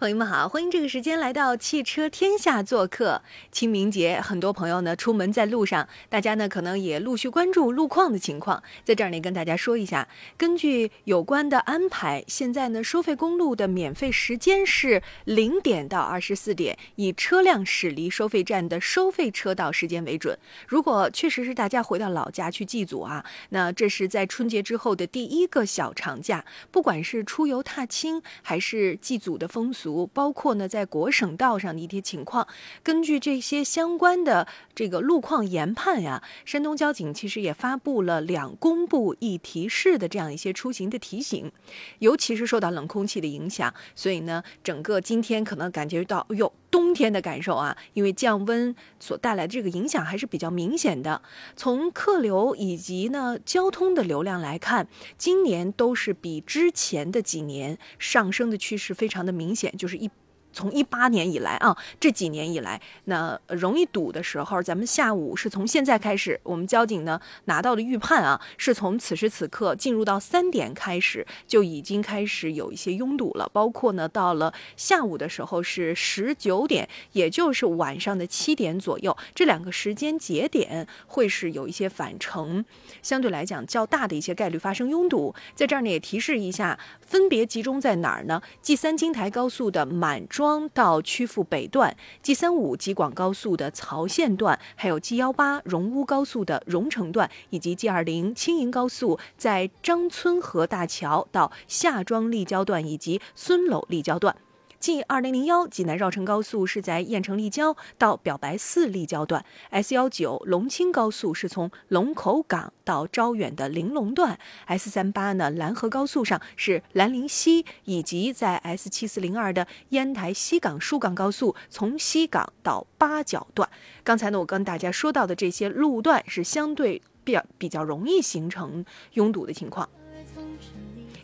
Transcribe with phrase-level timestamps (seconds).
[0.00, 3.20] 朋友们好，欢迎这个时间来到汽车天下做客。
[3.52, 8.62] 清明节，很多朋友呢出门在路上，大家呢可能也陆续关注路况的情况。
[8.82, 10.08] 在这儿呢跟大家说一下，
[10.38, 20.38] 根据有关的安排，现在呢收费公路的免费时间是零点到二十四点，以车辆驶离收费站的收费车道时间为准。
[20.66, 29.89] 如果确实是大家回到老家去祭祖啊，那这是在春节之后的第一个小长假，不管是出游踏青还是祭祖的风俗。
[30.12, 32.46] 包括呢，在国省道上的一些情况，
[32.82, 41.50] 根据这些相关的这个路况研判呀，山东交警其实也发布了两公布一提示的这样一些出行的提醒。
[41.98, 51.22] 尤其是受到冷空气的影响，所以呢，整个今天可能感觉到哎呦冬天的感受啊，因为降温所带来的这个影响还是比较明显的。
[51.56, 54.88] 从客流以及呢交通的流量来看，
[55.18, 59.76] 今年都是比之前的几年上升的趋势非常的明显。
[59.76, 60.10] 就是一。
[60.52, 73.48] 从一八年以来啊，这几年以来，那容易堵的时候，咱们下午是从现在开始，我们交警呢拿到的预判啊，是从此时此刻进入到三点开始，就已经开始有一些拥堵了。
[73.52, 82.64] 包括呢，到了下午的时候是十九点，也就是晚上的七点左右，这两个时间节点会是有一些返程，
[83.02, 85.34] 相对来讲较大的一些概率发生拥堵。
[85.54, 90.26] 在这儿呢，也提示一下，分别集中在哪儿呢？G 三京台高速的满。
[90.40, 104.34] 庄到曲阜北段，G 三五济广高速的曹县段，还有 G 幺八荣乌高速的荣成段，以及 G 二零青银高速在张村河大桥到夏庄立交段，以及孙楼立交段。
[104.80, 123.68] G 二零零幺济南绕城高速是在燕城立交到表白寺立交段，S 幺九龙青高速是从龙口港到招远的玲珑段，S 三八呢兰河高速上是兰陵西，以及在 S 七四零二的烟台西港疏港高速从西港到八角段。
[124.02, 129.86] 刚才呢我跟大家说到的这些路段是相对比较比较容易形成拥堵的情况。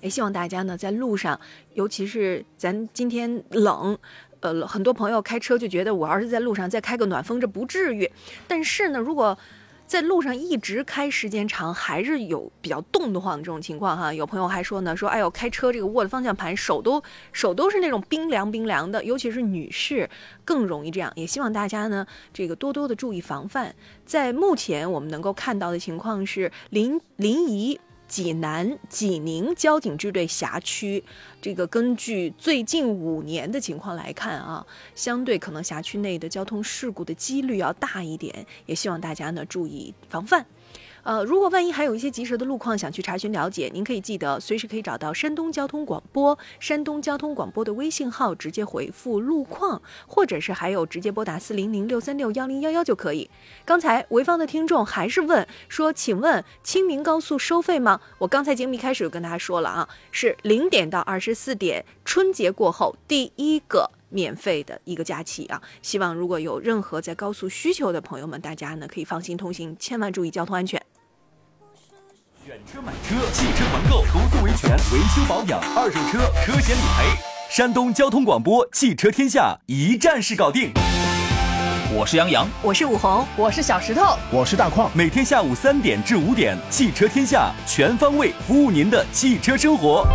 [0.06, 1.41] 也希望大家呢，在路上，
[1.75, 3.99] 尤其是咱今天冷，
[4.39, 8.09] 呃，很多朋友开车就觉得我要是在路上再开个暖风，这不至于。
[8.47, 9.37] 但是呢，如果
[9.84, 14.15] 在路上一直开时间长，还是有比较冻得慌的这种情况哈。
[14.15, 17.03] 有朋友还说呢，说哎呦，开车这个握的方向盘，手都
[17.33, 20.09] 手都是那种冰凉冰凉的，尤其是女士
[20.44, 21.12] 更容易这样。
[21.17, 23.75] 也希望大家呢，这个多多的注意防范。
[24.05, 27.81] 在目前我们能够看到的情况是，临临沂。
[28.09, 31.03] 济南、济宁交警支队辖区，
[31.41, 40.47] 这个根据最近五年的情况来看啊，相对可能辖区内的交通事故的几率要大一点，也希望大家呢注意防范。
[41.06, 53.31] 呃，如果万一还有一些及时的路况想去查询了解，您可以记得随时可以找到山东交通广播、山东交通广播的微信号，直接回复路况，或者是还有直接拨打四零零六三六幺零幺幺就可以。
[53.65, 58.00] 刚才潍坊的听众还是问说，请问清明高速收费吗？
[58.19, 65.62] 我刚才节目一开始就跟大家说了啊，是零点到二十四点，春节过后第一个免费的一个假期啊。
[65.83, 70.83] 希望如果有任何在高速需求的朋友们，大家呢可以放心通行，千万注意交通安全。
[72.47, 77.21] 选车买车，汽车团购，投诉维权、维修保养，二手车车险理赔。
[77.51, 80.71] 山东交通广播汽车天下一站式搞定。
[81.93, 84.89] 我是杨洋，我是武红，我是小石头，我是大矿。
[84.95, 90.06] 每天下午三点至五点，汽车天下全方位服务您的汽车生活。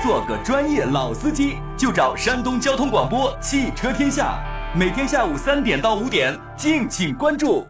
[0.00, 4.38] 做个专业老司机，就找山东交通广播汽车天下。
[4.76, 7.66] 每天下午三点到五点，敬请关注。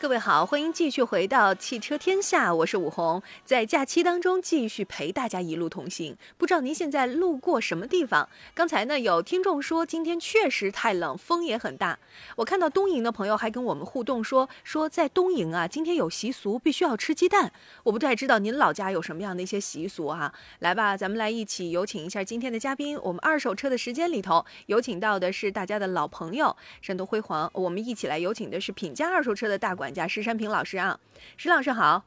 [0.00, 6.16] 各位好，欢迎继续回到汽车天下，我是武红，在假期当中继续陪大家一路同行。
[6.36, 8.28] 不知道您现在路过什么地方？
[8.54, 11.98] 刚才呢有听众说今天确实太冷，风也很大。
[12.36, 17.52] 我看到东营的朋友还跟我们互动说说在东营啊，今天有习俗，必须要吃鸡蛋。
[17.82, 20.32] 我不太知道您老家有什么样的一些习俗啊？
[20.60, 22.96] 来吧，咱们来一起有请一下今天的嘉宾。
[23.02, 29.87] 我们二手车的时间里头有请到的是大家的老朋友山东辉煌，我们一起来有请的是品家二手车的大管。
[29.92, 30.98] 家石山平老师啊，
[31.36, 32.04] 石老师好，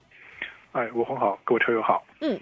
[0.71, 2.05] 哎，吴红好，各位车友好。
[2.21, 2.39] 嗯，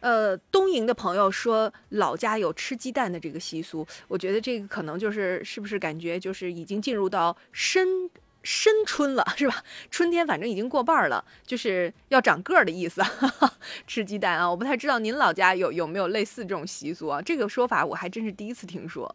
[0.00, 8.10] 呃，东营的朋友说老家有吃鸡蛋的这个习俗，我觉得这个可能就是是不是感觉就是已经进入到深
[8.42, 9.54] 深春了， 是吧？
[9.90, 13.02] 春天反正已经过半了，就是要长个儿的意思。
[13.86, 17.20] 吃鸡蛋啊，我不太知道您老家有有没有类似这种习俗啊？
[17.22, 19.14] 这个说法我还真是第一次听说。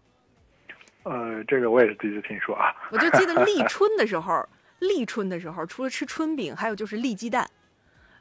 [1.03, 2.73] 呃，这个我也是第一次听说啊。
[2.91, 4.47] 我就记得立春的时候。
[4.79, 7.49] 立春的时候，除了吃春饼，还有就是立鸡蛋。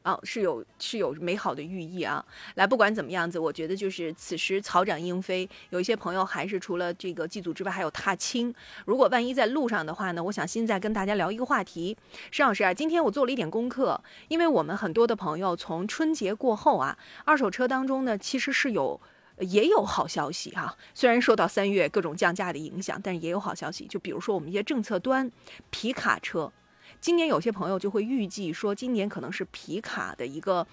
[0.02, 2.22] 啊，是有是有美好的寓意啊。
[2.56, 8.54] 来，不管怎么样子，我觉得就是此时草长莺飞，有一些朋友还是除了这个祭祖之外，还有踏青。
[8.84, 11.96] 如果万一在路上的话呢，我想现在跟大家聊一个话题，
[12.30, 13.98] 申老师啊，今天我做了一点功课，
[14.28, 19.00] 因为我们很多的朋友从春节过后啊，二手车当中呢，其实是有
[19.38, 20.76] 也有好消息哈。
[20.94, 23.86] 虽然受到三月各种降价的影响，但是也有好消息。
[23.86, 25.30] 就比如说我们一些政策端
[25.70, 26.52] 皮卡车。
[27.00, 30.66] 今年有些朋友就会预计说，今年可能是皮卡的一个，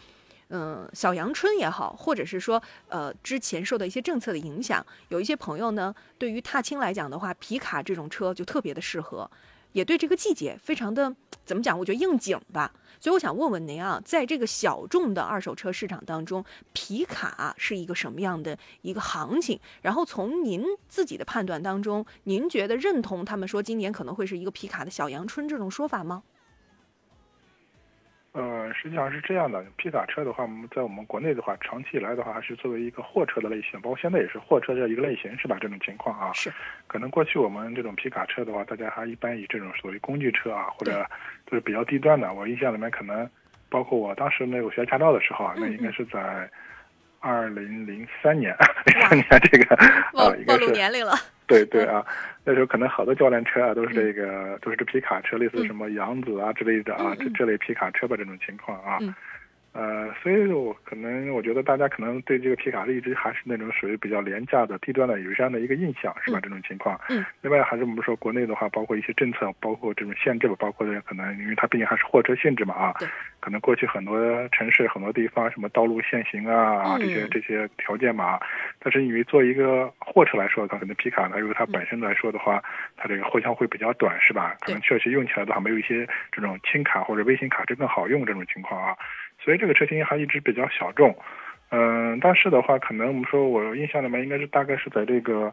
[0.48, 9.30] 嗯，小阳春也好，或者是说，呃，之前受到一些政策的影响，有一些朋友呢，对于踏青来讲的话，皮卡这种车就特别的适合。
[9.74, 11.16] 也对这个季节非常的
[11.46, 11.78] 怎么讲？
[11.78, 12.72] 我觉得应景吧。
[13.00, 19.60] 所以我想问问您啊，在这个小众的二手车市场当中，皮卡是一个什么样的一个行情？
[19.82, 26.22] 然后从您自己的判断当中，您觉得认同他们说今年可能会是一个皮卡的小阳春这种说法吗？
[28.34, 35.58] 呃，实际上是这样的，皮卡车的话，我们在我们国内的话，长期以来的话，还是作为一个货车的类型，包括现在也是货车这一个类型，是吧？
[35.60, 36.50] 这种情况啊，是。
[36.88, 41.06] 可能过去我们这种皮卡车的话，大家还一般以这种所谓工具车啊，或者
[41.46, 42.34] 就是比较低端的。
[42.34, 43.30] 我印象里面可能，
[43.70, 46.50] 包括我当时那个学驾照的时候啊，那应该是在
[47.22, 51.14] 二零零三年， 零三年这个啊，应该是年龄了。
[51.48, 52.06] 对对啊，
[52.46, 58.98] 那时候可能好多教练车啊都是这个，都是这皮卡车，类似什么扬子啊之类的啊，这这类皮卡车吧这种情况啊。
[59.74, 66.40] 呃，所以我可能我觉得大家可能对这个皮卡一直还是那种属于比较廉价的、低端的，有这样的一个印象，是吧？
[66.42, 67.00] 这种情况。
[67.10, 67.26] 嗯。
[67.42, 72.94] 另外，还是我们说国内的话，包括一些政策，包括这种限制吧，包括可能因为它毕竟还是货车性质嘛啊。
[73.40, 78.38] 可能过去很多城市、很多地方，什么道路限行啊这些这些条件嘛。
[78.80, 82.62] 但是因为做一个货车来说，它可能皮卡呢，因为它本身来说的话，
[82.98, 84.54] 它这个货箱会比较短，是吧？
[84.60, 88.98] 可能确实用起来的话，没有一些这种轻卡或者微型卡车更好用这种情况啊。
[89.44, 91.16] 所以这个车型还一直比较小众，
[91.70, 95.52] 嗯，但是的话，可能我们说，我印象里面应该是大概是在这个，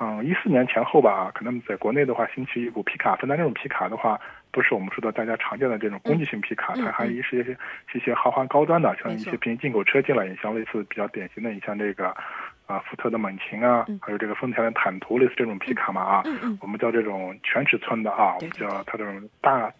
[0.00, 4.18] 嗯，一四年前后吧，可能在国内的话兴起一股皮卡，但这种皮卡的话，
[4.50, 7.38] 不是我们说的大家常见的这种工具型皮卡，它还是一些
[7.94, 12.08] 一些豪华高端的，像一些平行进口车进来，也像类似比较典型的，你像这个，
[12.66, 16.24] 啊，福特的猛禽啊，还有这个丰田的坦途，类似这种皮卡嘛啊，
[16.60, 19.72] 我们叫这种全尺寸的啊，我们叫它这种大。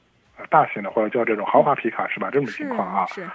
[0.49, 2.31] 大型的或者叫这种豪华皮卡是吧？
[2.33, 3.27] 这种情况啊，是。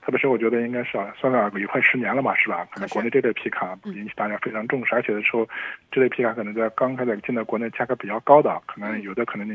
[0.00, 2.66] 特别是我觉得应该是啊，算算也快十年了嘛，是吧？
[2.72, 5.46] 可能国内这类皮卡引起大家非常重视，而且的时候，
[5.92, 9.46] 这类皮卡可能在刚开始进到国内价格比较高的，可能有的可能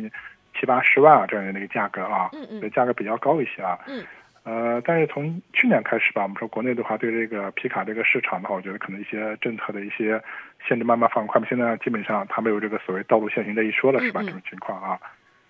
[0.54, 3.80] 七八十万啊这样的一个价格啊，嗯嗯，价格比较高一些啊。
[3.88, 4.06] 嗯。
[4.44, 10.22] 呃，但是从去年开始吧，我们说国内的话，对这个皮卡这个市场的话，我觉得可能一些政策的一些
[10.68, 11.44] 限制慢慢放宽。
[11.50, 14.22] 现在基本上它没有这个所谓道路限行这一说了，是吧？
[14.24, 15.00] 这种情况啊，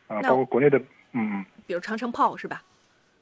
[0.08, 0.80] 啊，包括国内的。
[1.14, 2.62] 嗯，比如长城炮是吧？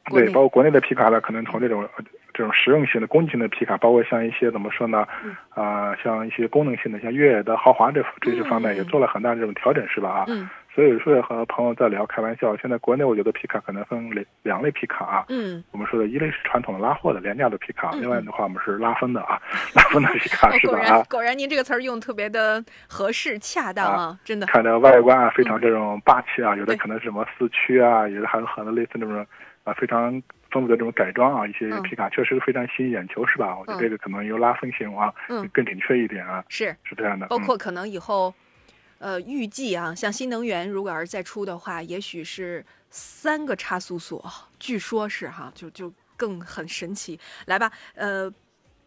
[0.10, 1.88] 对，包括国内的皮卡呢，可能从这种
[2.34, 5.06] 这种实用型的、工具型的皮卡，包括像一些怎么说呢？
[5.50, 10.10] 啊，像一些功能性的，像越野的豪华这这些方面，也做了很大的这种调整，是吧？
[10.10, 10.26] 啊。
[10.28, 10.50] 嗯。
[10.74, 12.56] 所以有时候和朋友在聊，开玩笑。
[12.56, 15.26] 现在国内我觉得皮卡可能分两两类皮卡啊。
[15.28, 15.62] 嗯。
[15.72, 19.42] 我们说的一类是传统的拉货的廉价的皮卡，另外的话我们是拉风的啊，
[19.76, 20.80] 拉风的皮卡是吧？
[20.88, 21.04] 啊。
[21.10, 24.48] 果然您这个词儿用特别的合适恰当啊，真的。
[24.48, 29.26] 看着外观啊，非常这种霸气啊，有的可能是什么四驱啊，有的还有很多类似那种
[29.66, 30.12] 啊非常
[30.52, 33.58] 丰富的这种改装啊，一些皮卡确实非常吸引眼球，是吧？
[33.60, 35.14] 我觉得这个可能由拉风型啊
[35.52, 36.42] 更准确一点啊。
[36.48, 37.28] 是是这样的。
[37.28, 38.34] 包括可能以后。
[39.02, 44.24] 呃，预计啊，像新能源如果要是再出的话，也许是三个差速锁，
[44.60, 47.20] 据说是哈，就就更很神奇。
[47.48, 48.32] 来吧，呃，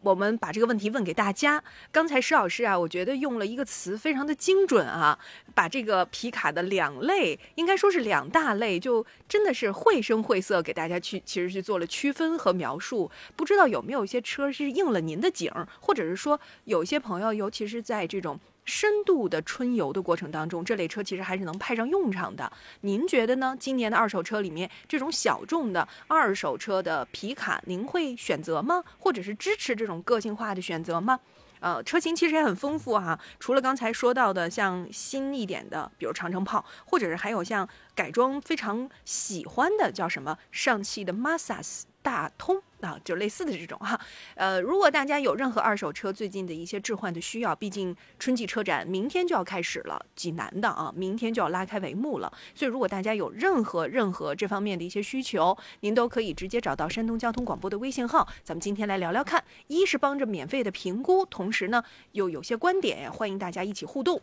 [0.02, 1.60] 我们把这个问题问给大家。
[1.90, 5.18] 刚才石老师啊，我觉得用了一个词非常的精准啊，
[5.52, 13.10] 把这个皮卡的两类，应该说是两大类，就真的是绘声绘色给大家去，其实去做了区分和描述。
[13.34, 18.38] 不知道有没有一些车是应了您的景，或者是说有一些朋友，尤其是在这种。
[18.64, 22.50] 深度的春游的过程当中，这类车其实还是能派上用场的。
[22.80, 23.56] 您觉得呢？
[23.58, 28.82] 今年的二手车里面，这种小众的二手车的皮卡，您会选择吗？
[28.98, 31.20] 或者是支持这种个性化的选择吗？
[31.60, 41.84] 呃，车型其实也很丰富哈，除了刚才说到的像新一点的，比如长城炮，或者是还有像改装非常喜欢的，叫什么上汽的 Mazda。
[42.04, 43.98] 大通啊，就类似的这种哈，
[44.34, 61.82] 呃，如果大家有任何二手车最近的一些置换的需要，毕竟春季车展明天就要开始了，济南的啊，明天就要拉开帷幕了，所以如果大家有任何任何这方面的一些需求，您都可以直接找到山东交通广播的微信号，咱们今天来聊聊看，一是帮着免费的评估，同时呢
[62.12, 64.20] 又有些观点，欢迎大家一起互动。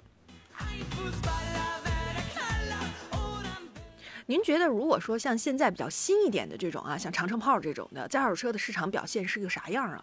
[4.31, 10.01] 您觉得如果说像现在比较新一点的这种啊，像长城炮这种的，在二手车的市场表现是个啥样啊？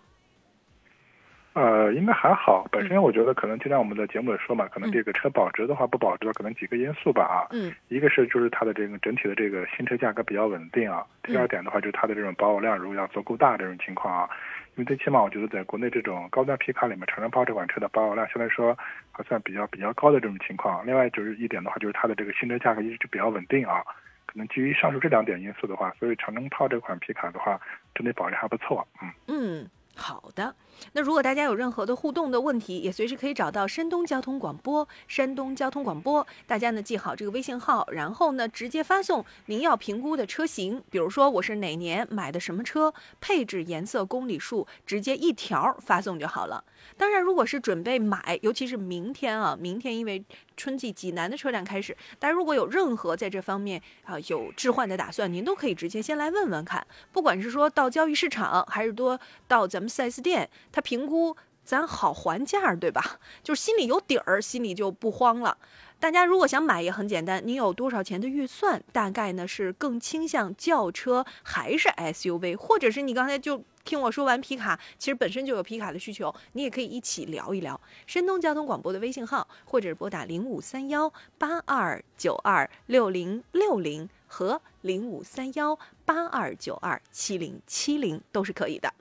[1.55, 2.69] 呃，应该还好。
[2.71, 7.49] 本身我觉得可能就像我们的节目里说嘛，可能这个车保值的话不保值的可能几个因素吧啊。
[7.53, 7.75] 嗯。
[7.89, 11.03] 一个是就是它的这个整体的这个新车价格比较稳定啊。
[11.23, 14.29] 第二点的话就是它的这种保有量如果要足够大这种情况啊。
[14.77, 18.77] 因为最起码我觉得在国内这种高端皮卡里面，长城炮这款车的保有量相对来说
[19.11, 20.87] 还算比较比较高的这种情况。
[20.87, 23.83] 另外就是一点的话就是它的这个新车价格一直就比较稳定啊。
[24.29, 27.59] 可能基于上述这两点因素的话，所以长城炮这款皮卡的话，
[27.95, 28.87] 整体保值还不错。
[29.03, 29.11] 嗯。
[29.27, 29.71] 嗯。
[29.97, 30.55] 好的，
[30.93, 34.87] 那如果大家有任何的互动的问题，也随时可以找到山东交通广播。
[35.07, 46.65] 山东交通广播，大家呢记好这个微信号，然后呢直接发送您要评估的车型，比如说我是哪年买的什么车，配置、颜色、公里数，直接一条发送就好了。
[46.97, 50.25] 当然，如果是准备买，尤其是明天啊，明天因为
[50.57, 56.87] 春季济南的车展开始，大家如果有任何在这方面啊有置换的打算，您都可以直接先来问问看。
[57.13, 63.19] 不管是说到交易市场，还是多到咱们 4S 店，他评估咱好还价，对吧？
[63.43, 65.57] 就是心里有底儿，心里就不慌了。
[66.01, 68.81] 大家如果想买也很简单，你有多少钱的预算？
[68.93, 77.79] 大概呢是更倾向轿车还是 SUV，或者是你刚才就听我说完皮卡，其实本身就有皮卡的需求，你也可以一起聊一聊。
[78.07, 88.95] 山东交通广播的微信号，或者是拨打零五三幺八二九二六零六零和零五三幺八二九二七零七零都是可以的。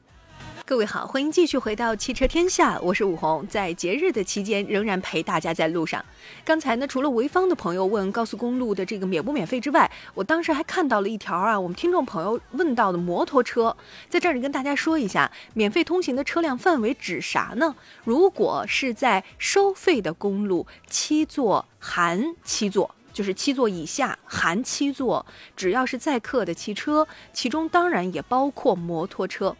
[0.68, 6.04] 各位好，欢迎继续回到汽车天下，我是武红，在节日的期间仍然陪大家在路上。
[6.44, 13.78] 刚才呢，除了潍坊的朋友问高速公路的这个免不免费之外，我当时还看到了一条啊，我们听众朋友问到的摩托车，
[14.10, 17.74] 在这里跟大家说一下，免费通行的车辆范围指啥呢？
[18.04, 29.56] 如果是在收费的公路，七座含七座，就是七座以下含七座，只要是载客的汽车，其中当然也包括摩托车。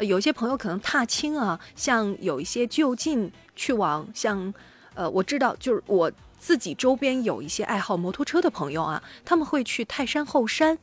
[0.00, 4.52] 有些朋友可能踏青啊，像有一些就近去往，像，
[4.94, 10.78] 呃，我知道，就是我自己周边有一些爱好摩托车的朋友啊，他们会去泰山后山，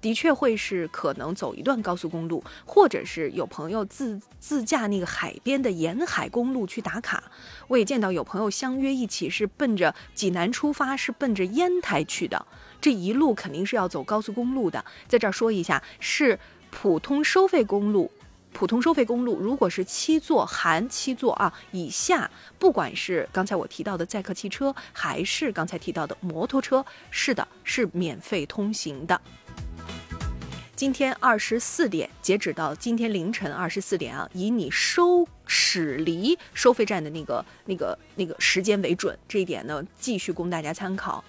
[0.00, 7.22] 的确会是可能走一段高速公路，或者是有朋友自自驾那个海边的沿海公路去打卡。
[7.68, 12.46] 我也见到有朋友相约一起是奔着济南出发，是奔着烟台去的，
[12.80, 14.84] 这一路肯定是要走高速公路的。
[15.06, 16.38] 在这儿说一下，是
[16.70, 18.10] 普通收费公路。
[18.56, 29.20] 普通收费公路，如果是七座含七座啊以下，不管是刚才我提到的载客汽车，还是刚才提到的摩托车，是的，是免费通行的。
[30.74, 41.22] 今天二十四点，截止到今天凌晨二十四点啊，以你收驶离收费站的那个、那个、那个时间为准，这一点呢，继续供大家参考。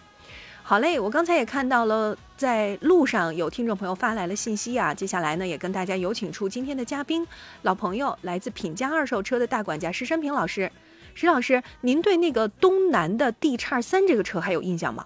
[0.69, 4.93] 好嘞，我刚才也看到了，在路上有听众朋友发来了信息啊。
[4.93, 7.25] 接下来呢，也跟大家有请出今天的嘉宾，
[7.61, 10.69] 老朋友，来自品家二手车的大管家石山平老师。
[11.15, 15.05] 石老师，您对那个东南的 D 叉三这个车还有印象吗？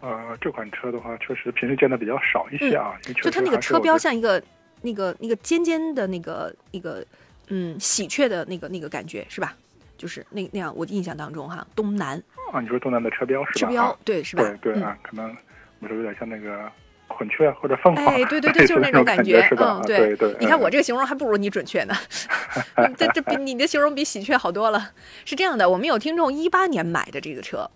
[0.00, 2.98] 呃，这款车的话，确实平时见的比较少一些啊。
[3.22, 4.42] 就它那个车标像一个
[4.80, 7.04] 那个那个尖尖的那个那个
[7.48, 9.54] 嗯喜鹊的那个那个感觉是吧？
[9.98, 12.16] 就是那那样，我印象当中哈，东南。
[12.52, 13.58] 啊，你说东南的车标是吧？
[13.58, 14.42] 车标对是吧？
[14.62, 15.36] 对对啊，可能
[15.80, 16.70] 我说有点像那个
[17.08, 20.34] 孔雀或者凤凰，哎，对对对，就是那种 感觉，嗯，对对。
[20.40, 21.94] 你看我这个形容还不如你准确呢，
[22.96, 24.92] 这这比你的形容比喜鹊好多了。
[25.24, 27.68] 是这样的，我们有听众一八年买的这个车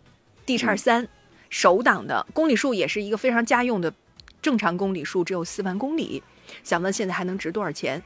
[0.47, 1.09] ，D 叉三，
[1.50, 3.93] 手挡的，公里数也是一个非常家用的，
[4.41, 6.23] 正常公里数只有四万公里，
[6.62, 8.02] 想问现在还能值多少钱？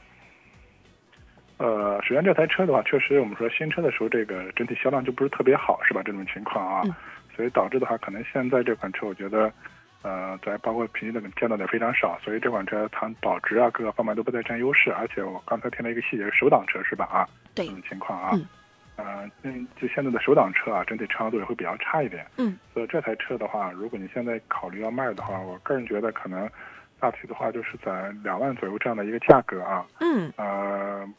[1.57, 6.03] 呃，首先这台车的话，确实我们说新车的时候，这个整体销量就不是特别好，是吧？
[6.05, 6.83] 这种情况啊，
[7.35, 9.51] 所以导致的话，可能现在这款车，我觉得，
[10.03, 14.93] 呃，在包括平时的见到的非常少，所以这款车它保值啊，各个方面都不再占优势。
[14.93, 17.05] 而且我刚才听了一个细节，是手挡车是吧？
[17.05, 18.37] 啊，对，这种情况啊，
[18.97, 22.23] 呃，嗯，就现在的手挡车啊，整体畅度也会比较差一点。
[22.37, 26.47] 嗯，所以这台车的话，如果你现在考虑要卖的话，我个人觉得可能
[26.99, 29.83] 大体的话就是在两万左右这样的一个价格啊。
[29.99, 31.09] 嗯，呃。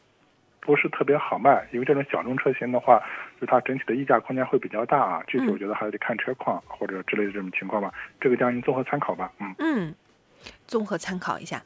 [0.59, 3.01] 不是特别好卖，因为这种小众车型的话，
[3.39, 5.23] 就它整体的溢价空间会比较大啊。
[5.27, 7.93] 具体我觉得还得看车况或者之类的这种情况吧。
[8.19, 9.31] 这个将您综合参考吧。
[9.39, 9.95] 嗯嗯，
[10.67, 11.63] 综合参考一下。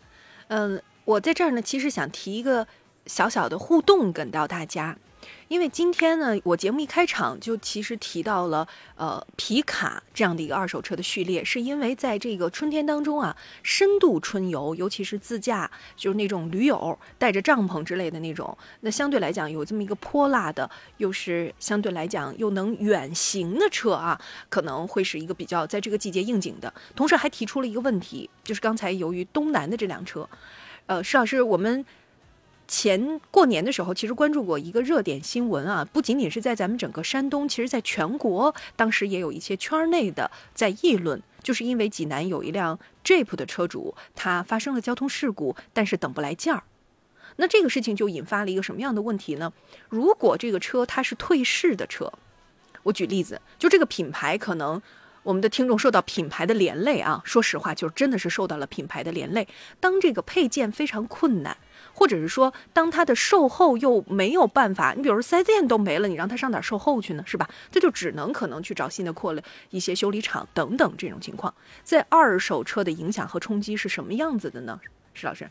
[0.48, 2.68] 嗯，我在这儿呢，其实想提一个
[3.06, 4.98] 小小的互动跟到大家。
[5.48, 26.74] 因为今天呢，我节目一开场就其实提到了呃皮卡这样的一个二手车的序列，是因为在这个春天当中啊，深度春游，尤其是自驾，就是那种驴友带着帐篷之类的那种，那相对来讲有这么一个泼辣的，又是相对来讲又能远行的车啊，可能会是一个比较在这个季节应景的。
[26.96, 30.28] 同时还提出了一个问题，就是刚才由于东南的这辆车，
[30.88, 31.86] 呃，施老师我们。
[32.76, 46.64] 前过年的时候，其实关注过一个热点新闻啊，不仅仅是在咱们整个山东，其实在全国，当时也有一些圈内的在议论，就是因为济南有一辆 Jeep 的车主，他发生了交通事故，但是等不来件儿。
[47.36, 49.54] 那这个事情就引发了一个什么样的问题呢？
[49.88, 52.12] 如果这个车它是退市的车，
[52.82, 54.82] 我举例子，就这个品牌可能
[55.22, 59.48] 我们的听众受到品牌的连累啊，说实话，就真的是受到了品牌的连累。
[59.80, 61.56] 当这个配件非常困难。
[61.94, 67.24] 或者是说，当他的售后又没有办法，你比如说四 S 店都没了，你让他上哪售后去呢？
[67.26, 67.48] 是吧？
[67.72, 74.80] 这就只能可能去找新的扩了一些修理厂等等这种情况，在二手车的影响和冲击是什么样子的呢？
[75.14, 75.48] 石老师，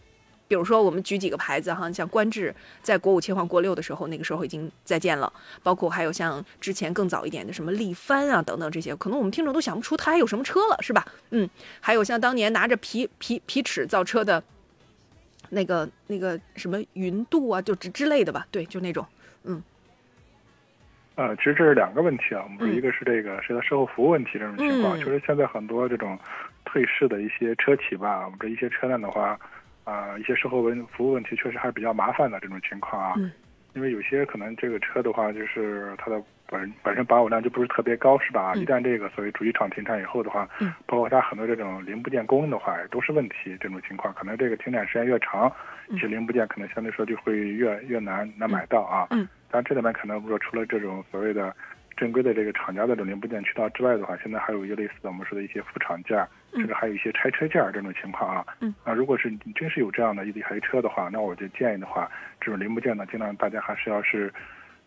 [0.48, 5.32] 比如说我们举几个牌子哈，像观致在国五切换国六的时候，那个时候已经再见了，
[5.62, 11.06] 包括还有像之前更早一点的什么力帆啊等等这些，可能我们听众都想不出它还有什么车了，是吧？
[11.30, 11.48] 嗯，
[11.80, 14.42] 还有像当年拿着皮皮皮尺造车的。
[15.54, 19.04] 那个那个什么云度啊，就之之类的吧，对，就那种，
[19.44, 19.62] 嗯。
[21.14, 26.18] 呃，其实这是两个问题啊，我们说一个是这个是它售后服务问题这种情况，就是现在很多这种
[26.64, 29.38] 退市的一些车企吧，我们这一些车辆的话，
[29.84, 33.14] 啊，一些售后问服务问题确实还是比较麻烦的这种情况啊。
[33.74, 38.52] 因为有些可能这个车的话，就是它的本本身保有量就不是特别高，是吧？
[38.54, 43.56] 一旦这个所谓主机厂停产以后的话，嗯，包括它很多这种零部件供应的话，也都是问题。
[43.58, 45.50] 这种情况可能这个停产时间越长，
[45.88, 49.06] 一些零部件可能相对说就会越越难难买到啊。
[49.10, 51.54] 嗯，但这里面可能说除了这种所谓的。
[51.94, 58.46] 正规的这个厂家的这种零部件渠道之外的话，现在还有一个类似的我们说的一些副厂件，甚至还有一些拆车件这种情况啊。
[58.60, 58.74] 嗯。
[58.82, 64.32] 啊，如果是你真是有这样的一台车的话，那我就建议的话，这种零部件呢，尽量大家还是要是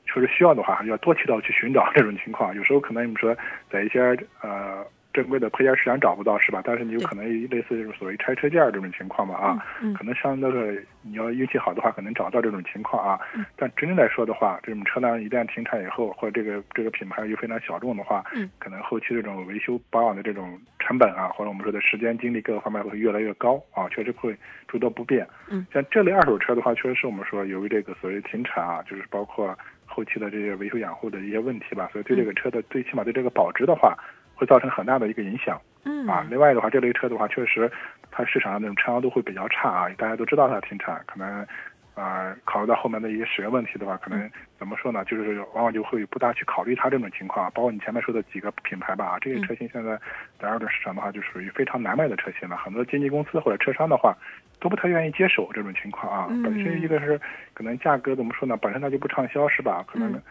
[0.05, 2.55] 确实需要的话，还是要多渠道去寻找这种情况。
[2.55, 3.35] 有时候可能你们说
[3.69, 3.99] 在一些
[4.41, 4.85] 呃。
[5.15, 6.61] 正规的配件市场找不到是吧？
[6.61, 9.65] 但是你有可能类似这种所谓拆车件这种情况嘛啊，
[9.97, 13.17] 可能像那个你要运气好的话，可能找到这种情况啊。
[13.55, 18.25] 但真正来说的话，这种车辆一旦停产以后，或者这个这个品牌又非常小众的话，
[18.59, 24.35] 可能后期这种维修保养的这种成本啊，或者我们说的时间精力各个方面会越来越高啊，确实会
[24.67, 25.25] 诸多不便。
[25.49, 33.97] 嗯，像这类二手车的话，确实是我们说由于这个所谓停产啊，就是包括后期的这些维修养护的一些问题吧，所以对这个车的最起码对这个保值的话。
[34.37, 37.71] 会造成很大的一个影响，嗯啊，另外的话，这类车的话，确实
[38.11, 39.87] 它市场上那种畅销度会比较差啊。
[39.97, 41.47] 大家都知道它停产，可能
[41.95, 44.29] 啊，考虑到后面的一些使用问题的话，可能
[44.59, 45.03] 怎么说呢？
[45.05, 47.49] 就是往往就会不大去考虑它这种情况。
[47.53, 49.97] 包括你前面说的几个品牌吧，这些车型现在
[50.39, 52.57] 在二手市场的话，就属于非常难卖的车型了。
[52.57, 54.15] 很多经纪公司或者车商的话，
[54.59, 56.27] 都不太愿意接手这种情况啊。
[56.43, 57.19] 本身一个是
[57.53, 58.57] 可能价格怎么说呢？
[58.57, 59.83] 本身它就不畅销，是吧？
[59.87, 60.21] 可能。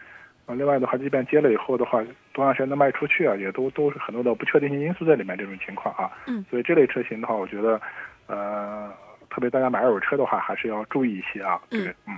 [0.45, 3.35] 啊，另外的话，即便接了以后的话，多长时间能卖出去啊？
[3.35, 6.11] 也都都是很多的不确定性因素在里面，这种情况啊。
[6.27, 6.45] 嗯。
[6.51, 7.81] 所以这类车型的话，我觉得，
[8.27, 8.93] 呃，
[9.35, 11.59] 特别大家买二手车的话，还是要注意一些啊。
[11.71, 12.17] 嗯嗯。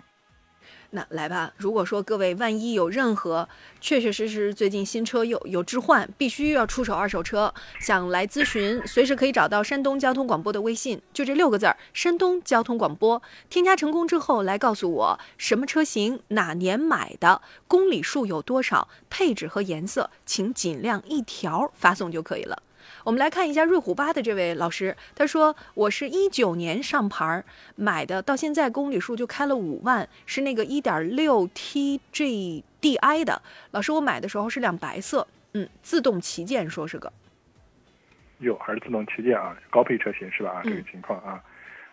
[0.92, 3.50] 那来吧，如果说各位万一有任何
[3.82, 13.22] 确确实实最近新车有有置换，必须要出手二手车，想来咨询，随时可以找到山东交通广播的微信，就这六个字儿，山东交通广播。
[13.50, 22.62] 添加成功之后，来告诉我什么车型，哪年买的，公里数有多少，配置和颜色，请尽量一条发送就可以了。
[23.04, 27.44] 我们来看一下瑞虎八的这位老师，他说：“我是一九年上牌儿
[27.76, 33.42] 买的，到现在公里数就开了五万，是那个一点六 T G D I 的。
[33.72, 37.12] 老师，我买的时候是辆白色，嗯，自动旗舰，说是个。
[38.40, 40.52] 哟，还是自动旗舰啊，高配车型是吧？
[40.52, 41.42] 啊，这个情况啊，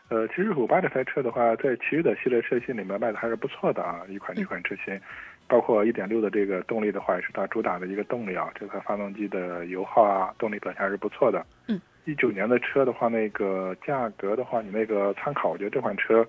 [0.09, 5.01] 呃，其实瑞虎八这台车的话，在其余的系列车型里面卖的还是不错的啊，一款一款车型。”
[5.47, 8.51] 包括一点六的这个动力的话，也是它主打的一个动力啊。
[8.55, 11.45] 这台发动机的油耗啊，动力表现还是不错的。
[11.69, 16.27] 嗯，一九年的车的话，那个价格的话，你那个参考，我觉得这款车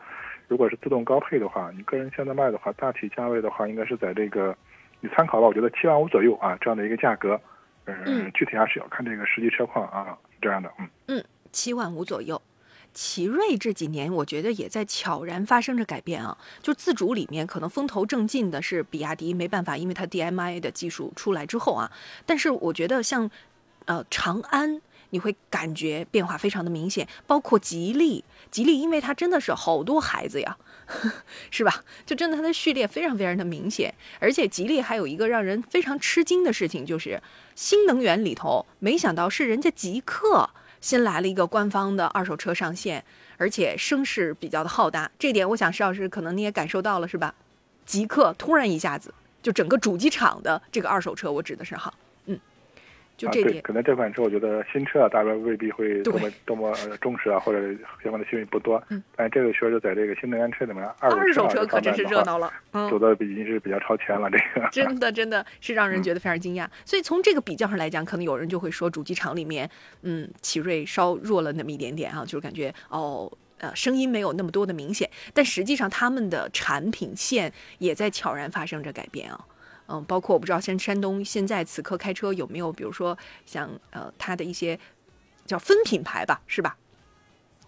[0.48, 4.56] 如果是自动高配的话，你个人现在卖的话，大体价位的话，应该是在这个
[5.00, 7.40] 你参考吧，我觉得七万五左右啊，这样的一个价格。
[7.86, 10.72] 嗯，具体还是要看这个实际车况啊，这样的。
[10.80, 12.42] 嗯嗯，七万五左右。
[12.96, 16.36] 奇瑞这几年，我觉得也在悄然发生着改变啊。
[16.64, 21.92] 就自主里面，可能风头正劲的是比亚迪，没办法，因为它 DMI 的技术出来之后啊。
[22.26, 23.30] 但是我觉得像，
[23.86, 27.08] 呃，长安，你会感觉变化非常的明显。
[27.28, 30.58] 包括吉利，吉利因为它真的是好多孩子呀，
[31.52, 31.84] 是吧？
[32.06, 37.22] 就真的它的序列非常非常的明显，而且吉利还有一个让人非常吃惊的事情，就是
[37.56, 40.50] 新能源里头，没想到是人家极客
[40.86, 43.04] 新来了一个官方的二手车上线，
[43.38, 45.10] 而且声势比较的浩大。
[45.18, 47.34] 这点我想石老师可能你也感受到了是吧？
[47.88, 51.92] 极客突然一下子就整个主机厂的这个二手车，我指的是哈。
[53.18, 57.60] 就这点，可能这款车我觉得新车啊，大家未必会多么多么重视啊，或者
[58.04, 58.82] 相关的新闻不多。
[58.90, 64.30] 嗯，但这个确实在这个新能源车里面，二手车可真是热闹了，走的已经是比较超前了。
[64.30, 66.68] 这个真的真的是让人觉得非常惊讶。
[66.84, 69.70] 所以从这个比较上来讲，可能有人就会说，主机厂里面，
[70.02, 79.40] 嗯，奇瑞稍弱了那么一点点啊，就是感觉哦，呃，声音没有那么多的明显，但实际上他们的产品线也在悄然发生着改变啊。
[79.88, 84.80] 嗯，包括我不知道，山山东现在此刻开车有没有，比如说像呃，它的一些
[85.46, 86.76] 叫分品牌吧，是吧？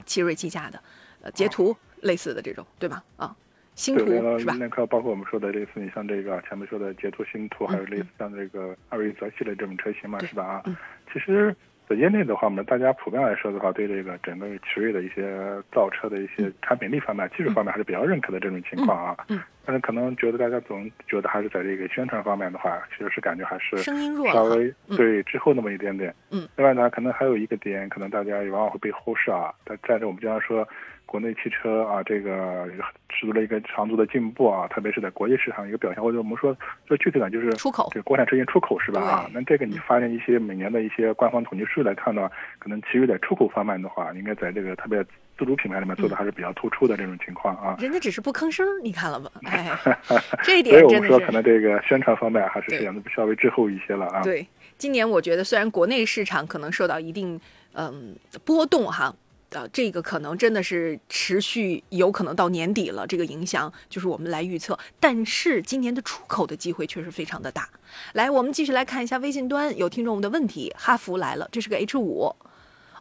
[0.05, 0.81] 奇瑞旗下的
[1.21, 3.03] 呃捷途类似的这种，对吧？
[3.17, 3.35] 啊，
[3.75, 4.05] 星途
[4.39, 4.53] 是吧？
[4.53, 10.43] 那包括我们说的类似，你像这个前面说的捷途、星途，还有类似像这个艾瑞泽系列这种车型嘛，是吧？
[10.43, 10.63] 啊，
[11.11, 11.55] 其实。
[11.87, 15.23] 在业内的话，我们大家普遍来说的话，对这个整个奇瑞的一些
[15.71, 19.25] 造车的一些产品力方面、技术方面还是比较认可的这种情况啊。
[19.29, 19.39] 嗯。
[19.65, 26.13] 但是可能觉得大家总觉得还是在这个宣传方面的话，其实是感觉还是声音弱，稍微对滞后那么一点点。
[26.31, 26.47] 嗯。
[26.57, 29.53] 另外呢，可能还有一个点，可能大家也往往会被忽视啊。
[29.63, 30.67] 但在这我们经常说。
[31.07, 32.67] 国内汽车啊，这个
[33.09, 39.01] 取得了一个长足的进步啊，特别是在国际市场一个表现，或者我们说说具体点就是出口，这国产车型出口是吧？
[39.01, 45.03] 啊，那这个你发现一些每年的一些官方统计数据来看呢，可能其余在出口方面的话，应该在这个特别
[45.37, 47.77] 自主品牌里面做的还是比较突出的这种情况啊。
[47.79, 49.31] 人家只是不吭声，你看了吗？
[49.47, 49.71] 哎，
[50.43, 54.21] 这一点所以我们说可能这个宣传方面还是显得稍微滞后一些了啊。
[54.23, 54.45] 对，
[54.77, 57.39] 今年我觉得虽然国内市场可能受到一定
[57.73, 59.15] 嗯波动哈。
[59.51, 63.07] 呃，这个可能真的是持续，有可能到年底了。
[63.07, 67.69] 这个影响就是我们来预测，但是今年的出口的机会确实非常的大。
[68.13, 70.73] 来，我们继续来看一下微信端有听众的问题。
[70.77, 72.35] 哈弗来了，这是个 H 五，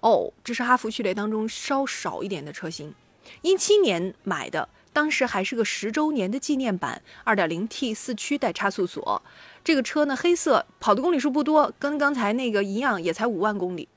[0.01, 2.95] 哦，这是哈弗序列当中稍少一点的车型，
[3.43, 9.21] 一七年买的，当时还是个十周年的纪念版，二点零 T 四驱带差速锁。
[9.65, 13.89] 这个车呢，黑色，跑的公里数不多，跟刚才那个一样，也才五万公里。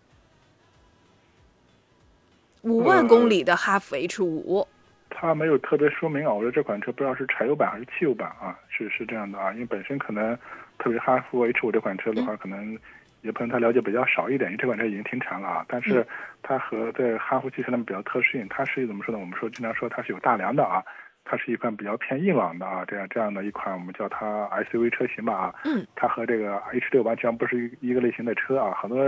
[2.61, 4.67] 五万公里的哈弗 H 五，
[5.09, 6.33] 它没有特别说明啊。
[6.33, 9.53] 我说这款车不知道是柴油版还是汽油版啊，是是这样的啊。
[9.53, 10.37] 因为本身可能，
[10.77, 12.77] 特别哈弗 H 五这款车的话，可能
[13.21, 15.65] 也可能他了解比较少一点，因为这款车已经停产了啊。
[15.67, 16.05] 但是
[16.43, 19.19] 它和在哈弗汽车里面比较特殊性，它是怎么说呢？
[19.19, 20.83] 我们说经常说它是有大梁的啊，
[21.23, 25.55] 它是一款比较偏硬朗的啊，这样这样的一款我们叫它 SUV 车型吧啊。
[25.63, 25.87] 嗯。
[25.95, 28.99] 它和这个 H 六完全不是一个类型的车啊，很多。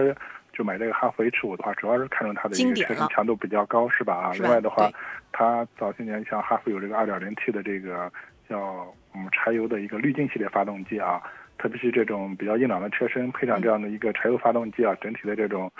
[0.53, 4.15] 就买这个哈弗 H 五的话，主要是看中它的一个车身强度比较高，是吧？
[4.15, 4.91] 啊，另外的话，
[5.31, 8.11] 它早些年像哈弗有这个 2.0T 的这个
[8.49, 8.85] 叫
[9.15, 11.21] 嗯柴油的一个滤镜系列发动机啊，
[11.57, 15.71] 特别是这种比较硬朗的车身，配上这样的一个柴油发动机啊，整体的这种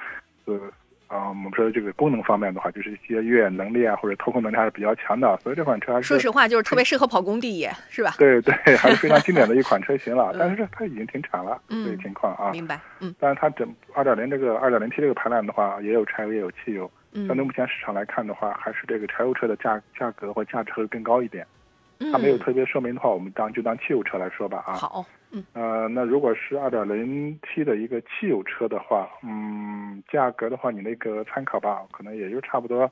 [0.46, 0.60] 呃。
[1.12, 8.16] 啊，我们说这个功能方面的话，就是一些越野能力啊，或者操控能力还是比较强的，所以这款车还是说实话，就是特别适合跑工地，是吧？
[8.18, 10.34] 对对，还是非常经典的一款车型了。
[10.40, 12.52] 但是它已经停产了，这个情况啊。
[12.52, 12.80] 明白。
[13.02, 13.14] 嗯。
[13.20, 16.90] 但是它整二点零这个二点零 T 这个排量的话，也有柴油也有汽油。
[17.12, 17.28] 嗯。
[17.28, 21.46] 相对目前市场来看的话，还是这个柴油车的价价格或价值会更高一点。
[22.12, 24.74] 它没有特别说明的话，我们当就当汽油车来说吧啊。
[24.74, 25.44] 好，嗯。
[25.54, 32.90] 呃，那如果是二点零 T 的一个汽油车的话，嗯，价格的话，你那个参考吧，可能也就差不多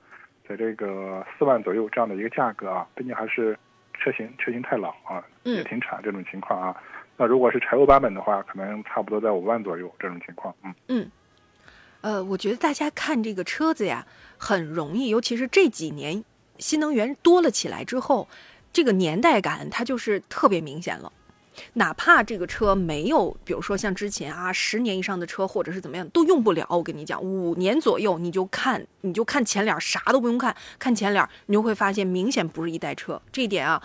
[0.47, 2.87] 在这个四万左右这样的一个价格啊。
[2.95, 3.57] 毕竟还是
[3.93, 6.75] 车型车型太老啊，也停产这种情况啊。
[7.15, 10.55] 那如果是柴油版本的话，可能差不多在五万左右这种情况。
[10.63, 11.11] 嗯嗯。
[12.01, 14.05] 呃，我觉得大家看这个车子呀，
[14.37, 16.23] 很容易，尤其是这几年
[16.57, 18.27] 新能源多了起来之后。
[18.71, 21.11] 这个年代感它就是特别明显了，
[21.73, 26.65] 哪怕这个车没有，比如说像之前啊，十年以上的车或者是怎么样都用不了。
[26.69, 33.21] 我跟你讲，五年左右你就看，你就看前脸，啥都不用看，看前脸，你就会发现明显不是一代车。
[33.31, 33.81] 这一点啊，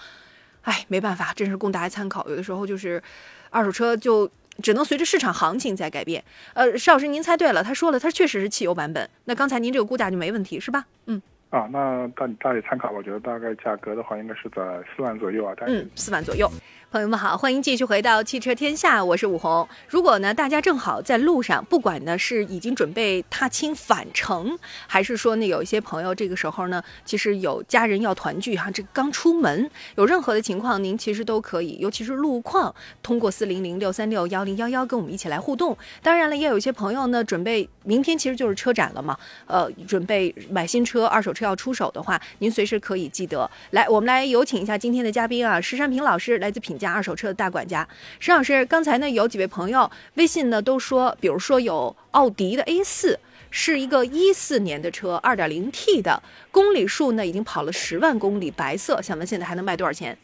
[0.62, 2.28] 哎，没办法，真是供大家参考。
[2.28, 3.02] 有的时候就是
[3.50, 4.30] 二手车就
[4.62, 6.22] 只能随着市场行情在改变。
[6.54, 9.08] 呃，邵老师您猜对了，他说了，他确实是汽油版本。
[9.24, 10.84] 那刚才您这个估价就没问题是吧？
[11.06, 11.20] 嗯。
[11.50, 15.54] 啊，那大大体参考，我觉得大概价格的话，应该是在四万左右啊。
[15.68, 16.50] 嗯，四万左右。
[16.94, 19.68] 朋友们好，欢迎继续回到汽车天下，我是武红。
[19.88, 35.76] 如果呢，大家正好在路上，不管呢是已经准备踏青返程，还是说呢有一些朋友这个时候呢，其实有家人要团聚哈，这刚出门，有任何的情况，您其实都可以，尤其是路况，通过四零零六三六幺零幺幺跟我们一起来互动。
[36.00, 41.35] 当然了，也有一些朋友呢，准备明天其实就是车展了嘛，呃，准备买新车、二手。
[41.35, 43.88] 车要出手的话，您随时可以记得来。
[43.88, 47.88] 我们来有请一下今天的嘉宾啊，石山平老师，来自品价二手车的大管家。
[48.20, 53.18] 石老师，刚才呢有几位朋友微信呢都说，比如说有奥迪的 A 四，
[53.51, 60.16] 是一个一四年的车，二点零 T 的，公里数呢已经跑了十万公里，白色，想问现在还能卖多少钱？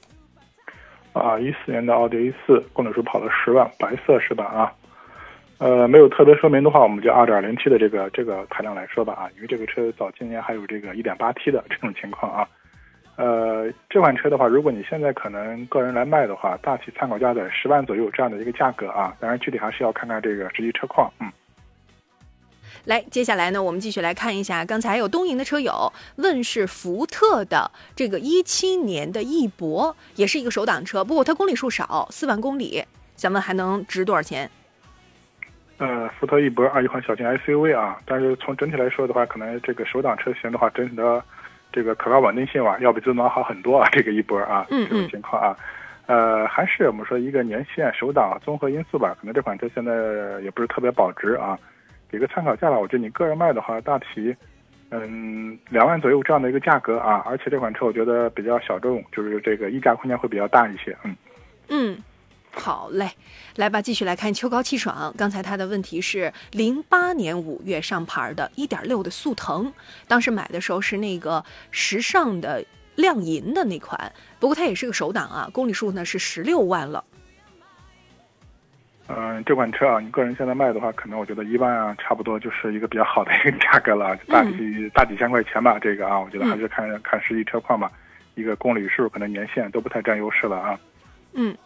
[1.12, 4.44] 啊，一四年的奥迪 A 四，公里数跑了十万，白色是吧？
[4.44, 4.72] 啊。
[5.58, 12.48] 呃，没有特别说明的话，我们就二点零 T 的这个这个排量来说吧啊，因为这个车早今年还有这个一点八 T 的这种情况啊。
[13.20, 21.12] 呃，这款车的话，如果你现在可能个人来卖的话，大体参考价在十万左右这样的一个价格啊，当然具体还是要看看这个实际车况。
[21.20, 21.30] 嗯。
[22.86, 32.82] 来，接下来呢，我们继续来看一下，刚才有东营的车友问是福特的这个一七年的翼博，也是一个手挡车，不过它公里数少，四万公里，
[33.16, 34.50] 想问还能值多少钱？
[35.76, 41.22] 呃，福特翼博二一款小型 SUV 啊，但是从整体来说的话，可能这个手挡车型的话，整体的
[41.72, 43.88] 这个可靠稳定性啊，要比自动挡好很多啊。
[43.92, 45.56] 这个一波啊，这种情况啊，
[46.06, 49.16] 呃，还是我们说一个年限、手档综合因素吧。
[49.20, 49.92] 可能这款车现在
[50.42, 51.58] 也不是特别保值啊，
[52.10, 52.78] 给个参考价吧。
[52.78, 54.34] 我觉得你个人卖的话，大体
[54.90, 57.22] 嗯两万左右这样的一个价格啊。
[57.26, 60.96] 而且这款车我觉得比较小众，就是这个溢价空间会比较大一些。
[61.04, 61.16] 嗯
[61.68, 61.98] 嗯。
[62.52, 63.10] 好嘞，
[63.56, 65.14] 来吧，继续来看秋高气爽。
[65.16, 69.72] 刚才他的问题是零八年五月上牌的1.6的速腾，
[70.08, 72.64] 当时买的时候是那个时尚的
[72.96, 77.04] 亮银的那款，不过它也是个手挡啊，公里数呢是十六万了。
[79.06, 85.78] 嗯，这款车啊，你个人现在卖的话，可能我觉得一万啊，差不多就是一个比较好的一个价格了，大几大几千块钱吧。
[85.80, 87.90] 这个啊，我觉得还是看看实际车况吧，
[88.34, 90.78] 一个公里数可能年限都不太占优势了啊。
[91.32, 91.56] 嗯。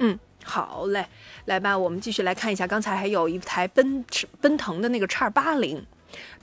[0.00, 1.06] 嗯，好嘞，
[1.46, 4.04] 来吧，我们继续来看一下，刚才还有一台奔
[4.40, 5.84] 奔腾的那个叉八零，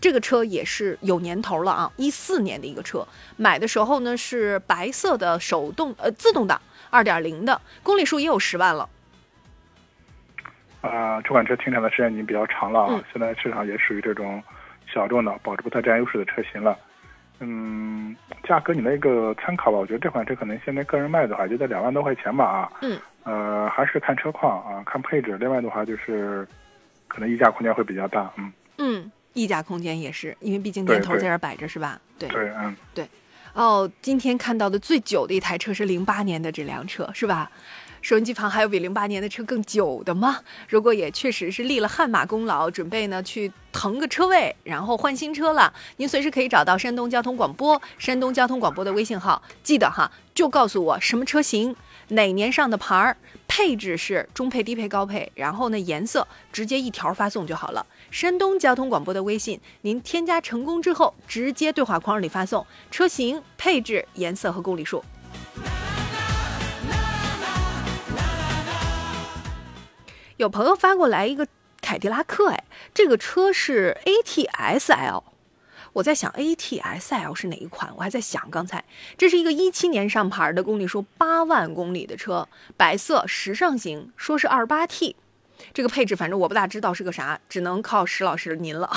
[0.01, 8.89] 这个车也是有年头了啊，一四年的一个车，买的时候呢是白色的手动呃自动挡二点零的，公里数也有十万了。
[10.81, 14.43] 啊，这款车停产的时间已经比较长了啊，现在市场也属于这种
[14.93, 16.77] 小众的、保值不太占优势的车型了。
[17.39, 22.71] 嗯，价格你那个参考吧，我觉得这款车可能现在个人卖的话就在两万多块钱吧啊。
[22.81, 22.99] 嗯。
[23.23, 25.37] 呃，还是看车况啊，看配置。
[25.37, 26.47] 另外的话就是，
[27.07, 28.31] 可能溢价空间会比较大。
[28.37, 28.53] 嗯。
[28.77, 31.99] 嗯，溢价空间也是，因为毕竟年头在这摆着是吧？
[32.19, 32.29] 对。
[32.29, 32.75] 对，嗯。
[32.93, 33.07] 对。
[33.53, 37.49] 哦，今天看到的最久的一台车是零八年的这辆车是吧？
[38.05, 40.39] 收音机旁还有比零八年的车更久的吗？
[40.69, 51.75] 如果也确实是立了汗马功劳，准备呢去腾个车位，然后换新车了，您随时可以找到山东交通广播，山东交通广播的微信号，记得哈，就告诉我什么车型，
[52.09, 57.83] 哪年上的牌儿，配置是中配、低配、高配，然后呢颜色直接一条发送就好了。
[58.11, 65.03] 山东交通广播的微信，您添加成功之后，直接对话框里发送车型、配置、颜色和公里数。
[70.37, 71.47] 有朋友发过来一个
[71.81, 75.23] 凯迪拉克，哎，这个车是 ATS-L，
[75.93, 77.89] 我在想 ATS-L 是哪一款？
[77.95, 78.83] 我还在想，刚才
[79.17, 85.15] 这是一个一七年上牌的，公里数八万公里的车，白色时尚型，说是二八 T，
[85.73, 88.89] 这个配置反正我不大知道是个啥，只能靠石老师您了。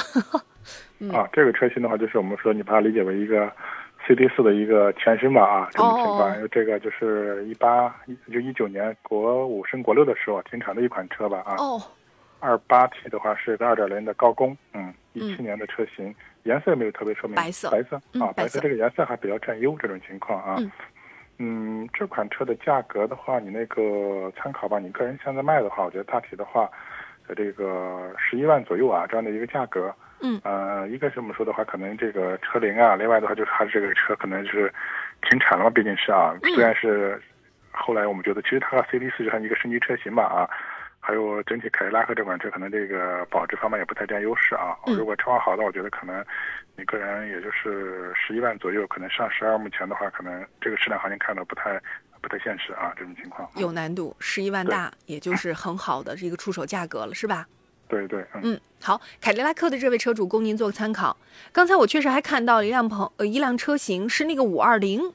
[1.14, 3.52] 啊，这个车型的话，就是我们说你把它理解为一个。
[4.08, 7.94] CT 四的一个前身吧啊，这种情况，因为这个就是一八
[8.32, 11.56] 就一九年国五升国六的时候停产的一款车吧啊。
[11.58, 11.78] 哦。
[12.40, 17.34] 二八 T 的话是个二点零的高功，嗯，一七年的车型，颜色没有特别说明。
[17.34, 17.68] 白色。
[17.68, 20.56] 白色啊，白色这个颜色还比较占优，这种情况啊。
[20.58, 20.70] 嗯。
[21.40, 26.70] 嗯，这款车的价格的话，你那个参考吧，你个人现在卖的话，我觉得大体的话，
[27.28, 29.92] 在这个十一万左右啊，这样的一个价格。
[30.20, 34.72] 嗯，呃，一个是我们说的话，可能这个车龄啊，另外的话就是它这个车可能是
[35.22, 37.20] 停产了嘛，毕竟是啊，虽然是
[37.70, 40.50] 后来我们觉得其实它和 C D 四是一个升级车型吧啊，
[41.00, 44.76] 还有整体凯迪拉克这款车可能这个保值方面也不太占优势啊。
[44.86, 46.24] 如果车况好的，我觉得可能
[46.76, 51.80] 你个人也就是十一万左右，可能上十二，目前的话可能这个市场行情看的不太
[52.20, 53.48] 不太现实啊，这种情况。
[53.54, 57.46] 有难度，十一万大也就是很好的这个出手价格了，是吧？
[57.88, 61.16] 对对，嗯，好，凯迪拉克的这位车主供您做个参考。
[61.52, 65.12] 刚才我确实还看到一辆朋呃一辆车型是那个五二零，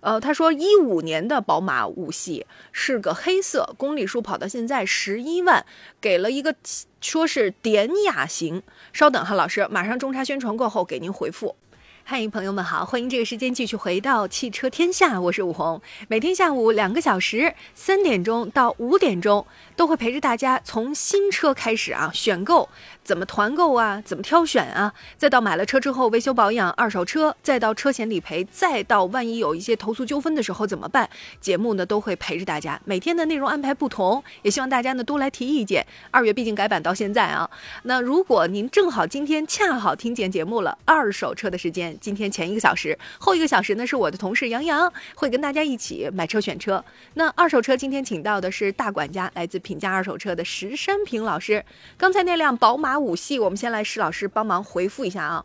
[0.00, 5.66] 呃，他说一五年的宝马五系是个黑色，公里数跑到现在十一万，
[6.00, 6.54] 给了一个
[7.00, 8.62] 说是典雅型。
[8.92, 11.56] 稍等哈，老师，马上中差宣传过后给您回复。
[12.04, 15.80] 嗨，朋友们好，欢迎这个时间继续回到汽车天下，我是武红。
[16.08, 22.68] 每天下午两个小时，三点钟到五点钟，都会陪着大家从新车开始啊，选购
[23.04, 24.00] 怎么团购啊？
[24.04, 24.92] 怎么挑选啊？
[25.16, 31.08] 再到买了车之后维修保养、二手车，再到车险理赔，再到万一有一些投诉纠纷的时候怎么办？
[31.40, 32.80] 节目呢都会陪着大家。
[32.84, 35.84] 每天的内容安排不同，也希望大家呢多来提意见。
[36.10, 37.48] 二月毕竟改版到现在啊，
[37.82, 46.82] 那如果您正好今天恰好听见节目了，二手车的时间，今天前一个小时，后一个小时呢是我的同事杨洋会跟大家一起买车选车。
[47.14, 51.64] 那二手车今天请到的是大管家，来自品价二手车的石山平老师。
[51.96, 55.44] 刚才那辆宝马五系，我们先来石老师帮忙回复一下啊。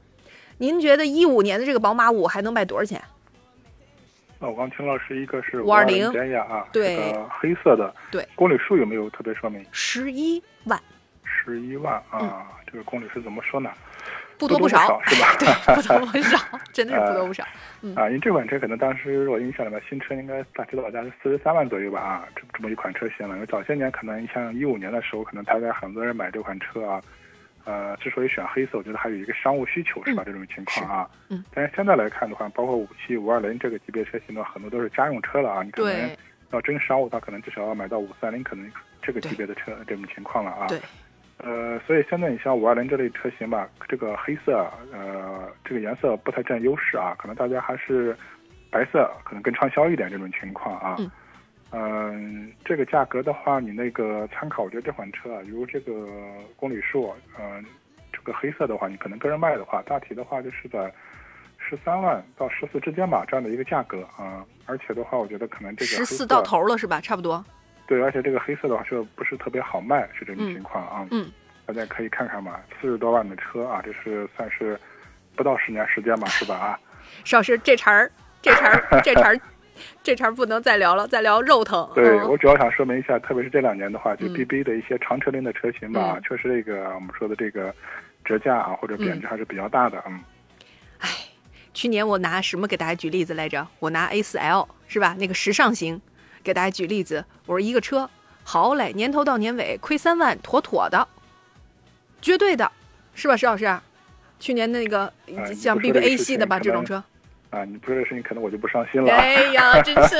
[0.57, 3.01] 您觉得一五年的这个宝马五还能卖多少钱？
[4.39, 9.65] 我刚听到是一个是五二零典雅啊，对，黑色的，对，公里数有没有特别说明？
[9.71, 10.79] 十一万，
[11.23, 13.71] 十一万啊，这个公里数怎么说呢？
[14.37, 15.35] 不多不少是吧？
[15.41, 16.37] 对，不多不少，
[16.71, 17.43] 真的是不多不少。
[17.95, 23.33] 啊，因为这款车可能当时我印象里面新车应该大致到家是四十三万左右吧啊，这这么一款车型了。
[23.33, 27.01] 因为早些年可能像一五年的时候，可能大家很多人买这款车啊，
[27.67, 30.23] 呃，之所以选黑色，我觉得还有一个商务需求是吧？
[30.25, 31.09] 这种情况啊。
[31.27, 31.43] 嗯。
[31.53, 35.63] 但是现在来看的话，包括五系、五二零这个级别车型的话，很多都是家用车了啊。
[35.63, 36.09] 你可能
[36.51, 40.67] 要真商务，它可能至少要买到五三零，可能这个级别的车这种情况了啊。
[40.67, 40.79] 对。
[41.39, 48.15] 呃，所以现在你像五二零这类车型吧，这个黑色，呃，这个颜色不太占优势啊，可能大家还是
[48.71, 50.95] 白色可能更畅销一点这种情况啊。
[50.99, 51.11] 嗯。
[51.71, 56.07] 嗯，这个价格的话，你那个参考，我觉得这款车啊，如这个
[56.55, 57.63] 公里数，嗯，
[58.13, 60.91] 这个黑色的话，你可能个人卖的话，大体的话就是在
[61.57, 64.45] 十三万到十四之间吧，这样的一个价格啊。
[64.65, 67.01] 而且的话，我觉得可能这个十四到头了是吧？
[67.01, 67.43] 差不多。
[67.85, 70.07] 对，而且这个黑色的话是不是特别好卖？
[70.13, 71.07] 是这种情况啊。
[71.11, 71.31] 嗯，
[71.65, 74.79] 大家可以看看嘛，四十多万的车啊，这是算是
[75.35, 76.55] 不到十年时间嘛，是吧？
[76.55, 76.79] 啊，
[77.23, 79.39] 邵师，这茬儿，这茬儿，这茬儿，
[80.03, 81.89] 这茬不能再聊了，再聊肉疼。
[81.95, 87.73] 对我主要想说明一下，特别是这两年的话，就 BBA 的一些长车龄的车型吧，确实这个我们说的这个
[88.25, 90.03] 折价啊或者贬值还是比较大的。
[90.07, 90.19] 嗯。
[90.99, 91.09] 哎，
[91.73, 93.67] 去年我拿什么给大家举例子来着？
[93.79, 95.15] 我拿 A4L 是吧？
[95.17, 96.01] 那个时尚型。
[96.43, 98.09] 给大家举例子，我说一个车
[98.45, 101.05] 好嘞，年头到年尾亏三万，妥妥的，
[102.21, 102.71] 绝对的，
[103.13, 103.69] 是吧，石老师？
[104.39, 105.11] 去年那个
[105.53, 107.03] 像 BBA 系的吧，这种车
[107.49, 109.13] 啊，你不说这事情，可能我就不伤心了。
[109.13, 110.17] 哎呀， 真是！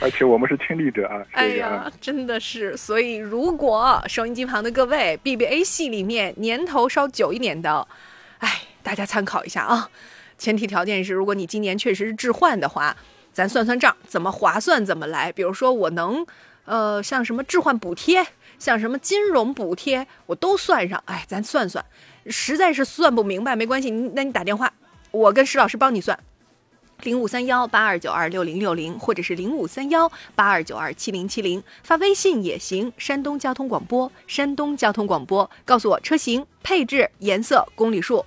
[0.00, 1.22] 而且我们是亲历者啊。
[1.32, 2.76] 哎呀，真的是。
[2.76, 7.86] 所以，如果收音机旁的各位 BBA 系里面年头稍久一点的，
[8.38, 9.88] 哎，大家参考一下啊。
[10.36, 12.96] 前提条件是，如果你今年确实是置换的话。
[13.32, 15.32] 咱算算账，怎么划算怎么来。
[15.32, 16.24] 比如说，我能，
[16.66, 18.24] 呃，像什么置换补贴，
[18.60, 21.02] 像什么金融补贴，我都算上。
[21.06, 21.84] 哎，咱算算，
[22.28, 24.72] 实在是算不明白，没关系，你那你打电话，
[25.10, 26.16] 我跟石老师帮你算，
[27.02, 32.92] 零五三幺八二九二六零六零，或者是零五三幺八二九二七零七零，发微信也行。
[32.96, 38.24] 山东交通广播，山东交通广播，告诉我车型、配置、颜色、公里数。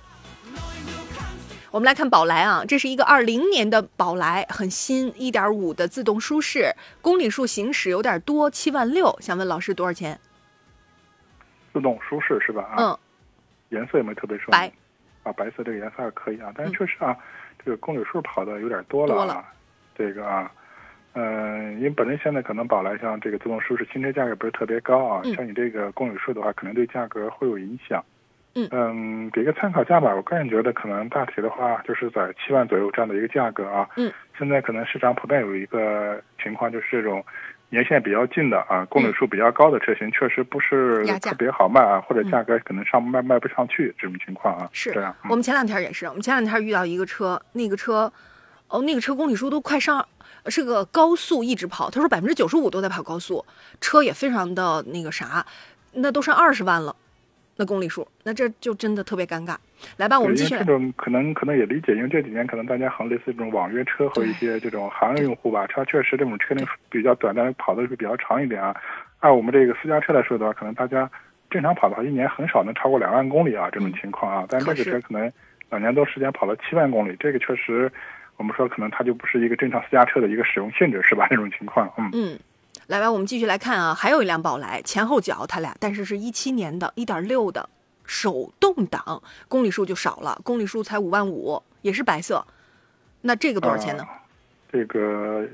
[1.70, 10.18] 我们来看宝来啊，这是一个二零年的宝来，很新，一点五的自动舒适，公里数行驶有点多，七万六，想问老师多少钱？
[11.72, 12.62] 自动舒适是吧？
[12.62, 12.98] 啊，嗯，
[13.68, 14.50] 颜色有没有特别说？
[14.50, 14.72] 白，
[15.24, 17.14] 啊，白色这个颜色还可以啊，但是确实啊，
[17.64, 19.44] 这个公里数跑的有点多了啊，
[19.96, 20.50] 这个啊，
[21.14, 28.04] 嗯，因为本身现在可能宝来像这个自动舒适新车价格不是特别高啊，像你这个公里数的话，可能对价格会有影响。
[28.72, 30.12] 嗯给个参考价吧。
[30.12, 33.88] 我个人觉得可能大体的话就是在七万左右这样的一个价格啊。
[33.96, 37.24] 嗯，现在可能市场普遍有一个情况，就是这种
[37.70, 44.68] 年限比较近的啊，公里数比较高的车型，确实不是特别好卖啊，或者价格可能上卖卖不上去这种情况啊。
[44.72, 45.14] 是这样。
[45.24, 48.10] 我们前两天也是，我们前两天遇到一个车，那个车，
[48.68, 50.06] 哦，那个车公里数都快上，
[50.46, 53.44] 是个高速一直跑，他说百分之九十五都在跑高速，
[53.80, 55.44] 车也非常的那个啥，
[55.92, 56.96] 那都上二十万了。
[57.56, 59.56] 那公里数，那这就真的特别尴尬。
[59.96, 60.56] 来吧，我们继续。
[60.56, 68.74] 这种可能可能也理解，因为这几年可能大家很类似这种网约车和一些这种行业用户吧，它确实这种车龄比较短，但是跑的是比较长一点啊。
[69.20, 71.10] 按我们这个私家车来说的话，可能大家
[71.50, 74.46] 正常跑的话，一年很少能超过两万公里啊，这种情况啊。
[74.48, 75.30] 但这个车可能
[75.70, 77.90] 两年多时间跑了七万公里，这个确实，
[78.36, 81.26] 我们说可能它就不是一个正常私家车的一个使用性质，是吧？
[81.28, 82.38] 这种情况，嗯嗯。
[82.86, 87.68] 来吧，我们继续来看啊，还有一辆宝来，前后脚它俩，但是是一七年的，一点六的
[88.08, 92.44] 手动挡，公里数就少了，公里数才五万五，也是白色，
[93.20, 94.04] 那这个多少钱呢？
[94.72, 95.46] 这个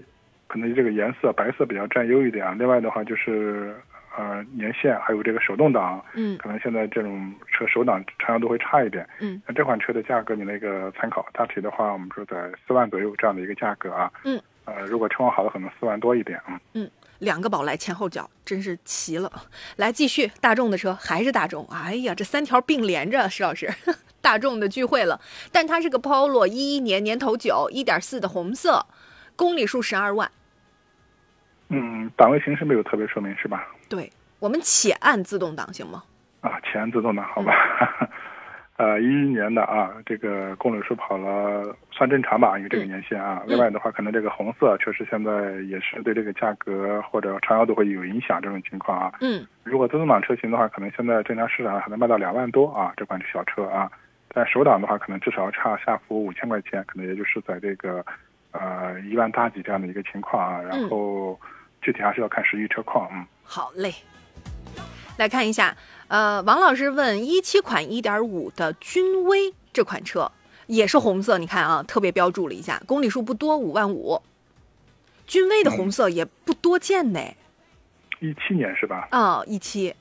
[0.46, 2.54] 可能这个颜色白色比较占优一点啊。
[2.56, 3.76] 另外的话就是
[4.16, 16.88] 呃年限还有这个手动挡，嗯，可能现在这种车手挡常常都会差一点，嗯，那这款车的价格你那个参考，大体的话我们说在四万左右这样的一个价格啊，嗯，呃如果车况好的可能四万多一点啊，嗯。
[17.18, 19.30] 两个宝来前后脚，真是齐了。
[19.76, 21.66] 来继续，大众的车还是大众。
[21.70, 23.72] 哎呀，这三条并连着，石老师，
[24.20, 25.20] 大众的聚会了。
[25.52, 28.86] 但它是个 Polo，一一年年头九，一点四的红色，
[29.36, 30.30] 公里数十二万。
[31.68, 33.66] 嗯，档位形式没有特别说明是吧？
[33.88, 36.04] 对，我们且按自动挡行吗？
[36.40, 37.52] 啊，且按自动挡，好吧。
[38.76, 43.40] 呃，一一年的啊，这个公里数跑了算正常吧，因为这个年限啊。
[43.46, 45.30] 另外的话，可能这个红色确实现在
[45.68, 49.12] 也是对这个价格或者长销度会有影响这种情况啊。
[49.20, 49.46] 嗯。
[49.62, 53.88] 如果自动挡车型的话，可能现在正常市场还能卖到两万多啊，这款小车啊。
[54.36, 58.04] 但手挡的话，可能至少差下浮五千块钱，可能也就是在这个
[58.50, 60.60] 呃一万大几这样的一个情况啊。
[60.60, 61.38] 然后
[61.80, 63.08] 具体还是要看实际车况。
[63.12, 63.24] 嗯。
[63.44, 63.94] 好嘞。
[65.16, 65.72] 来看一下。
[66.08, 70.30] 呃，王老师问：一七款一点五的君威这款车
[70.66, 74.20] 也是红色，你看啊，特别标注了一下，公里数不多，五万五。
[75.26, 77.20] 君威的红色也不多见呢。
[78.20, 79.08] 一七年是吧？
[79.10, 79.94] 啊，一七。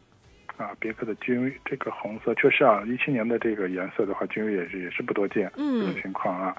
[0.58, 5.50] 啊，别克的君威这个红色确实啊，一七年的这个颜色的话，君威也是也是不多见。
[5.56, 5.80] 嗯。
[5.80, 6.56] 这种情况啊，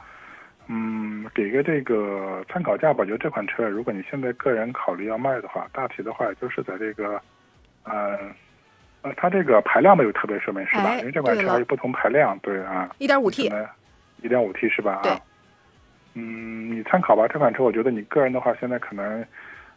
[0.68, 3.01] 嗯，给个这个参考价吧。
[3.01, 7.20] 我觉得这款车，如果你现在个人考虑要卖的话，大体的话也就是在这个，
[7.84, 8.34] 嗯。
[9.05, 10.96] 呃，它这个排量没有特别说明是吧？
[10.96, 12.88] 因为这款车还有不同排量，对啊。
[12.96, 13.52] 一点五 T。
[14.22, 15.02] 一点五 T 是吧？
[15.05, 15.20] 啊。
[16.14, 17.28] 嗯，你参考吧。
[17.28, 19.22] 这款车我觉得你个人的话，现在可能，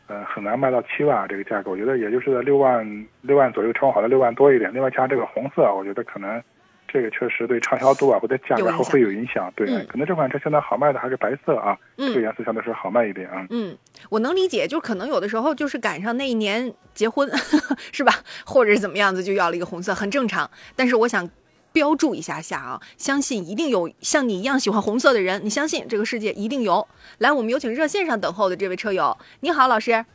[0.08, 1.70] 呃，很难卖到七万这个价格。
[1.70, 4.74] 我觉得也就是在六万六万左右，超好的六万多一点。
[4.74, 6.42] 另外加这个红色，我觉得可能。
[6.88, 9.52] 这个确实对畅销度啊，或者价格会有影响。
[9.56, 13.46] 对，可能这款车现在好卖的还是白色啊，这个颜色相对是好卖一点啊。
[13.50, 13.78] 嗯，
[14.10, 17.30] 我能理解，就可能有的时候就是赶上那一年结婚，
[17.92, 18.14] 是吧？
[18.46, 20.50] 或者是怎么样子，就要了一个红色，很正常。
[20.76, 21.30] 但是我想
[21.74, 26.88] 标注一下下啊，相信一定有像你一样喜欢红色的人，你相信这个世界一定有。
[27.18, 30.06] 来，我们有请热线上等候的这位车友，你好，老师。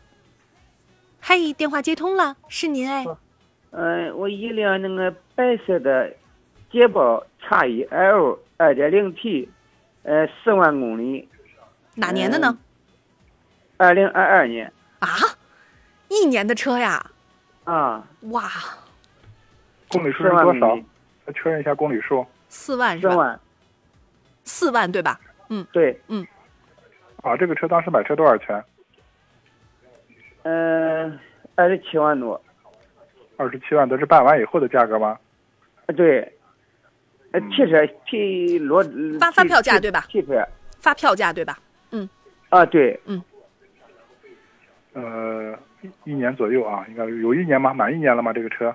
[1.20, 3.04] 嘿，电话接通了，是您哎。
[3.70, 6.10] 嗯，我一辆那个白色的。
[6.72, 9.48] 捷豹 x 一 l 二点零 t
[10.04, 11.28] 呃，四万公里，
[11.94, 12.58] 哪年的呢？
[13.76, 14.72] 二零二二年。
[14.98, 15.08] 啊，
[16.08, 17.10] 一年的车呀！
[17.64, 18.50] 啊，哇！
[19.88, 20.76] 公里数是多少？
[21.26, 22.26] 再确认一下公里数。
[22.48, 23.12] 四万是吧？
[23.12, 23.40] 四万。
[24.44, 25.20] 四万对吧？
[25.50, 26.26] 嗯，对，嗯。
[27.22, 28.64] 啊，这个车当时买车多少钱？
[30.42, 31.18] 嗯，
[31.54, 32.40] 二十七万多。
[33.36, 35.18] 二十七万都是办完以后的价格吗？
[35.86, 36.32] 啊，对。
[37.32, 38.84] 呃，汽车提落
[39.18, 40.06] 发发票价对吧？
[40.10, 40.46] 汽车
[40.80, 41.58] 发票价对吧？
[41.90, 42.08] 嗯，
[42.50, 43.22] 啊对，嗯，
[44.92, 45.58] 呃，
[46.04, 47.72] 一年左右啊，应该有一年吗？
[47.72, 48.32] 满一年了吗？
[48.32, 48.74] 这个车？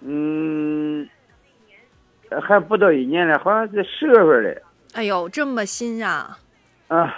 [0.00, 1.08] 嗯，
[2.42, 4.62] 还不到一年呢，好像是十月份的。
[4.92, 6.38] 哎呦，这么新啊！
[6.88, 7.14] 啊，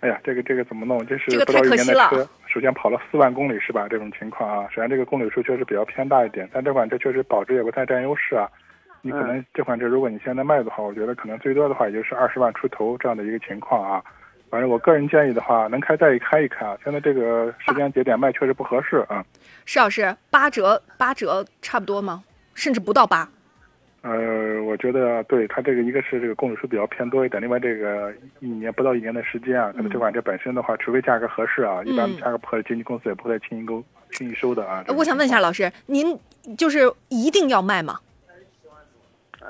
[0.00, 1.06] 哎呀，这个这个怎么弄？
[1.06, 2.28] 这是不到一年的车。
[2.56, 3.86] 首先跑了四万公里是吧？
[3.86, 8.48] 这种情况啊，首先这个公里数确实比较偏大一点，但这款车确实保值也不太占优势啊。
[9.02, 14.02] 你可能这款车如果你现在卖的话，我觉得可能最多的话也就是二十万出头这样的一个情况啊。
[14.48, 16.78] 反正我个人建议的话，能开再一开一开啊。
[16.82, 19.22] 现在这个时间节点卖确实不合适啊。
[19.66, 22.24] 石老师，八折八折差不多吗？
[22.54, 23.28] 甚至不到八。
[24.06, 33.82] 呃，我觉得对它这个一个是这个公里数比较偏多一点，另外这个一年不到一年的时间啊，可能这款车本身的话，除非价格合适啊，一般价格不合适，经纪公司也不会轻易购
[34.12, 34.84] 轻易收的啊。
[34.96, 36.16] 我想问一下老师，您
[36.56, 37.98] 就是一定要卖吗？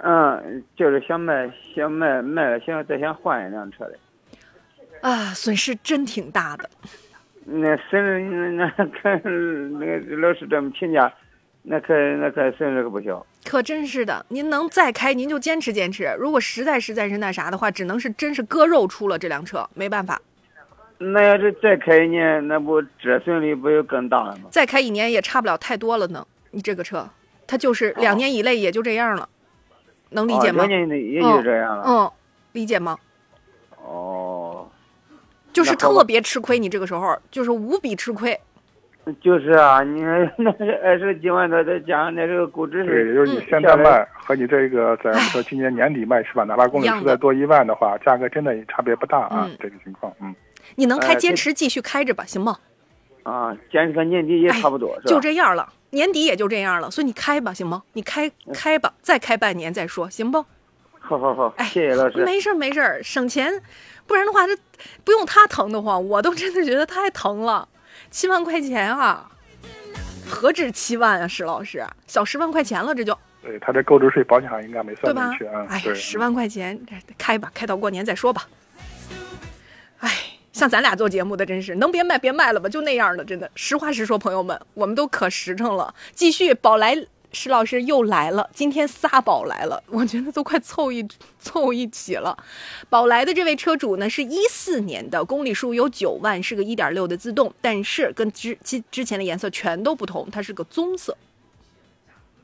[0.03, 3.99] 嗯，就是想卖，想卖卖了，想再想换一辆车的。
[5.03, 6.71] 啊，损失真挺大的。
[7.45, 9.21] 那损那那看
[9.79, 11.13] 那个老师这么评价。
[11.69, 14.25] 那可那可损失可不小，可真是的。
[14.29, 16.15] 您能再开，您就坚持坚持。
[16.17, 20.23] 如果实在实在是那啥的话，只能是真是割肉出了这辆车，没办法。
[20.99, 24.49] 那要是再开一年，那不折损率不就更大了吗？
[24.49, 26.25] 再开一年也差不了太多了呢。
[26.53, 27.09] 你这个车，
[27.49, 29.29] 它就是两年以内也就这样了，
[30.11, 30.65] 能理解吗？
[30.65, 31.85] 两年以内也就这样了。
[31.85, 32.11] 嗯，
[32.53, 32.97] 理解吗？
[33.85, 34.69] 哦，
[35.53, 38.39] 就是特别吃亏，你这个时候就是无比吃亏。
[39.21, 46.43] 就是啊，你那是二十几万多，再加上那这个估值是，对，就是你现在卖和你这个在说 今年年底卖是吧？
[46.43, 49.49] 哪怕公里数再多一万的话，价格真的差别不大啊。
[49.61, 50.35] 这个情况，嗯，
[50.75, 52.57] 你能开坚持继续开着吧，行吗？
[53.23, 57.85] 啊，坚持到年底也差不多，就这样了，年底也就这样了，所以你开吧，行吗？
[57.93, 60.45] 你开开吧，再开半年再说，行不？
[60.99, 62.25] 好好好，谢谢老师。
[62.25, 63.63] 没事没事，省钱，
[64.09, 64.57] 不然的话这
[65.05, 67.69] 不用他疼的慌，我都真的觉得太疼了。
[68.11, 69.31] 七万块钱啊，
[70.29, 73.17] 何止七万啊，石老师，小十万块钱了，这就。
[73.43, 75.67] 对他这购置税、保险应该没算进去啊。
[75.69, 76.77] 哎，十万块钱，
[77.17, 78.49] 开吧，开到过年再说吧。
[79.99, 80.11] 哎，
[80.53, 83.49] 像咱俩做节目的，真是能别卖别卖了吧，就那样的，真的。
[83.55, 85.95] 实话实说，朋友们，我们都可实诚了。
[86.13, 86.97] 继续，宝来
[87.33, 91.07] 石老师又来了，今天仨宝来了，我觉得都快凑一
[91.39, 92.37] 凑一起了。
[92.89, 101.17] 宝来的这位车主呢，是一四年的，公里数有九万，是个一点六的自动，但是跟之之之前的颜色全都不同，它是个棕色。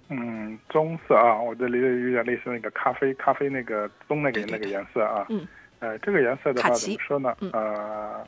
[0.09, 5.25] 嗯，棕色啊，我这里有点类似那个咖啡咖啡那个棕那个那个颜色啊。
[5.31, 5.47] 嗯。
[5.79, 7.35] 呃，这个颜色的话怎么说呢？
[7.53, 8.25] 呃，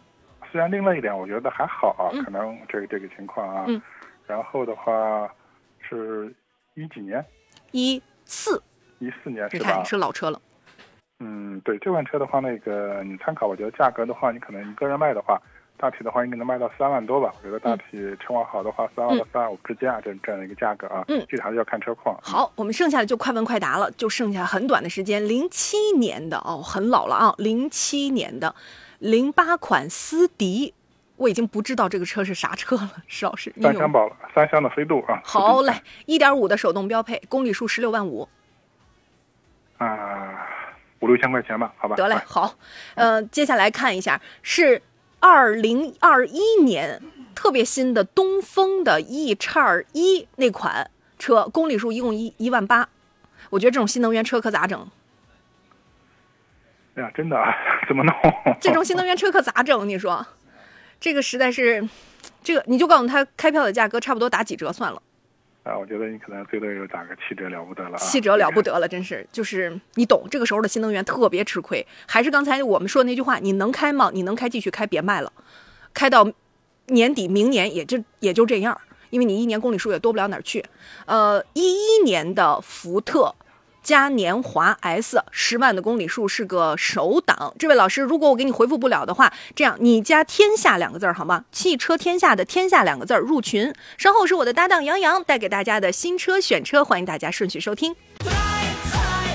[0.50, 3.64] 虽然另外一点，我觉得还好啊，可能这个这个情况啊。
[3.68, 3.80] 嗯。
[4.26, 5.30] 然后的话，
[5.86, 6.34] 是
[6.74, 7.24] 一几年？
[7.72, 8.62] 一四。
[9.00, 9.82] 一四年是吧？
[9.84, 10.40] 是老车了。
[11.20, 15.40] 嗯，对，这款车的话，那个你参考，我觉得价格的话，你可能一个人卖的话，
[15.76, 17.32] 大体的话应该能卖到三万多吧。
[17.38, 21.04] 我觉得大体车况好的话，三万到三万五之间啊，这这样的一个价格啊。
[21.08, 21.24] 嗯。
[21.28, 22.18] 具体还是要看车况。
[22.22, 25.26] 好，我们剩下的就快问快答了，就剩下很短的时间。
[25.28, 28.54] 零七年的哦，很老了啊，零七年的
[28.98, 30.74] 零八款思迪，
[31.16, 33.52] 我已经不知道这个车是啥车了，石老师。
[33.62, 35.20] 三厢宝了，三厢的飞度啊。
[35.24, 38.28] 好嘞，一点五的手动标配，公里数十六万五。
[39.78, 40.48] 啊。
[41.00, 41.96] 五六千块钱吧，好吧。
[41.96, 42.54] 得嘞，好，
[42.94, 44.80] 呃，接下来看一下是
[45.20, 47.02] 二零二一年
[47.34, 52.88] 特别新的东风的 E 叉一那款车，公里数一共一一万八。
[53.50, 54.88] 我觉得这种新能源车可咋整？
[56.94, 57.54] 哎呀，真的啊，
[57.86, 58.14] 怎么弄？
[58.58, 59.86] 这种新能源车可咋整？
[59.86, 60.26] 你说，
[61.04, 61.86] 这个实在是，
[62.42, 65.02] 这个你就告诉他开票的价格差不多打几折算了。
[65.62, 71.86] 啊，我觉得你可能最多也就打个七折了不得了，七折了不得了，真是就是你懂，这个时候的新能源特别吃亏。
[72.06, 74.10] 还是刚才我们说的那句话，你能开吗？
[74.14, 75.30] 你能开继续开，别卖了，
[75.92, 76.26] 开到
[76.86, 78.80] 年底明年也就也就这样，
[79.10, 80.64] 因为你一年公里数也多不了哪儿去。
[81.04, 83.34] 呃，一一年的福特。
[83.84, 87.54] 嘉年华 S 十万的公里数是个首档。
[87.58, 91.44] 这位老师，如果我给你回复不了的话，这样你加“天下”两个字儿好吗？
[91.52, 93.72] 汽车天下的“天下”两个字儿入群。
[93.98, 97.94] 稍后是我的搭档杨洋带给大家的新车选车，欢迎大家顺序收听。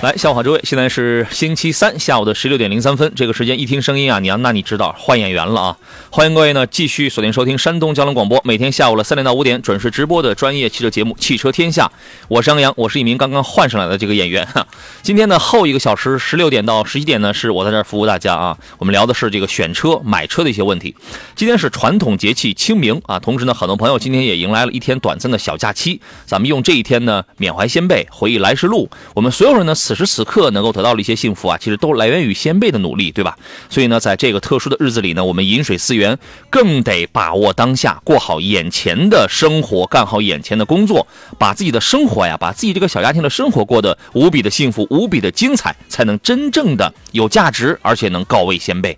[0.01, 3.11] 来，下午好诸位，现在是星期三下午的十六点零三分。
[3.17, 5.77] 这个时间一听声音啊，你那你知道换演员了啊！
[6.09, 11.85] 欢迎各位呢继续锁定收听山东交通广播，每天下午的三点到五点准时直播的专业汽车节目《汽车天下》。
[12.29, 14.65] 我是杨洋，我是一名刚刚换上来的这个演员哈。
[15.03, 18.57] 今天呢后一个小时十六点到十一点呢是我在这儿服务大家啊。
[18.77, 20.95] 我们聊的是这个选车、买车的一些问题。
[21.35, 25.99] 今天是传统节气清明啊，同时呢很多朋友今天也迎来了一天短暂的小假期。
[26.25, 28.89] 咱们用这一天呢缅怀先辈，回忆来时路。
[29.13, 29.75] 我们所有人呢。
[29.89, 33.35] 此时此刻能够得到的一些幸福啊，其实都来源于先辈的努力，对吧？
[33.71, 36.15] 所以呢，在这个特殊的日子里呢，我们饮水思源，
[36.51, 41.07] 更得把握当下，过好眼前的生活，干好眼前的工作，
[41.39, 48.95] 把自己的生活呀，把自己这个小家庭的生活过得无比的幸福，无比的精彩，才能真正的有价值，而且能告慰先辈。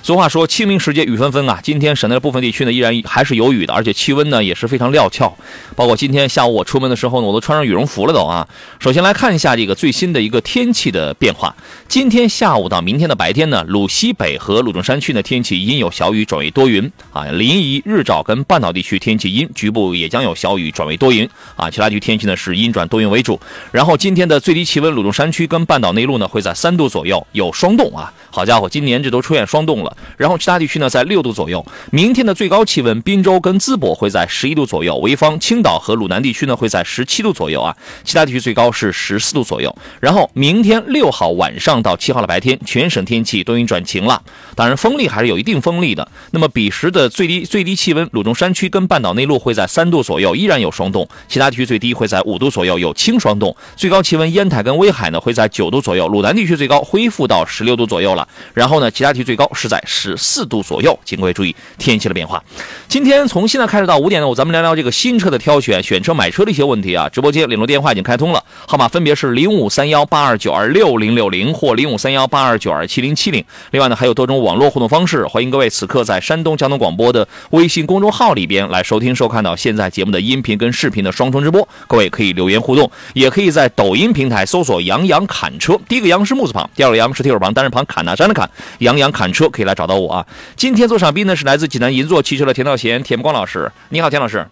[0.00, 1.58] 俗话说，清明时节雨纷纷啊！
[1.62, 5.36] 今天省内的部分地区呢，依然还是有雨的，而且气温呢也是非常料峭。
[5.76, 8.48] 包括今天下午我出门的时候呢，我都穿上羽绒服了都啊。
[8.78, 11.54] 首先来看一下这个最新的一个天气的变化。
[11.88, 17.24] 今天下午到明天的白天呢，鲁西北和鲁中山区呢天气阴有小雨转为多云啊。
[17.24, 21.68] 临沂、日照跟半岛地区天气阴，局部也将有小雨转为多云啊。
[21.68, 23.38] 其他地区天气呢是阴转多云为主。
[23.72, 28.10] 然后今天的最低气温，鲁中山区跟半岛内陆呢会在三度左右，有霜冻啊。
[28.30, 29.87] 好家伙，今年这都出现霜冻了。
[30.16, 31.64] 然后其他地区呢，在六度左右。
[31.90, 37.76] 明天的最高气温，滨州跟淄博会在十一度左右，潍坊、青岛和鲁南地区呢会在十七度左右啊。
[38.04, 39.74] 其他地区最高是十四度左右。
[40.00, 44.22] 然后明天六号晚上到七号的白天，全省天气多云转晴了。
[44.54, 46.06] 当然风力还是有一定风力的。
[46.30, 51.08] 那么彼时的最低最低气温，鲁中山区跟半岛内陆会在三度左右，依然有霜冻。
[51.28, 53.54] 其他地区最低会在五度左右，有轻霜冻。
[53.76, 58.26] 最高气温，烟台跟威海呢会在九度左右，鲁南地区最高恢复到十六度左右了。
[58.54, 62.42] 然后呢，其他地区最高是在十四度左右，请各位注意天气的变化。
[62.88, 67.08] 今天从现在开始到五点呢，我咱们聊聊这个新车的挑选、选车、买车的一些问题啊。
[67.08, 73.44] 直播间联络电话已经开通了，号码分别是零五三幺八二九二六零六零或零五三幺八二九二七零七零。
[73.70, 81.66] 另外呢，还有多种网络互动方式，欢迎各位此刻在山东交通广播的微信公众号里边来收听、收看到现在节目的音频跟视频的双重直播。
[81.86, 88.48] 各位可以留言互动，也可以在抖音平台搜索“杨洋侃车”，第一个“杨”是木字旁，第二个“杨”是提手旁，单人旁，侃大山的侃。
[88.78, 90.26] 杨洋侃车可以来找到我啊！
[90.56, 93.70] 今天做场宾呢是来自济南银座汽车的田道贤、田光老师。
[93.90, 94.44] 你好，田老师。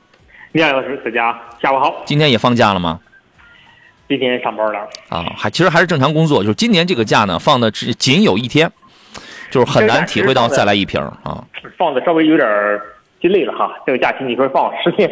[0.53, 2.03] 你好，老师，大家下午好。
[2.05, 3.01] 今天也放假了吗？
[4.09, 4.81] 今天上班了。
[5.09, 8.71] 啊，还其实还是正常工作，就是今年这个假呢放的只仅有一天，
[9.51, 11.43] 就是很难体会到再来一瓶啊。
[11.79, 12.47] 放的稍微有点
[13.21, 15.11] 心累了哈，这个假期你说放十天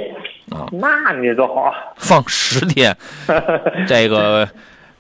[0.51, 1.73] 啊， 那你多好啊！
[1.97, 2.95] 放十天，
[3.89, 4.47] 这个。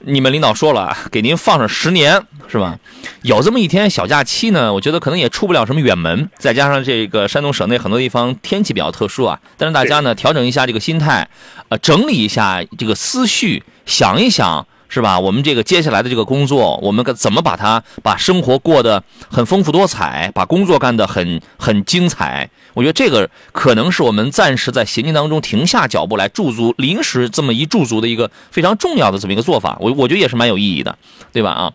[0.06, 2.78] 你们领导说了，给您放上十年，是吧？
[3.22, 6.28] 有这么一天小假期呢，我觉得可能也出不了什么远门。
[6.38, 11.28] 再加上这个山东省内很多地方天气比较特殊啊，但是大家呢调整一下这个心态，
[11.68, 14.66] 呃，整理一下这个思绪，想一想。
[14.94, 15.18] 是吧？
[15.18, 22.48] 我们这个接下来的这个工作，我们怎么把它把生活过得很丰富多彩，把工作干得很很精彩？
[22.74, 29.76] 我觉得这个可能是我们暂时在行进当中停下脚步来驻足，临时这么一驻足的一个非常重要的这么一个做法。
[29.80, 30.96] 我我觉得也是蛮有意义的，
[31.32, 31.50] 对吧？
[31.50, 31.72] 啊，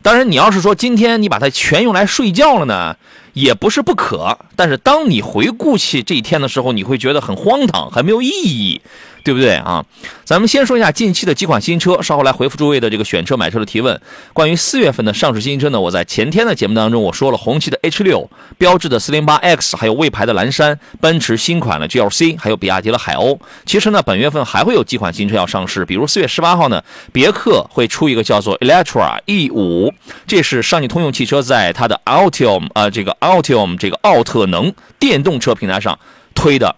[0.00, 2.96] 当然你要是说今天你把它全用来睡觉了呢，
[3.32, 4.38] 也不是不可。
[4.54, 8.80] 但是当你回顾起这一天的时候，你会觉得很荒唐，很没有意义。
[9.22, 9.84] 对不对啊？
[10.24, 14.00] 咱们先说一下近期的几款新车，稍后来回复诸位的这个选车买车的提问。
[14.32, 23.38] 关于四月份的上市新车呢，我在前天的节目当中我说了，红旗的 H 六、标致的四零八 X，还有魏牌的蓝山、奔驰新款的 GLC，还有比亚迪的海鸥。
[23.66, 29.92] 其实呢，本月份还会有几款新车要上市，比如四月十八号呢，别克会出一个叫做 Electra E 五，
[30.26, 35.98] 这是上汽通用汽车在它的 Altium 呃这个 Altium 这个奥特能电动车平台上
[36.34, 36.76] 推的。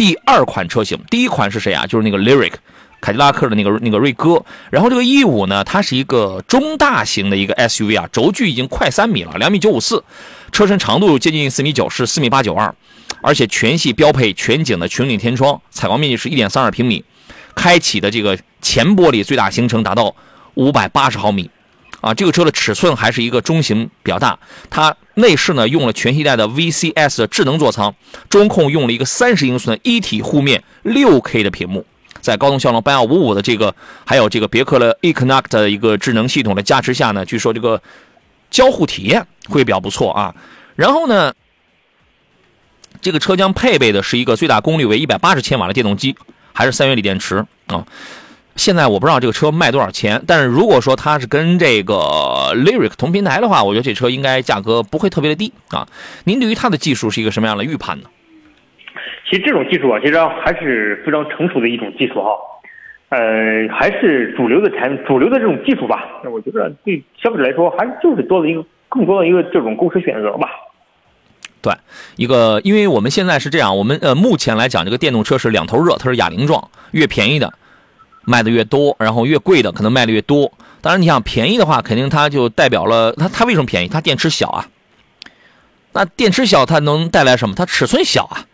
[0.00, 1.86] 第二款车型，第一款是谁啊？
[1.86, 2.54] 就是那个 Lyric，
[3.02, 4.42] 凯迪拉克的那个那个锐哥。
[4.70, 10.02] 然后这个 E 五呢，它是一个中大型的一个 SUV 啊，轴距已经快三米了，两米九五四，
[10.52, 12.74] 车身长度接近四米九，是四米八九二，
[13.20, 17.04] 而且全系标配全景的全景天窗，采光面积是一点三二平米，
[17.54, 20.16] 开启的这个前玻璃最大行程达到
[20.54, 21.50] 五百八十毫米。
[22.00, 24.38] 啊，这个车的尺寸还是一个中型比较大，
[24.70, 27.94] 它内饰呢用了全系带的 VCS 的智能座舱，
[28.28, 31.84] 中控用了一个三十英寸一体护面六 K 的屏幕，
[32.20, 33.74] 在高通骁龙八幺五五的这个
[34.06, 37.82] 还有这个别克的 eConnect 的一个智能系统的加持下呢，据说这个
[38.50, 40.34] 交互体验会比较不错啊。
[40.76, 41.34] 然后呢，
[43.02, 46.16] 这个车将配备的是一个最大功率为一百八十千瓦的电动机，
[46.54, 47.86] 还是三元锂电池啊。
[48.60, 51.94] 现在我不知道这个车卖多少钱，但是如果说它是跟这个
[52.54, 55.88] Lyric 同平台的话，我觉得这车应该价格不会特别的低啊。
[56.24, 58.04] 您对于它的技术是一个什么样的预判呢？
[59.30, 62.32] 其实这种技术啊，其实还是非常成熟的一种技术哈，
[63.08, 66.04] 呃，还是主流的产主流的这种技术吧。
[66.22, 70.50] 那我觉得对消费者来说，还是就是多了一个更多的一个这种购车选择吧。
[71.62, 71.72] 对，
[72.16, 77.50] 一个，因为我们现在是这样，我们呃目前来讲，这个电动车是两头热，它是哑铃状，越便宜的。
[78.30, 80.50] 卖的越多，然后越贵的可能卖的越多。
[80.80, 83.88] 当然，你想便宜的话，肯定它就代表了它它为什么便宜？
[83.88, 84.68] 它电池小啊。
[85.92, 87.54] 那电池小，它能带来什么？
[87.54, 88.46] 它尺寸小啊，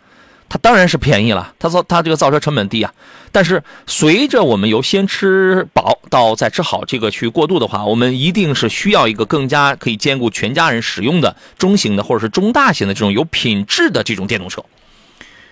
[0.49, 1.53] 它当然是便宜了。
[1.59, 2.93] 它造它这个造车成本低啊。
[3.31, 14.65] 但是随着我们由先吃饱到再吃好这个去过渡的话，我们一定是需要一个更加可以兼顾全家人使用的中型的或者是中大型的这种有品质的这种电动车。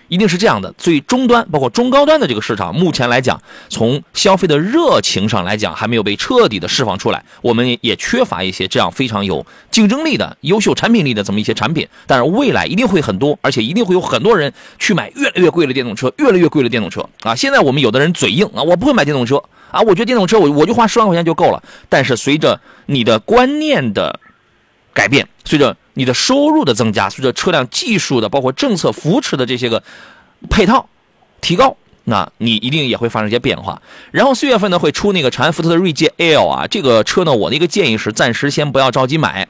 [0.07, 7.23] 一定是这样的，最终端包括中高端的这个市场，目前来讲，从消费的热情上来讲，还没有被彻底的释放出来。
[7.41, 11.87] 我们也缺乏一些这样非常有竞争力的、优秀产品力的这么一些产品。
[12.05, 17.33] 但是未来一定会很多，而且一定会有很多人去买越来越贵的电动车，越来越贵的电动车啊！
[17.35, 19.41] 现在我们有的人嘴硬啊，我不会买电动车
[19.71, 21.63] 啊，我觉得电动车我我就花十万块钱就够了。
[21.89, 24.19] 但是随着你的观念的
[24.93, 29.81] 改变，随着你的收入的增加，随着车辆技术的包括政策扶持的这些个
[30.49, 30.87] 配套
[31.41, 31.75] 提高，
[32.05, 33.81] 那你一定也会发生一些变化。
[34.11, 39.47] 然后四月份呢会出那个长安福特的锐界 L 啊，这个车呢我的一个建议是暂时先不要着急买，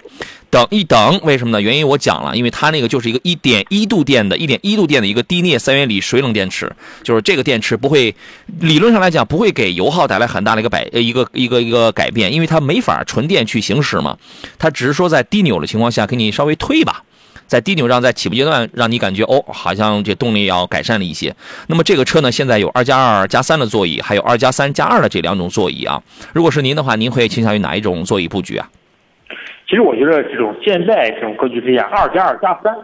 [0.50, 1.20] 等一等。
[1.24, 1.62] 为什么呢？
[1.62, 6.72] 原因我讲了，因为它那个就是一个一点一度电的，一点一度电的一个低镍三元锂水冷电池，
[7.04, 8.16] 就是这个电池不会
[8.60, 14.18] 理论上来讲不会给油耗带来很大的一个改一个一个一个改变，因为它没法纯电去行驶嘛，
[14.58, 17.04] 它只是说在低扭的情况下给你稍微推一把。
[17.48, 21.36] 在低扭让，在起步阶段，让你感觉哦，好像这动力要改善了一些。
[21.68, 26.02] 那么这个车呢，现在有二加二加三的座椅，还有二加三加二的这两种座椅啊。
[26.34, 28.70] 如果是您的话，您会倾向于哪一种座椅布局啊？
[29.68, 32.76] 其实我觉得这种现在这种格局之下，二加二加三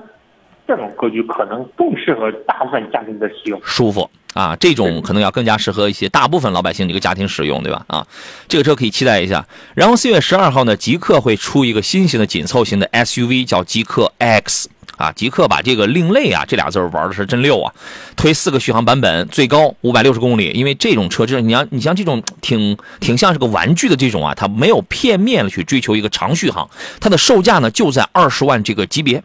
[0.68, 4.10] 这种格局可能更适合大部分家庭的使用，舒服。
[4.34, 7.84] 啊，这种可能要更加适合一些大部分老百姓的一个家庭使用，对吧？
[7.88, 8.08] 啊，
[8.48, 9.46] 这个车可以期待一下。
[9.76, 14.70] 然后四月十二号呢，极客会出一个新型的紧凑型的 SUV，叫极客 X。
[14.98, 17.74] 啊，极客把这个另类啊这俩字玩的是真溜啊！
[18.16, 20.52] 推四个续航版本，最高五百六十公里。
[20.54, 26.70] 因为这种车，就是你像你像这种挺挺像是个玩具的这种啊，它没有片面的去追求一个长续航，
[27.00, 29.24] 它的售价呢就在二十万这个级别。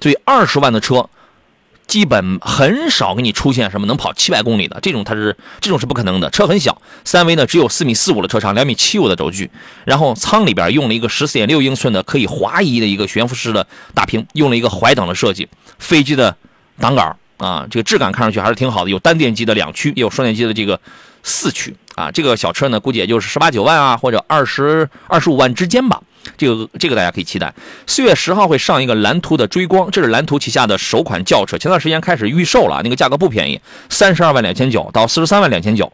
[0.00, 1.10] 所以二十万的车。
[1.86, 6.30] 基本很少给你出现什么能跑七百公里的这种，它是这种是不可能的。
[6.30, 9.50] 车很小，三维呢只有四米四五的车长，两米七五的轴距，
[9.84, 16.34] 然后舱里边用了一个十四点六英寸的可以滑移的一个悬浮式的大屏，用了一个怀挡的设计，飞机的
[16.80, 20.80] 挡杆啊，这个质感看上去还是挺好的，有单电机的两驱，也有双电机的这个
[21.22, 22.10] 四驱啊。
[22.10, 26.00] 这个小车呢，估计也就是十八九万啊，或者二十二十五万之间吧。
[26.36, 27.52] 这个这个大家可以期待。
[27.86, 35.92] 四月十号会上一个蓝图的追光，这是蓝图旗下的首款轿车，前段时间开始预售了，那个价格不便宜，三十二万两千九到四十三万两千九。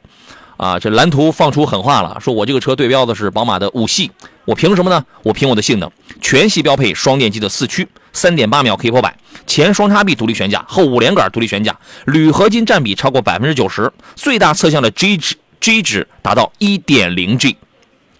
[0.56, 4.10] 啊，这蓝图放出狠话了，说我这个车对标的是宝马的五系，
[4.44, 5.02] 我凭什么呢？
[5.22, 9.16] 我凭我的性能，全系标配双电机的四驱，三点八秒可以破百，
[9.46, 11.74] 前双叉臂独立悬架，后五连杆独立悬架，
[12.04, 17.56] 铝合金占比超过百分之九十，最大侧向的 G 值 G 值达到一点零 G，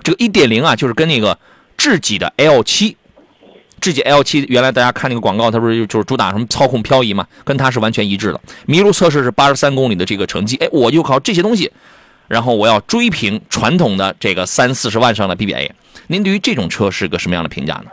[0.02, 1.38] 这个一点零啊，就是跟那个
[1.80, 2.94] 智己的 L 七，
[3.80, 8.40] 智己 L 七原来大家看那个广告，它不是就是主打什么操控漂移嘛，跟它是完全一致的。
[8.66, 11.72] 麋鹿测试是八十三公里的这个成绩，哎，我就靠这些东西。
[12.28, 15.70] 然后我要追平传统的这个三四十万上的 BBA，
[16.08, 17.86] 您对于这种车是个什么样的评价呢？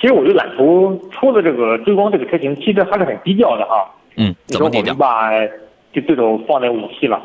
[0.00, 3.90] 其实我觉得揽途出的这个追光这个车型，其实还是很低调的哈。
[4.14, 4.94] 嗯，怎么低调？
[4.94, 5.32] 把
[5.92, 7.20] 就对手放在五系了。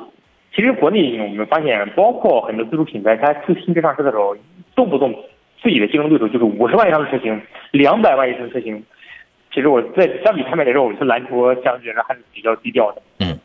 [0.56, 4.36] 其实国内我们发现，包括很多自主品牌，它出新车上市的时候，
[4.76, 5.16] 动不动
[5.62, 7.42] 自己的竞争对手就是五十万以上的车型，
[7.72, 8.84] 两百万以上的车型。
[9.54, 13.02] 其实我在相比他们来说，我觉得蓝图相对来说还是比较低调的。
[13.20, 13.38] 嗯。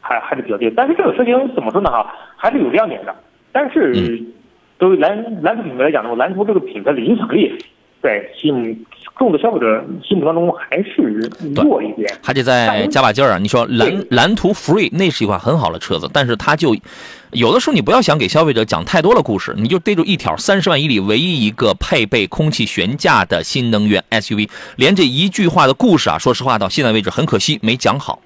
[0.00, 1.90] 还还是比较低，但是这个车型怎么说呢？
[1.90, 3.14] 哈，还是有亮点的。
[3.52, 3.92] 但是，
[4.78, 7.52] 对于蓝蓝图品牌来讲的话，蓝图这个品牌的影响力，
[8.00, 8.86] 在心
[9.18, 11.02] 众的消费者心目当中还是
[11.54, 13.38] 弱一点，还得再加把劲儿啊！
[13.38, 16.76] 你说蓝蓝图 Free 那是一款很好的车子，但是它就
[17.32, 28.20] 有的时候你不要想给消费者讲太多的故事，你就逮住一条三十万以里唯一一个配备空气悬架的新能源 SUV，连这一句话的故事啊，说实话到现在为止很可惜没讲好，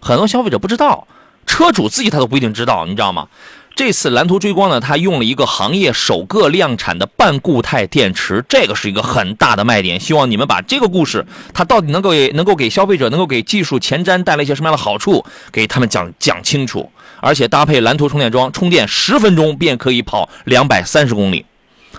[0.00, 1.06] 很多消费者不知道。
[1.46, 3.26] 车主自己他都不一定知道，你知道吗？
[3.74, 9.98] 这次蓝图追光呢，它用了一个行业首个量产的半固态电池，这个是一个很大的卖点。
[9.98, 16.90] 希望你们把这个故事，它到底能够能够给消费者，能够给技术前瞻带来一些什么样的好处，给他们讲讲清楚。
[17.22, 21.46] 而且搭配蓝图充电桩，充电十分钟便可以跑两百三十公里。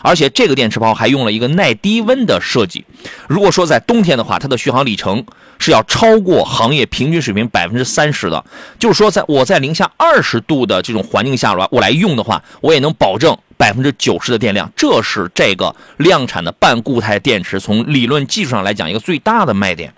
[0.01, 2.83] 而且这个电池包还用了一个耐低温的设计。
[3.27, 5.25] 如果说在冬天的话，它的续航里程
[5.59, 8.43] 是要超过行业平均水平百分之三十的。
[8.79, 14.71] 就是说，在我在零下二十度的这种环境下来我来用的话，我也能保证百分之九十的电量。
[14.75, 19.93] 这是这个量产的半固态电池从理论技术上来讲一个最大的卖点。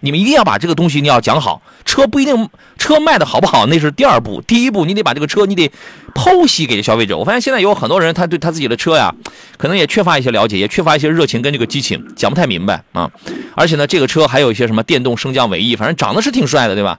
[0.00, 4.42] 你们一定要把这个东西你要讲好，车不一定车卖的好不好，那是第二步。
[4.42, 5.70] 第一步，你得把这个车你得
[6.14, 7.16] 剖析给消费者。
[7.16, 9.14] 我发现现在有很多人，他对他自己的车呀，
[9.56, 13.10] 可能也缺乏一些了解，也缺乏一些热情跟这个激情，讲不太明白啊。
[13.54, 16.98] 而且呢，这个车还有一些什么电动升降尾翼，反正长得是挺帅的，对吧？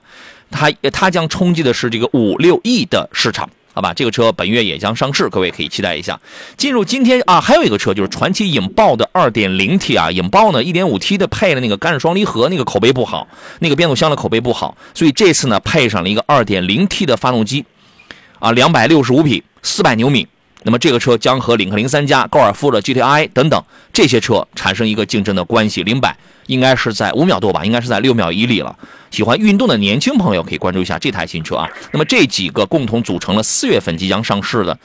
[0.50, 3.48] 它它将冲击的是这个五六亿的市场。
[3.78, 6.18] 好吧，这个车本月也将上市，各位可以期待一下。
[6.56, 13.28] 进入今天啊，还有一个车就是传祺影豹的 2.0T 啊，影豹呢 1.5T 的配了那个干式双离合，那个口碑不好，
[13.60, 17.64] 那个变速箱的口碑不好，所以这次呢配上了一个 2.0T 的发动机，
[18.40, 20.26] 啊，265匹，400牛米。
[20.64, 23.62] 那么这个车将和领克零三加、高尔夫的 GTI 等等
[23.92, 25.84] 这些车产生一个竞争的关系。
[25.84, 26.18] 零百
[26.48, 28.76] 应该是在五秒多吧，应该是在六秒以里了。
[29.12, 31.68] 喜欢运动的年轻朋友可以关注一下这台新车啊。
[31.92, 34.76] 那么这几个共同组成了四月份即将上市的。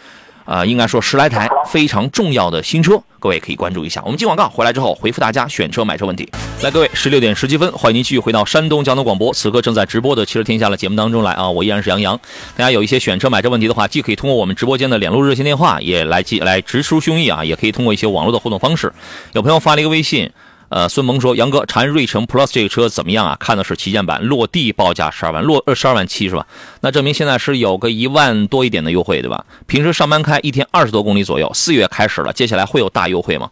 [0.45, 4.01] 啊，应该说十来台非常重要的新车，各位可以关注一下。
[4.03, 6.30] 我们进广告回来之后，回复大家选车买车问题。
[6.61, 11.49] 来，各位，十六点十七分，欢迎您继续回到山东交通广播，此刻正在直播的《汽车天下》的节目当中来啊！
[11.49, 12.20] 我依然是杨洋。
[12.57, 18.91] 大家有一些选车买车问题的话，既可以通过我们直播间的联络热线电话，也来记来直抒胸臆啊，也可以通过一些网络的互动方式。
[19.32, 20.30] 有朋友发了一个微信。
[20.74, 23.38] 呃，孙萌说：“杨哥，长安瑞城 Plus 这个车怎么样啊？
[23.40, 26.48] 看的是旗舰版，落地报价十二万，落呃十二万七是吧？
[26.82, 29.46] 那证明现在是有个一万多一点的优惠，对吧？
[29.68, 33.52] 平时上班开一天二十多公里左右，四月开始了，接下来会有大优惠吗？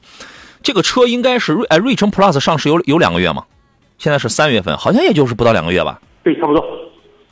[0.63, 3.43] 这个车应该是瑞呃瑞城 Plus 上市有有两个月吗？
[3.99, 6.01] 现在是三月份，好像也就是不到两个月吧？
[6.23, 6.65] 对，差不多。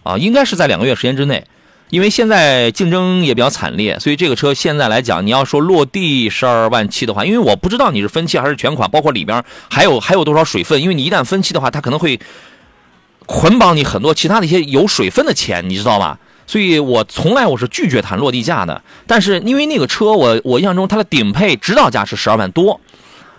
[0.04, 1.44] 啊，应该是在两个月时间之内。”
[1.90, 12.20] 因为现在竞争也比较惨烈，所以这个车现在来讲，你要说落地十二万七的话，因为我不知道你是分期还是全款，包括里边还有还有多少水分，因为你一旦分期的话，它可能会
[13.26, 16.20] 捆绑你很多其他的一些有水分的钱，你知道吧？
[16.46, 18.82] 所以我从来我是拒绝谈落地价的。
[19.08, 22.80] 但是因为那个车，我我印象中它的顶配指导价是十二万多，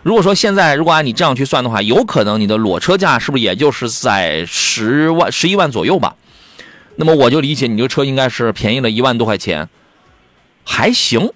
[0.02, 6.14] 如果说现在如果按你这样去算的话，有可能你的裸车价是不是也就是在十万十一万左右吧？
[6.96, 9.68] 那么我就理解你这车应该是便宜了一万多块钱，
[10.64, 11.32] 还行。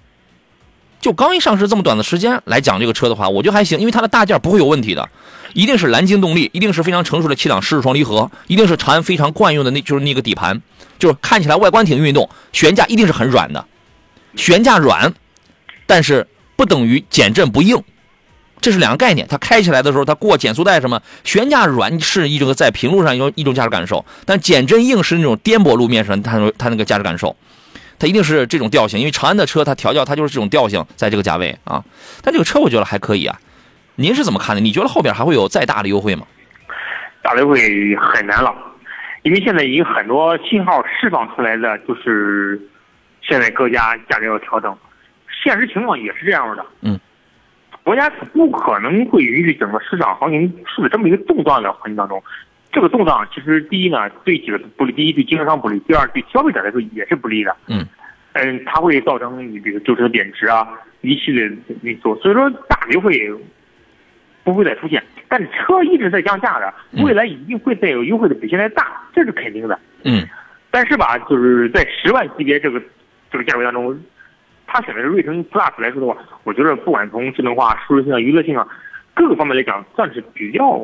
[1.01, 5.07] 就刚一上市这么短的时间来讲这个车的话，我觉得还行，因为它的大件不会有问题的，
[5.53, 10.61] 一定是蓝鲸动力，一定是非常成熟的七档湿式双离合，一定是长安非常惯用的那就是那个底盘，
[10.97, 13.67] 就是看起来外观挺运动，悬架一定是很软的，
[14.35, 15.13] 悬架软，
[15.85, 17.83] 但是不等于减震不硬，
[18.61, 19.27] 这是两个概念。
[19.27, 27.35] 它开起来的时候，它过减速带什么，悬架软是一种在平路上一种一种驾驶感受，但减震硬是那种颠簸路面上它它那个驾驶感受，
[27.99, 28.99] 它一定是这种调性。
[28.99, 31.83] 因为长安的车它调教它就是这种调性，在这个价位啊。
[32.23, 33.37] 但这个车我觉得还可以啊。
[33.95, 34.61] 您是怎么看的？
[34.61, 36.25] 你觉得后边还会有再大的优惠吗？
[37.21, 38.53] 大优惠很难了，
[39.23, 42.59] 因为现在已经很多信号释放出来的，就是
[43.21, 44.75] 现在各家价格要调整，
[45.43, 46.65] 现实情况也是这样的。
[46.81, 46.99] 嗯。
[47.85, 52.21] 国家是不可能会允许整个市场行情处在这么一个动荡的环境当中。
[52.71, 57.55] 这个动荡其实第一呢，对几个不利：第一对经销商不利，第二对消费者来说也是不利的。
[57.67, 57.87] 嗯，
[58.33, 60.67] 嗯，它会造成你比如旧车贬值啊，
[61.01, 61.47] 一系列
[61.83, 62.15] 因素。
[62.21, 63.31] 所以说大优惠
[64.43, 66.73] 不会再出现，但是车一直在降价的，
[67.03, 69.79] 未来一定会再有优惠的比现在大，这是肯定的。
[70.03, 70.27] 嗯，
[70.71, 72.81] 但是吧，就是在十万级别这个
[73.31, 73.95] 这个价位当中。
[74.67, 78.67] 他选的是瑞城 Plus 来说的话，我觉得不管从智能化、舒适性啊、娱乐性啊
[79.13, 80.81] 各个方面来讲，算是比较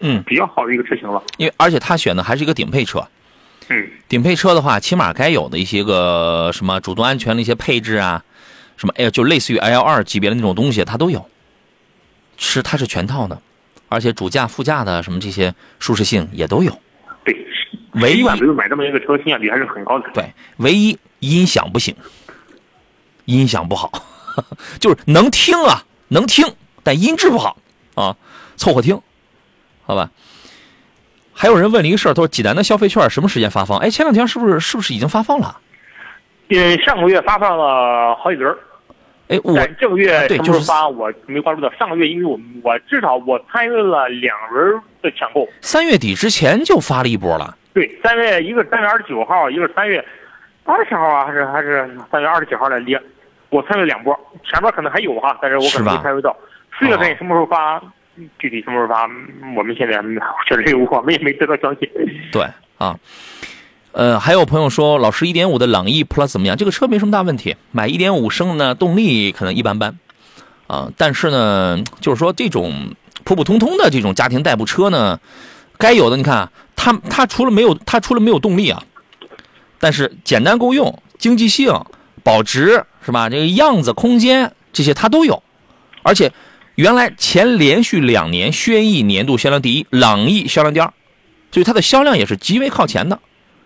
[0.00, 1.22] 嗯比较好的一个车型了。
[1.38, 3.06] 因为而且他选的还是一个顶配车，
[3.68, 8.22] 嗯，顶配车的话，起码该有的一些个什么主动安全的一些配置啊，
[8.76, 11.24] 什么哎就类似于 L 二级别的那种东西，它都有，
[12.36, 13.40] 是它是全套的，
[13.88, 16.76] 而且主驾、副驾的什么这些舒适性也都有。
[17.24, 17.34] 对，
[17.92, 20.10] 唯一买这么一个车性价比还是很高的。
[20.12, 20.24] 对，
[20.58, 21.94] 唯一音响不行。
[23.24, 23.90] 音响不好，
[24.80, 26.46] 就是能听啊，能听，
[26.82, 27.56] 但音质不好
[27.94, 28.16] 啊，
[28.56, 29.00] 凑合听，
[29.84, 30.10] 好吧。
[31.34, 33.78] 还有人问了一个事儿，他说济南的消费券什么时间发放？
[33.78, 35.58] 哎，前两天是不是是不是已经发放了？
[36.48, 38.54] 嗯，上个月发放了好几轮。
[39.28, 41.72] 哎，我这个月什么时候发我没关注到。
[41.78, 45.48] 上个月因为我我至少我参与了两轮的抢购。
[45.62, 47.56] 三月底之前就发了一波了。
[47.72, 50.04] 对，三月一个三月二十九号，一个三月
[50.64, 53.00] 二十号啊，还是还是三月二十九号来列。
[53.52, 54.18] 我参与两波，
[54.50, 56.34] 前面可能还有哈，但是我可能没参与到。
[56.78, 57.80] 四月份什么时候发？
[58.38, 59.02] 具体什么时候发？
[59.54, 60.02] 我们现在
[60.48, 61.80] 确实有，我们也没得到消息。
[62.32, 62.46] 对
[62.78, 62.98] 啊，
[63.92, 66.56] 呃，还有朋友说，老师一点五的朗逸 Plus 怎么样？
[66.56, 69.98] 这个车没什么大问题，买一点五升呢，动力可能一般般
[70.66, 70.90] 啊。
[70.96, 72.72] 但是呢，就是说这种
[73.22, 75.20] 普普通通的这种家庭代步车呢，
[75.76, 78.82] 该有的你看，它它除了没有它除了没有动力啊，
[79.78, 81.70] 但是简单够用，经济性。
[82.22, 83.28] 保值是吧？
[83.28, 85.42] 这个样子、空间这些它都有，
[86.02, 86.32] 而且
[86.74, 90.92] 原来前连续两年轩逸年度销量第一，朗逸销量第二，
[91.50, 93.20] 所以它的销量也是极为靠前的，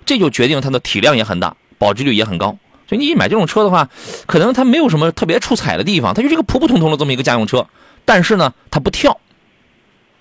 [0.05, 2.59] 这就决定它的体量也很大，保值率也很高。
[2.89, 3.89] 所以你一买这种车的话，
[4.27, 7.67] 可能它没有什么特别出彩的地方，它就是一个普普通通的这么一个家用车，
[8.05, 9.21] 但是呢，它不跳，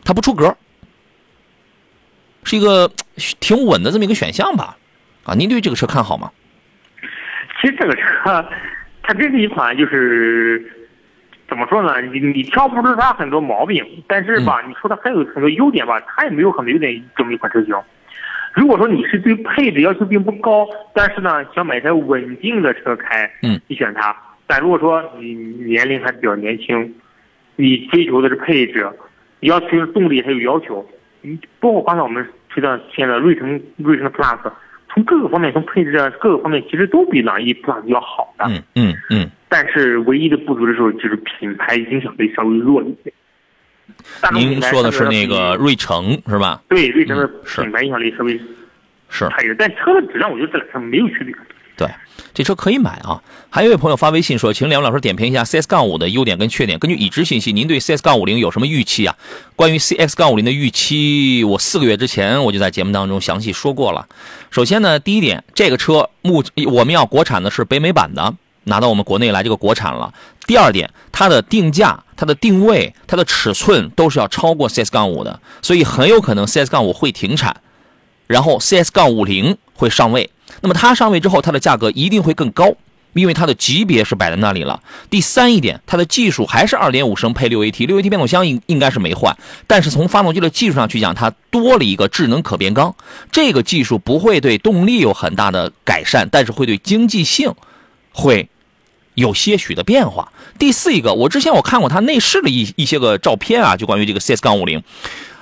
[0.04, 0.58] 它不出格，
[2.44, 2.92] 是一个
[3.40, 4.78] 挺稳的这么一个选项吧？
[5.24, 6.32] 啊，您对这个车看好吗？
[7.66, 8.48] 其实这个车，
[9.02, 10.64] 它真是一款就是
[11.50, 12.00] 怎么说呢？
[12.00, 17.74] 你你挑不出它很多毛病，但是吧，你说它还有很多优点吧，它也没有很多优点这么一款车型。
[18.54, 24.16] 如果说你是对配置要求并不高，但是呢想买台稳定的车开，嗯，你选它。
[24.46, 26.94] 但如果说你年龄还比较年轻，
[27.56, 28.88] 你追求的是配置，
[29.40, 30.88] 你要求动力还有要求，
[31.22, 34.38] 你包括刚才我们提到现在瑞腾瑞腾 Plus。
[34.96, 38.46] 从各个方面，从配置啊各个方面，其实都比朗逸 Plus 要好的。
[38.48, 39.30] 嗯嗯嗯。
[39.50, 43.14] 但是唯一的不足的时候，就是品牌影响力稍微弱一些。
[44.34, 46.62] 您说的是那个瑞城是吧？
[46.70, 48.40] 对，瑞城的品牌影响力稍微
[49.10, 51.36] 是差一点，但车的质量，我觉得这两车没有区别。
[51.78, 51.90] 对，
[52.34, 53.22] 这车可以买啊。
[53.50, 56.78] 还有一位朋友发微信说，请两位老师点评一下 CS 杠五的优点跟缺点。
[56.78, 59.16] 根据已知信息，您对 CS 杠五零有什么预期啊？
[59.56, 64.08] 关于 CX 杠五零的预期，我四个月之前我就在节目当中详细说过了。
[64.52, 70.14] 首先呢，第一点，这个车目我们要国产的是北美版的，拿到我们国内来这个国产了。
[70.46, 77.56] 第二点，它的定价、它的定位、它的尺寸都是要超过 CS 杠五的，所以很有可能 CS 杠五会停产，
[78.28, 80.30] 然后 CS 杠五零会上位。
[80.62, 82.74] 那么它上位之后，它的价格一定会更高，
[83.14, 84.82] 因为它的级别是摆在那里了。
[85.10, 89.38] 第三一点，它的技术还是2.5升配 6AT，6AT 变速箱应应该是没换，
[89.68, 92.96] 但是从发动机的技术上去讲，它多了一个智能可变缸，
[93.32, 97.54] 这个技术不会对动力有很大的改善，但是会对经济性
[98.12, 98.50] 会
[99.14, 100.32] 有些许的变化。
[100.60, 104.84] 第四一个，我之前我看过它内饰的一一些个照片啊，就关于这个 CS 杠五零。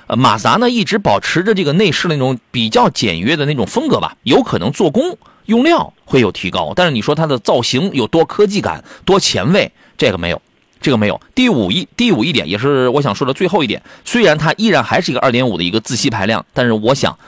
[0.06, 10.40] 呃，马自达呢一直保持着这个内饰那种比较简约的那种风格吧，有可能做工用料会有提高，但是你说它的造型有多科技感、多前卫，这个没有，
[10.80, 11.20] 这个没有。
[11.34, 17.18] 第五一第五一点也是我想说的最后一点，虽然它依然还是一个二点五的一个自吸排量，但是我想，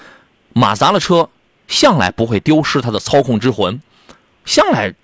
[0.53, 1.29] 马自达的车
[1.68, 3.81] 向来不会丢失它的操控之魂，
[4.45, 4.95] 向来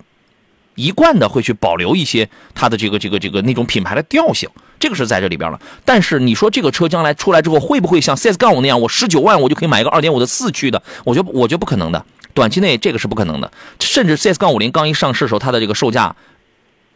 [0.75, 4.47] 一贯的会去保留一些它的这个这个这个那种品牌的调性。
[4.79, 5.59] 这个是在这里边了。
[5.85, 10.81] 但是你说这个车将来出来之后，会不会像 CS 杠五那样，我十九万我就可以买一个二点五的四驱的？
[11.03, 13.51] 我觉得我觉得不可能的，短期内这个是不可能的。
[13.79, 16.15] 甚至 CS 杠五零刚一上市的时候，它的这个售价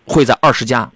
[0.05, 0.89] 会在二十加，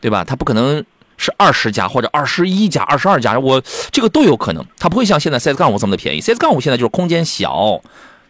[0.00, 0.24] 对吧？
[0.24, 0.84] 它不可能
[1.16, 3.62] 是二十加或者二十一加、二十二加，我
[3.92, 4.64] 这个都有可能。
[4.78, 6.20] 它不会像现在 CS 杠五这么的便宜。
[6.20, 7.80] CS 杠五现在就是空间小，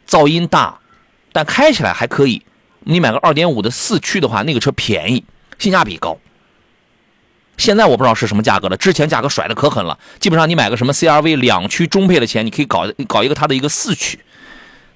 [0.08, 0.78] 噪音大，
[1.32, 2.42] 但开起来还可以。
[2.86, 5.24] 你买个二点五的四驱的话，那个车便宜，
[5.58, 6.18] 性价比高。
[7.56, 9.98] 现在我不知道是什么价格了，之前价格甩的可狠了。
[10.18, 14.18] 基本上你买个什么 CRV 两驱中配的钱，你可以搞搞一个它的一个四驱，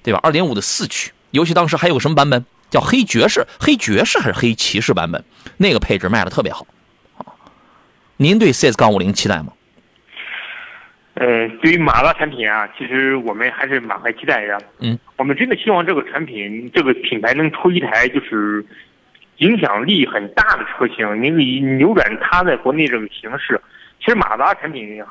[0.03, 0.19] 对吧？
[0.21, 5.23] 二点五的四驱，尤其当时还有个什么版本叫黑爵士、黑爵士还是黑骑士版本，
[5.57, 6.67] 那个配置卖的特别好。
[8.17, 9.53] 您对 CS 杠五零期待吗？
[11.15, 14.57] 呃，对于马拉产品啊，其实我们还是满怀期待的。
[14.79, 18.65] 嗯，我们真的希望这个产品、这个品牌能出一台就是
[19.39, 23.59] 影响力很大的车型，能以扭转它在国内这个形势。
[23.99, 25.03] 其实马自达产品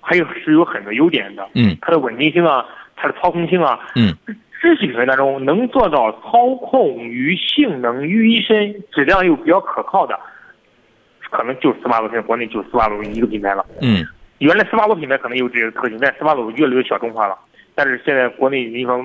[0.00, 1.46] 还有是有很多优点的。
[1.54, 2.64] 嗯，它的稳定性啊，
[2.96, 3.78] 它的操控性啊。
[3.96, 4.14] 嗯，
[4.62, 10.18] 这些品牌当中能做到操控与性能于一身，质量又比较可靠的，
[11.30, 13.66] 可能就斯巴鲁，现在国内就斯巴鲁一个品牌了。
[13.82, 14.06] 嗯。
[14.38, 17.38] 原来斯巴鲁品牌可能有这个特性，但斯巴鲁越来越小众化了。
[17.74, 19.04] 但是现在国内你说，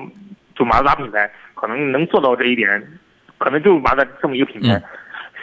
[0.54, 2.82] 就马自达品牌可能能做到这一点，
[3.38, 4.82] 可能就马自达这么一个品牌。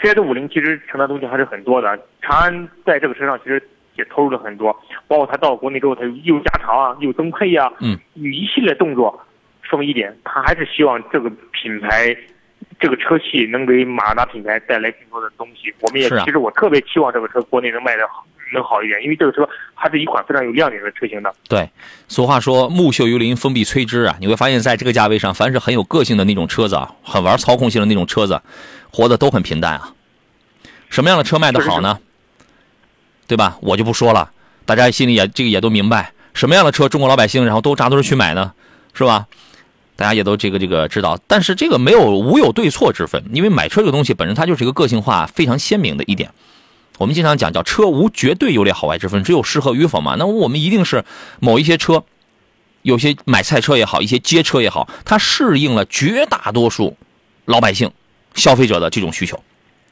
[0.02, 3.62] CS 五零其实承担东西还是很多的，长安在这个车上其实
[3.96, 4.74] 也投入了很多，
[5.08, 9.24] 包括它到国内之后，它又加长啊，又增配啊，嗯，有一系列动作，
[9.62, 12.16] 说明一点，它还是希望这个品牌。
[12.84, 21.34] 这个车系能给马自达品牌带来更多的东西，我们也其实我特别期望这个车国内能卖的好，能好一点，因为这个车还是一款非常有亮点的车型的。
[21.48, 21.70] 对，
[22.10, 24.18] 俗话说木秀于林，风必摧之啊！
[24.20, 28.42] 你会发现在这个价位上，凡是很有个性的那种车子啊，很玩操控性的那种车子，
[28.92, 29.94] 活的都很平淡啊。
[30.90, 31.98] 什么样的车卖的好呢？
[33.30, 33.58] 对吧？
[33.62, 34.30] 我就不说了，
[34.66, 38.52] 大家心里也这个也都明白，什么样的车中国老百姓然后都扎堆去买呢？
[38.94, 39.26] 是吧？
[39.96, 46.32] 大家也都这个这个知道，但是这个没有无有对错之分，因为买车这个东西本身它就是一个个性化非常鲜明的一点。
[46.98, 50.16] 我们经常讲叫车无绝对优劣好坏之分，只有适合与否嘛。
[50.18, 51.04] 那我们一定是
[51.40, 52.04] 某一些车，
[52.84, 56.96] 有些买菜车也好，一些街车也好，它适应了绝大多数
[57.46, 57.92] 老百姓
[58.36, 59.42] 消费者的这种需求，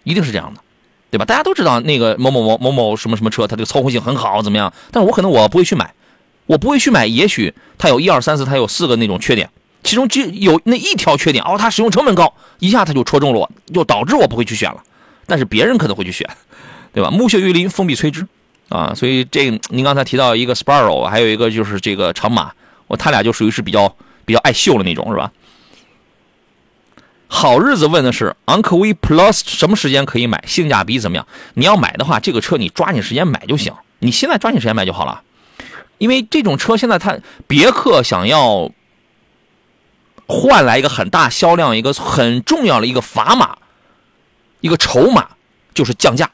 [0.04, 0.62] 一定是这样的，
[1.10, 1.26] 对吧？
[1.26, 4.72] 大家都知道那个某某某某某什么什么车，它这个操控性很好，怎么样？
[4.92, 5.94] 但是我可能我不会去买，
[6.46, 9.50] 我不会去买，也许它有一二三四，它有四个那种缺点。
[9.84, 14.84] 其中就有那一条缺点哦，它使用成本高，一下它就戳中了我，就导致我不会去选了。
[15.26, 16.30] 但是别人可能会去选，
[16.94, 17.10] 对吧？
[17.10, 18.28] 木秀于林，风必摧之，
[18.70, 22.52] 啊，所以这您刚才提到一个 Sparrow，还有一个就是这个长马，
[22.88, 25.32] 我他俩就属于是比较比较爱秀的那种，是吧？
[27.28, 31.26] 好日子问的是昂科威 Plus 什么时间可以买，性价比怎么样？
[31.54, 35.22] 你要买的话，这个车你抓紧时间买就行，你现在抓紧时间买就好了，
[35.98, 37.18] 因为这种车现在它
[37.48, 38.70] 别克想要。
[40.32, 43.58] 换来一个很大销量，一个很重要的一个砝码，
[44.62, 45.28] 一个筹码
[45.74, 46.32] 就是降价，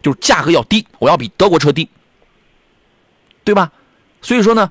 [0.00, 1.88] 就是价格要低，我要比德国车低，
[3.42, 3.72] 对吧？
[4.22, 4.70] 所以说呢，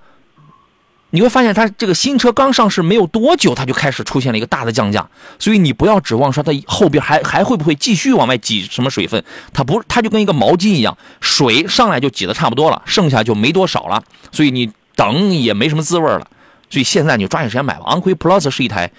[1.09, 9.21] 你会发现它这个新车刚上市没有多久，它就开始出现了一个大的降价，所以你不要指望说它后边还还会不会继续往外挤什么水分，
[9.51, 16.25] 它不，它就跟一个毛巾一样，水上来就挤的差不多了，剩下就没多少了，所以你等也没什么滋味了。
[16.69, 17.81] 所以现在你就抓紧时间买吧。
[17.87, 18.89] 昂科威 Plus 是一台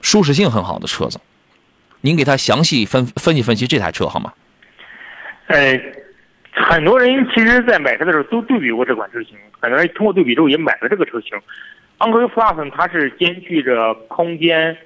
[0.00, 1.18] 舒适性很好的车子，
[2.00, 4.32] 您给他详细分分析分析这台车好吗？
[5.46, 5.80] 呃，
[6.52, 11.38] 很多人其实，在买车的时候都对比过这款车型，很多人通过对比之后也买了这个车型。
[11.98, 14.76] 昂科威 Plus 它是兼具着空间，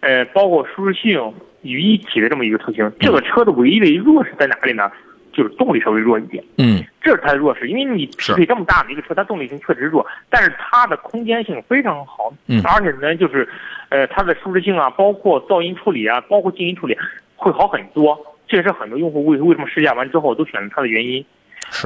[0.00, 2.92] 呃，包括舒适性于一体的这么一个车型。
[3.00, 4.90] 这个车的唯一的一弱势在哪里呢？
[5.34, 13.46] 就是动力稍微弱一点，嗯，这是它的弱势，因为你匹配这么大的一个车，它动力性确实弱，但是它的空间性非常好，嗯，而且呢，就是，
[13.88, 16.96] 呃，它的舒适性啊，包括噪音处理啊，包括静音处理
[17.36, 18.16] 会好很多，
[18.46, 21.24] 这也是很多用户为为什么试驾完之后都选择它的原因。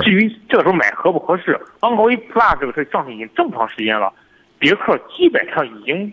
[0.03, 4.12] 至于这个时候买合不合适，昂科威 Plus 这个车上市已经这么长时间了，
[4.59, 6.12] 别克基本上已经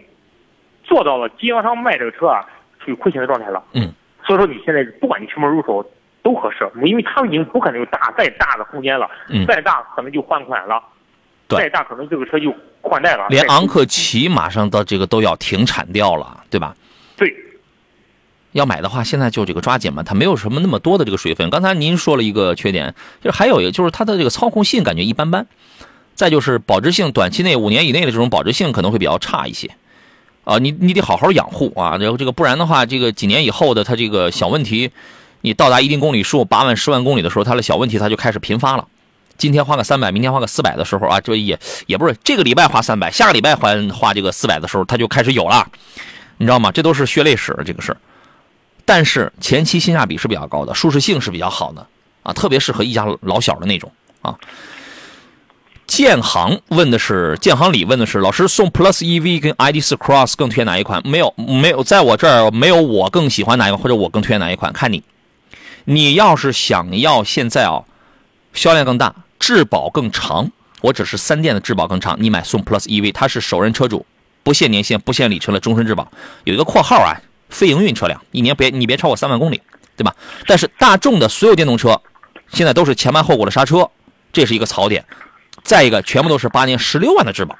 [0.83, 2.45] 做到了经销商卖这个车啊
[2.79, 3.91] 处于亏钱的状态了，嗯，
[4.23, 5.85] 所以说你现在不管你什么入手。
[6.25, 9.07] 都合适，因为他们已经不可能有大再大的空间了，
[9.47, 10.81] 再大可能就换款了，
[11.47, 12.51] 再大可能这个车就
[12.81, 13.27] 换代了。
[13.29, 16.75] 连昂克旗马上到这个都要停产掉了，对吧？
[17.15, 17.31] 对。
[18.53, 21.51] 要买的话，现在就这个抓紧嘛，它没有什么那么多的这个水分。
[21.51, 25.45] 刚才您说了一个缺点，就是还有一个就是它的这个操控性感觉一般般，
[26.15, 29.69] 再就是保值性，短期内五年以内的这种保值性可能会比较差一些。
[30.43, 34.89] 啊，你你得好好养护啊，然后这个不然的话，这个几年以后的它这个小问题。
[35.45, 38.87] 你到达一定公里数，八万、十万公里的时候，它的小问题它就开始频发了。
[39.37, 45.67] 今天花个三百，明天花个四百的时候啊，这也也不是这个礼拜花三百，下个礼拜还花这个四百的时候，它就开始有了，
[46.37, 46.71] 你知道吗？
[46.71, 47.95] 这都是血泪史，这个事
[48.85, 51.85] 但是前期性价比是比较高的，舒适性是比较好的
[52.23, 53.91] 啊，特别适合一家老小的那种
[54.23, 54.35] 啊。
[55.85, 61.07] 建行问的是建行里问的是老师送 Plus EV 跟 ID.4 Cross 更推荐哪一款？
[61.07, 65.03] 没有没有，在我这儿没有我更喜欢哪一款或者我更推荐哪一款，看你。
[65.85, 67.83] 你要是想要现在啊，
[68.53, 69.15] 销量更大。
[69.37, 70.49] 质保更长，
[70.81, 72.17] 我只是三电的质保更长。
[72.19, 74.03] 你买宋 Plus EV，它是首任车主，
[74.41, 76.11] 不限年限、不限里程的终身质保。
[76.45, 77.13] 有一个括号啊，
[77.49, 79.61] 非营运车辆，一年别你别超过三万公里，
[79.95, 80.15] 对吧？
[80.47, 82.01] 但是大众的所有电动车，
[82.49, 83.87] 现在都是前盘后鼓的刹车，
[84.33, 85.05] 这是一个槽点。
[85.63, 87.55] 再一个，全部都是八年十六万的质保。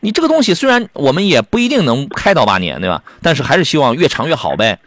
[0.00, 3.02] 你这个东西虽然我们也不一定能开到八年，对吧？
[3.22, 4.78] 但是还是希望越长越好呗。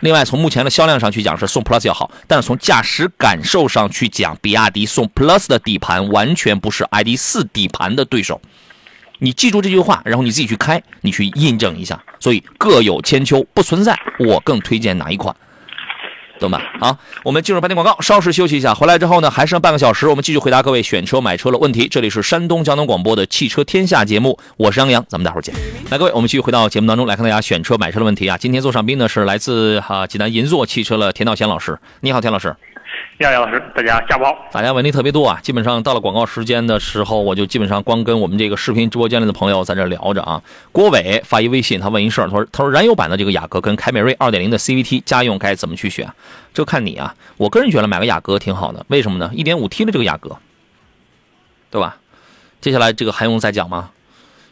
[0.00, 8.40] 另外，从目前的销量上去讲，是宋 Plus 要好，但是从驾驶感受上去讲，比亚迪宋 Plus 的底盘完全不是 ID.4 底盘的对手。
[9.20, 12.02] 你记住这句话，然后你自己去开，你去印证一下。
[12.20, 15.34] 所以各有千秋，不存在我更推荐哪一款。
[16.38, 16.60] 懂吧？
[16.80, 18.74] 好，我们进入半天广告，稍事休息一下。
[18.74, 21.88] 回来之后呢，还剩半个小时，我们继续回答各位选车买车的问题。
[21.88, 25.54] 这里是山东交通广播的汽车天下节目，我是杨洋，咱们待会儿见。
[25.90, 28.36] 来，各位，我们继续回到节目当中来看大家选车买车的问题啊。
[28.36, 32.54] 今天坐上宾呢是来自哈济南银座汽车的田道贤老师，你好，田老师。
[33.18, 34.36] 杨洋老师，大家下午好。
[34.50, 40.42] 大家问题特别多啊，基本上到了广告时间的时候，我就基本上光跟我们这个视频直播间里的朋友在这聊着啊。
[40.72, 46.12] 郭伟发一微信，他问一事儿，他说：“他说燃油版的这个雅阁跟凯美瑞2.0的 CVT 家用该怎么去选？
[46.52, 47.14] 这看你啊。
[47.36, 50.36] 我个人觉得买个雅阁挺好的，为什么呢？1.5T 的这个雅阁，
[51.70, 51.96] 对吧？
[52.60, 53.90] 接下来这个还用再讲吗？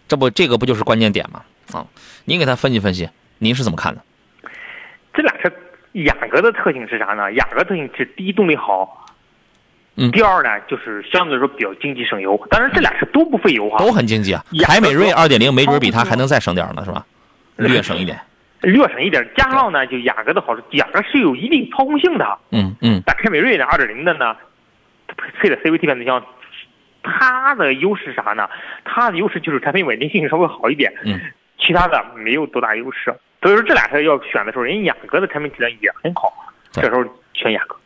[0.07, 1.43] 这不，这个不就是关键点吗？
[1.73, 1.85] 啊，
[2.27, 3.09] 您给他分析分析，
[3.39, 4.01] 您是怎么看的？
[5.13, 5.51] 这俩车。
[5.93, 7.33] 雅阁的特性是啥呢？
[7.35, 9.07] 雅阁特性是第一动力好，
[9.97, 12.41] 嗯，第二呢就是相对来说比较经济省油。
[12.51, 14.43] 当然这俩车都不费油哈，都很经济啊。
[14.65, 17.05] 凯美瑞二点零没准比它还能再省点呢，是吧？
[17.57, 18.19] 略省一点，
[18.63, 19.29] 略省一点。
[19.37, 23.03] 加上呢，就雅阁的好处，雅阁是有一定操控性的，嗯嗯。
[23.05, 24.35] 但凯美瑞呢，二点零的呢，
[25.39, 26.25] 配的 CVT 变速箱，
[27.03, 28.49] 它的优势啥呢？
[28.85, 31.21] 它的优势就是产品稳定性稍微好一点，嗯，
[31.59, 33.15] 其他的没有多大优势。
[33.43, 36.33] 所以说这俩车要选的时候，人雅阁的产品质量也很好，
[36.71, 37.77] 这时候选雅阁。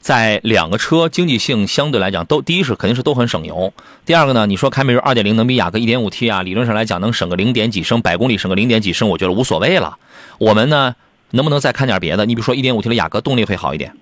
[0.00, 3.72] 在两个车经济性相对来讲都，第一是肯定是都很省油，
[4.04, 6.42] 第二个呢，你说凯美瑞二点零能比雅阁一点五 T 啊？
[6.42, 9.98] 理论上来讲能省个零点几升，百公里省个零点几升，我觉得无所谓了。
[10.38, 10.94] 我们呢，
[11.30, 12.26] 能不能再看点别的？
[12.26, 13.92] 你比如说一点五 T 的雅阁动力会好一点，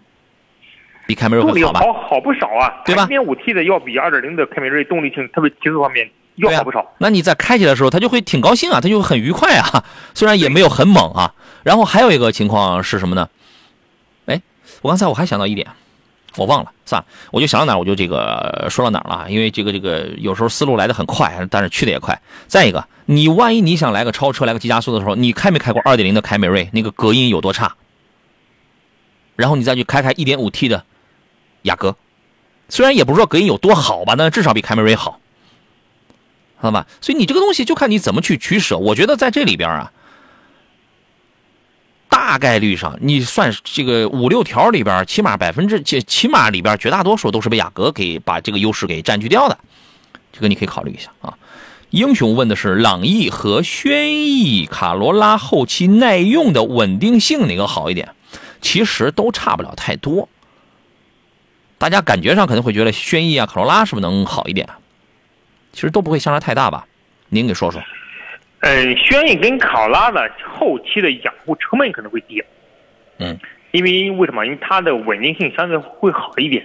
[1.07, 1.80] 比凯美瑞会好吧？
[1.80, 3.05] 好好不少啊，对吧？
[3.05, 6.09] 一点五 T 的要比二点零的凯美瑞动力性，特别提速方面。
[6.37, 11.35] 要好不少，那你在开起来的时候，他就会挺高兴啊，他就会很愉快啊， 虽然也没有很猛啊。
[11.62, 13.28] 然后还有一个情况是什么呢？
[14.26, 14.41] 哎，
[14.80, 15.68] 我刚才我还想到一点，
[16.37, 22.20] 我忘了，算了，我就想到哪我就这个说到哪了，因为这个这个有时候思路来的很快，但是去的也快。
[22.49, 26.68] 再一个，你万一你想来个超车，来个急加速的时候，你开没开过二点零的凯美瑞？
[26.72, 27.76] 那个隔音有多差？
[29.37, 30.85] 然后你再去开开一点五 T 的
[31.62, 31.95] 雅阁，
[32.68, 35.20] 虽然也不是说隔音有多好吧，但至少比凯美瑞好。
[36.63, 36.87] 知道吧？
[37.01, 38.79] 所以你这个东西就看你怎么去取舍。
[38.79, 39.93] 我觉得在这里边啊，
[42.09, 49.59] 大概率上你算这个五六条里边，起码百分之起起码里边绝大多数都是被雅阁给把这个优势给占据掉的。
[50.33, 51.37] 这个你可以考虑一下啊。
[51.91, 58.15] 英雄问的是朗逸和轩逸、卡罗拉后期耐用的稳定性哪个好一点？
[58.63, 60.29] 其实都差不了太多。
[61.77, 64.69] 大家感觉上可能会觉得轩逸啊、卡罗拉是不是能好一点？
[65.73, 66.87] 其实都不会相差太大吧？
[67.31, 67.83] 您给说说。
[68.61, 72.43] 嗯，轩逸跟考拉的后期的养护成本可能会低。
[73.18, 73.37] 嗯。
[73.73, 74.45] 因为为什么？
[74.45, 76.64] 因为它的稳定性相对会好一点。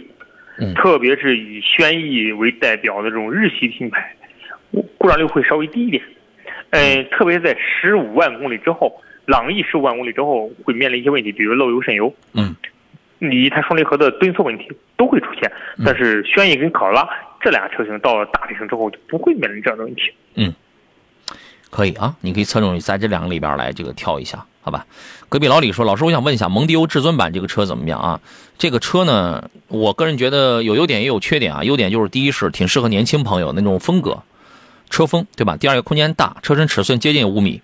[0.60, 0.74] 嗯。
[0.76, 4.16] 特别是以轩逸为代表的这种日系品牌，
[4.98, 6.04] 故障率会稍微低一点。
[6.72, 7.08] 嗯。
[7.10, 12.14] 特别在十五万公里之后，朗逸十五万公里之后会面临一些问题，比如漏油渗油。
[12.34, 12.56] 嗯。
[13.20, 15.52] 你它双离合的顿挫问题都会出现，
[15.84, 17.08] 但是轩逸跟考拉
[17.40, 20.02] 这俩车型到了大里程之后就不会面临这样的问题。
[20.36, 20.54] 嗯，
[21.70, 24.86] 可以啊，你可以侧重在这两个里边来这个挑一下，好吧？
[25.30, 28.20] 隔壁老李说：“老师，我想问一下，蒙迪欧至尊版这个车怎么样啊？
[28.58, 31.64] 这个车呢，我个人觉得有优点也有缺点啊。
[31.64, 34.24] 优点就是第一是挺适合年轻朋友那种风格，
[34.90, 35.58] 车风对吧？
[35.58, 37.62] 第二个空间大，车身尺寸接近五米，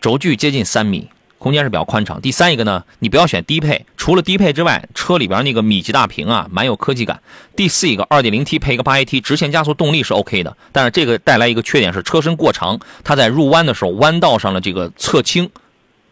[0.00, 1.08] 轴距接近三米。”
[1.38, 2.20] 空间是比较宽敞。
[2.20, 7.20] 第三一个呢，你不要选低配，除了低配之外，车里边那个米级大屏啊，蛮有科技感。
[7.54, 15.48] 第四一个，2.0T 配一个 8AT 直线加速动力是 OK 的，但是这个带来一个缺点是车身过长，它在入弯的时候弯道上的这个侧倾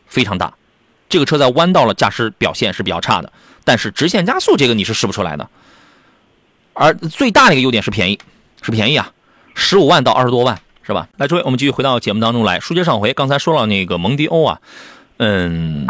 [0.07, 0.55] 非常大，
[1.09, 3.33] 这个车在弯道了驾驶表现是比较差的，
[3.65, 5.49] 但是直线加速这个你是试不出来的。
[6.73, 8.19] 而最大的一个优点是便宜，
[8.63, 9.11] 是便宜啊，
[9.55, 11.09] 十五万到二十多万是吧？
[11.17, 12.61] 来，诸位，我们继续回到节目当中来。
[12.61, 14.61] 书接上回，刚才说了那个蒙迪欧啊，
[15.19, 15.87] 嗯，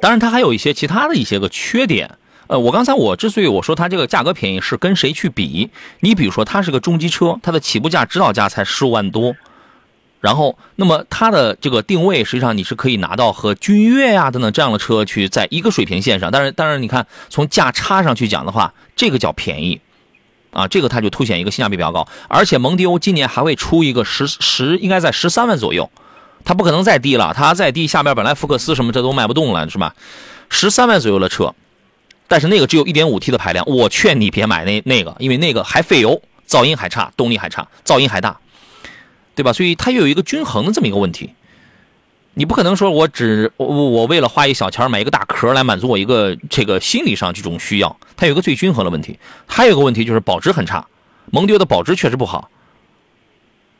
[0.00, 2.10] 当然它还有一些其他的一些个缺点。
[2.46, 5.68] 呃，我刚才我之所以我说它这个价格便宜，是跟谁去比？
[6.00, 9.36] 你比如说它是个中级车，它的起步价、指导价才十五万多。
[10.20, 16.32] 然后，那么它的这个定位，实际上你是可以拿到和君越呀等等这样的车去在一个水平线上。
[16.32, 19.80] 但是，但是你看从价差上去讲的话，这个叫便宜，
[20.50, 22.08] 啊，这个它就凸显一个性价比比较高。
[22.28, 25.88] 而且蒙迪欧今年还会出一个十十，应该在十三万左右，
[26.44, 29.94] 它不可能再低了，它再低下边本来福克斯什么这都卖不动了，是吧？
[30.48, 31.54] 十三万左右的车，
[32.26, 38.38] 但是那个只有一点五 T 的排量，我劝你别买那那个，因为那个还费油，噪音还差，动力还差，噪音还大。
[39.34, 39.52] 对吧？
[39.52, 41.32] 所以它又有一个均衡的这么一个问题，
[42.34, 49.16] 你不可能说我只我我为了花一小钱买一个大壳来满足我一个这个心理上这种需要，它有一个最均衡的问题。
[49.46, 50.84] 还有一个问题就是保值很差，
[51.30, 52.50] 蒙迪欧的保值确实不好。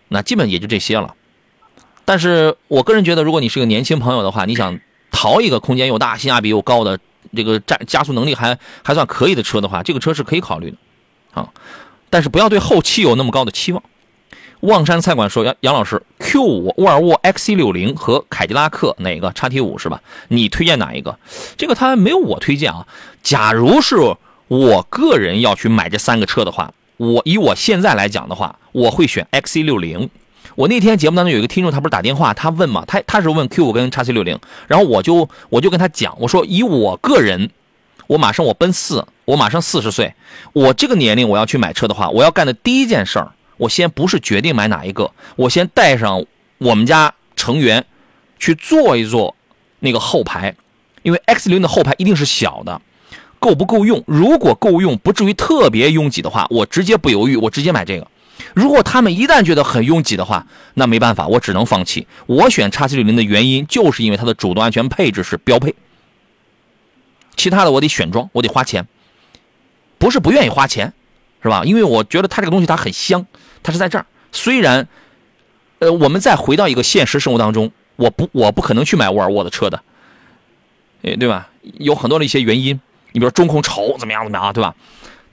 [0.06, 1.12] 那基本也就这些了。
[2.08, 4.80] 但是我个人觉得，如果你是个年轻朋友的话，你想
[5.10, 6.98] 淘一个空间又大、性价比又高的
[7.36, 10.78] 这个占加速能力还还算可以的车的话，这个车是可以考虑的
[11.34, 11.50] 啊。
[12.08, 13.82] 但是不要对后期有那么高的期望。
[14.60, 20.00] 望山菜馆说：“杨杨老师，Q 五、沃尔沃 XC 六零和凯迪拉克哪个叉 T 五是吧？
[20.28, 21.18] 你推荐哪一个？
[21.58, 22.86] 这个他没有我推荐啊。
[23.22, 23.96] 假如是
[24.46, 30.08] 我个人要去买这三个车的话，我以我现在来讲的话，我会选 XC 六零。
[30.58, 34.36] 我那天节目当中有一个听众，他不是打电话，他问嘛，他他是问 Q 五跟叉 C 六零，
[34.66, 37.50] 然后我就我就跟他讲，我说以我个人，
[38.08, 40.12] 我马上我奔四，我马上四十岁，
[40.52, 46.24] 我这个年龄我要去买车的话，我要干的第一件事儿。”我先不是决定买哪一个，我先带上
[46.58, 47.84] 我们家成员
[48.40, 49.36] 去坐一坐
[49.78, 50.54] 那个后排，
[51.02, 52.80] 因为 X 零的后排一定是小的，
[53.38, 54.02] 够不够用？
[54.08, 58.08] 如果够用，不至于特别拥挤的话，我直接不犹豫，我直接买这个。
[58.54, 62.06] 如果他们一旦觉得很拥挤的话，那没办法，我只能放弃。
[62.26, 65.74] 我选叉 C 六零的原因就是因为它的主动安全配置是标配，
[67.36, 68.86] 其他的我得选装，我得花钱，
[69.98, 70.92] 不是不愿意花钱，
[71.42, 71.62] 是吧？
[71.64, 73.26] 因为我觉得它这个东西它很香。
[73.60, 74.88] 它是在这儿，虽然，
[75.80, 79.82] 呃，我们再回到一个现实生活当中，我不，我不可能去买沃尔沃的车的，
[81.02, 81.48] 哎，对吧？
[81.62, 82.80] 有很多的一些原因，
[83.12, 84.74] 你比如说中控丑怎么样怎么样啊，对吧？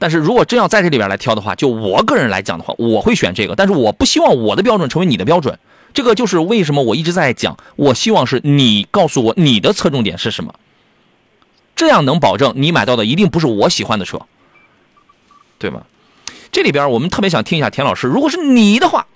[0.05, 3.55] 但是如果真要在这里边来挑的话，就我个人来讲的话，我会选这个。
[3.55, 5.57] 但是我不希望我的标准成为你的标准，
[5.95, 10.53] 这个就是为什么我一直在讲，我希望是你告诉我你的侧重点是什么，
[11.75, 14.19] 这样能保证你买到的一定不是我喜欢的车，
[15.57, 15.81] 对吗？
[16.51, 19.07] 这里边我们特别想听一下田老师，如果是你的话，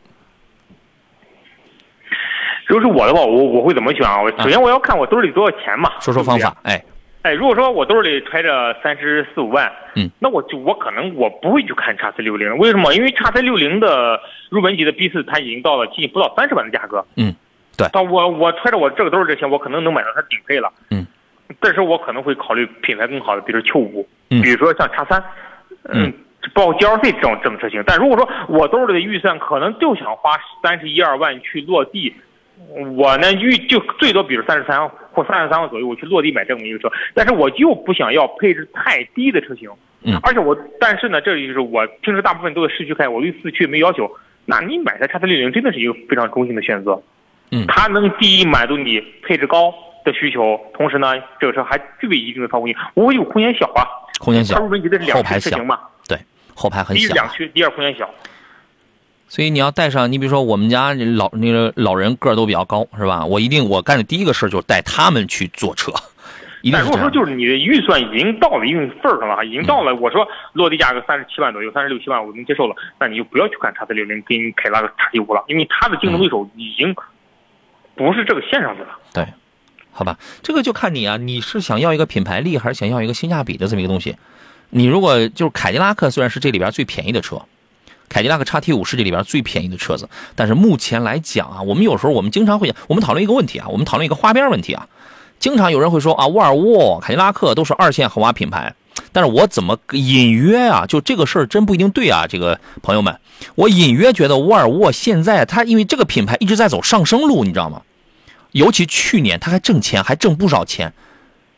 [2.66, 4.24] 如果是我的话，我我会怎么选啊？
[4.24, 5.92] 我首先我要看我兜里多少钱嘛。
[6.02, 6.84] 说说方法，哎，
[7.22, 12.94] 哎，如果说我兜里揣着三十四五万，嗯，那我就我可能我不会去看叉 C 六零，为什么？
[12.94, 14.20] 因为叉 C 六零的
[14.50, 17.36] 入门级的 B 四，它已经到了接近不到三十万的价格，嗯，
[17.78, 17.88] 对。
[17.92, 21.06] 但我我揣着我这个兜里这钱，我可能能买到它顶配了，嗯，
[21.62, 25.24] 这时候我可能会考虑品牌更好的，比如 Q 五，嗯，比如说像叉三，
[25.90, 26.14] 嗯。
[26.54, 30.32] 包括 GLC 这种这种车型，但如果说我兜里的预算可能就想花
[30.64, 32.16] 三十一二万去落地，
[32.96, 34.90] 我呢预就最多比如三十三
[35.20, 39.70] 或三十三万左右，我去落地买这么一个车，但是我就不想要配置太低的车型，
[40.04, 44.10] 嗯，而且我但是呢，这就是我平时大部分都在市区开，我对四驱没要求，
[44.46, 47.02] 那你买台叉 C 六零真的是一个非常中性的选择，
[47.52, 49.74] 嗯，它能第一满足你配置高
[50.06, 53.84] 的需求，同时呢，这个车还具备一定的操控性，我有空间小啊，
[54.20, 55.80] 空间小，它入门级的是两驱车型嘛。
[56.08, 56.18] 对
[56.56, 58.10] 后排很小，第一两驱，第二空间小，
[59.30, 63.24] 所以你要带上，你比如说我们家老那个老人个儿都比较高，是吧？
[63.26, 65.94] 我一定我干的第一个事就是带他们去坐车。
[66.74, 76.94] 但如果说就是你的预算已经到了一定份儿上了，已经到了，我说落地价格三十七万左右，三十六七万我能接受了，那你就不要去看叉 C 六零跟凯迪拉克叉 T 五了，因为它的竞争对手已经
[77.96, 78.90] 不是这个线上的了。
[79.14, 79.26] 对，
[79.94, 84.18] 好吧，这个就看你啊，你是想要一个品牌力，还是想要一个性价比的这么一个东西？
[84.72, 87.42] 你如果就是凯迪拉克，虽然是这里边最便宜的车，
[88.10, 94.88] 凯迪拉克叉 T 五是这里边最便宜的车子，但是目前来讲啊，我们有时候我们经常会我们讨论一个问题啊，我们讨论一个花边问题啊，
[95.40, 98.74] 经常有人会说啊，沃尔沃、凯迪拉克都是二线豪华品牌，
[99.12, 103.20] 但是我怎么隐约啊，就这个事儿真不一定对啊，这个朋友们，
[103.56, 107.84] 我隐约觉得沃尔沃现在它因为这个品牌一直在走上升路，你知道吗？
[108.52, 110.92] 尤其去年它还挣钱，还挣不少钱，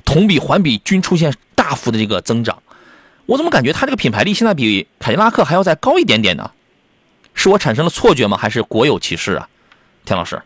[0.04, 2.62] 同比环比均出现大幅的这个增长。
[3.32, 6.52] 我怎么感觉它这个品牌力现在比凯迪拉克还要再高一点点呢？
[7.34, 8.36] 是我产生了错觉吗？
[8.36, 9.48] 还是国有歧视啊？
[10.04, 10.42] 田老师，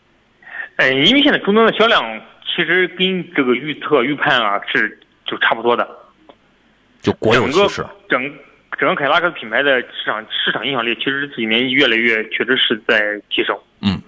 [0.75, 5.87] 嗯，因为现在终端的销量其实跟这个预测预判啊是就差不多的。
[7.01, 8.21] 就国有歧视整
[8.77, 13.57] 整个凯迪拉克品牌的市场市场影响力，其实这几年越来越确实是在提升。
[13.81, 13.99] 嗯，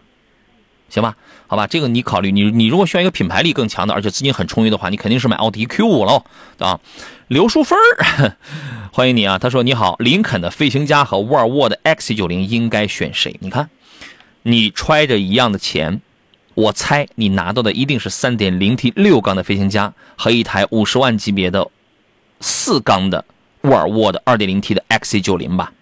[0.88, 1.16] 行吧，
[1.48, 6.24] 好吧，这个你考虑，你你如果需要一个品牌力更强的，而且资金很充裕的话，你肯定是买奥迪 Q 五喽
[6.60, 6.80] 啊。
[7.28, 7.78] 刘淑芬，
[8.94, 9.38] 欢迎你啊！
[9.38, 13.36] 他说你好，林肯的飞行家和沃尔沃的 XC90 应该选谁？
[13.42, 13.70] 你看，
[14.44, 16.02] 你揣着一样的钱，
[16.54, 21.70] 我猜你拿到的一定是 3.0T 六缸的飞行家和一台五十万级别的。
[22.40, 23.26] 四缸的
[23.62, 25.74] 沃尔沃的 2.0T 的 XC90 吧，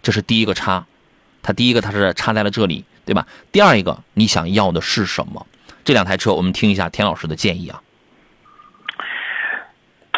[0.00, 0.86] 这是第一个差，
[1.42, 3.26] 它第一个它是差在了这里，对吧？
[3.50, 5.44] 第二一个你想要的是什么？
[5.84, 7.82] 这两台车我们听一下田老师的建议啊。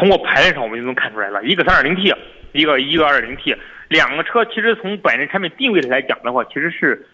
[0.00, 2.16] 通过排量上我们就能看出来了，一个 3.0T，
[2.52, 3.54] 一个一个 2.0T，
[3.88, 7.06] 两个车其实从本身产品定位来讲的话，其实是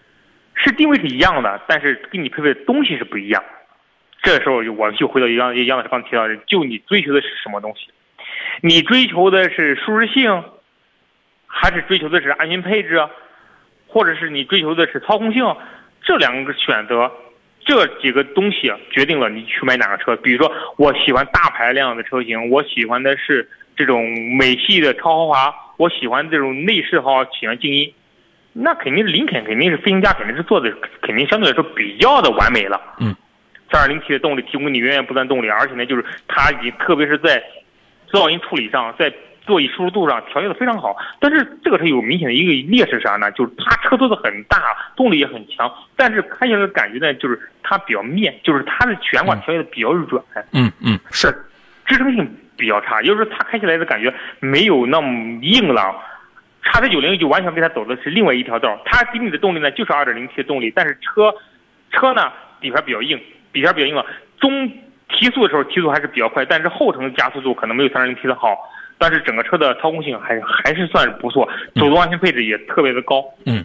[0.55, 3.43] 是定位是一样的，但是给你配备的东西是不一样。
[4.23, 7.89] 这时候我就回到杨杨老师刚提到的，就你追求的是什么东西？
[8.61, 10.45] 你追求的是舒适性，
[11.45, 13.05] 还是追求的是安全配置，
[13.87, 15.43] 或者是你追求的是操控性？
[16.03, 17.11] 这两个选择，
[17.67, 20.15] 这几个东西决定了你去买哪个车。
[20.15, 24.03] 比如说，我喜欢大排量的车型，我喜欢的是这种
[24.39, 27.93] 美系的超豪华，我喜欢这种内饰豪华，喜欢静音，
[28.53, 32.81] 那肯定是林肯，肯定是飞行家，肯定是做的肯定相对来说比较的完美了。
[32.99, 33.13] 嗯，
[33.71, 37.43] 三二零 T 的动力提供你源源不断动力，而且呢，就是它已经特别是在。
[38.09, 39.13] 噪音处理上，在
[39.47, 43.31] 座椅舒适度上调节的非常好，但是这个车有明显的一个劣势啥呢？
[43.31, 44.61] 就是它车做的很大，
[44.95, 50.23] 动力也很强，但是开起来的感觉呢，就是它比较面，就是它的悬挂调节的比较软。
[50.51, 51.27] 嗯嗯，是，
[51.85, 55.95] 支撑性比较差，就是它开起来的感觉没有那么硬朗。
[56.61, 61.33] 叉 C 九零就完全跟它走的是另外一条道，它给你的动力呢就是二点零 T 的动力，但是车
[61.91, 63.17] 车呢底盘比较硬，
[63.53, 64.05] 底盘比较硬了，
[64.39, 64.71] 中。
[65.09, 68.57] 提速的时候提速还是比较快，但是后程加速度可能没有三点零 T 的好，
[68.97, 73.23] 但是整个车的操控性还还是算是不错，主动安全配置也特别的高。
[73.45, 73.63] 嗯，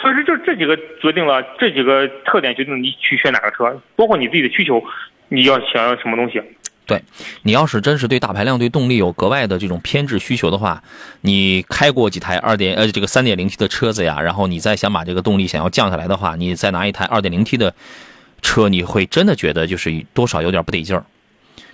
[0.00, 4.82] 所以说就这几个决定了这几个特点决定你去选哪个车，包括你自己的需求，
[5.28, 6.42] 你要想要什么东西。
[6.86, 7.02] 对，
[7.42, 10.82] 你要是真是对大排量、对动力有格外的这种偏执需求的话，
[11.20, 17.74] 你开过几台二点呃这个三点零 T 的车子呀，然后你再想把这个动力想要降下来的话，你再拿一台二点零 T 的。
[18.42, 21.04] 车你会真的觉得就是多少有点不得劲儿，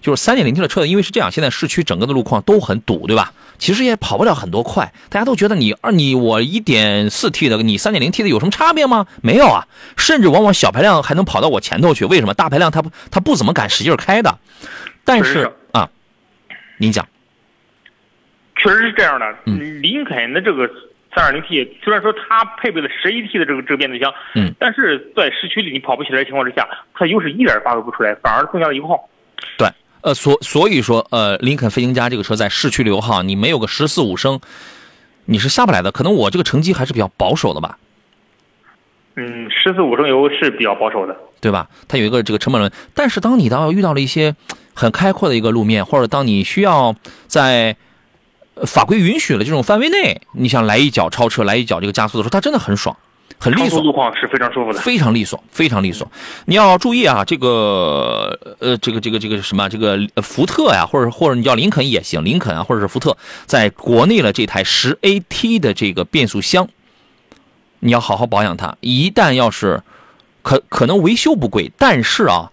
[0.00, 3.32] 就是三点零 T 的车子，因为是这样，现在市区整个的路况都很堵，对吧？
[3.58, 9.06] 其实也跑不了很多快，大家都觉得你二你我一点四 T 的，你三点零 T 的有什么差别吗？
[9.22, 12.34] 没有啊，甚至往往小排量还能跑到我前头去，为什么？
[12.34, 14.38] 大排量它不它不怎么敢使劲开的，
[15.04, 15.88] 但是啊，
[16.78, 17.06] 您讲，
[18.56, 19.26] 确实是这样的，
[19.80, 20.68] 林肯的这个。
[21.14, 29.10] 三点零 T 虽然说它配备了十一 T 的这个这个变速箱，嗯，但是在市区里你跑不起来的情况之下，它优势一点发挥不出来，反而更加的油耗。
[29.58, 29.68] 对，
[30.00, 34.40] 呃，所所以说，呃，林肯飞行家这个车在市区油耗，你没有个十四五升，
[35.26, 35.92] 你是下不来的。
[35.92, 37.78] 可能我这个成绩还是比较保守的吧。
[39.14, 41.68] 嗯，十四五升油是比较保守的，对吧？
[41.86, 44.34] 它有一个这个成本论，但是当你到遇到了一些
[44.72, 46.94] 很开阔的一个路面，或者当你需要
[47.26, 47.76] 在
[48.66, 52.96] 法规允许的这种范围内，你想来一脚超车，来一脚这个加速的时候，它真的很爽，
[53.42, 53.82] 很利索。
[53.82, 56.08] 路况是非常舒服的，非常利索，非常利索。
[56.44, 63.16] 你要注意啊，这个呃，这个这个这个什么，这个福特呀，或者或者你叫林肯也行，林肯啊，或者是福特，
[63.46, 66.68] 在国内的这台十 AT 的这个变速箱，
[67.80, 68.76] 你要好好保养它。
[68.80, 69.82] 一旦要是
[70.42, 72.52] 可可能维修不贵，但是啊。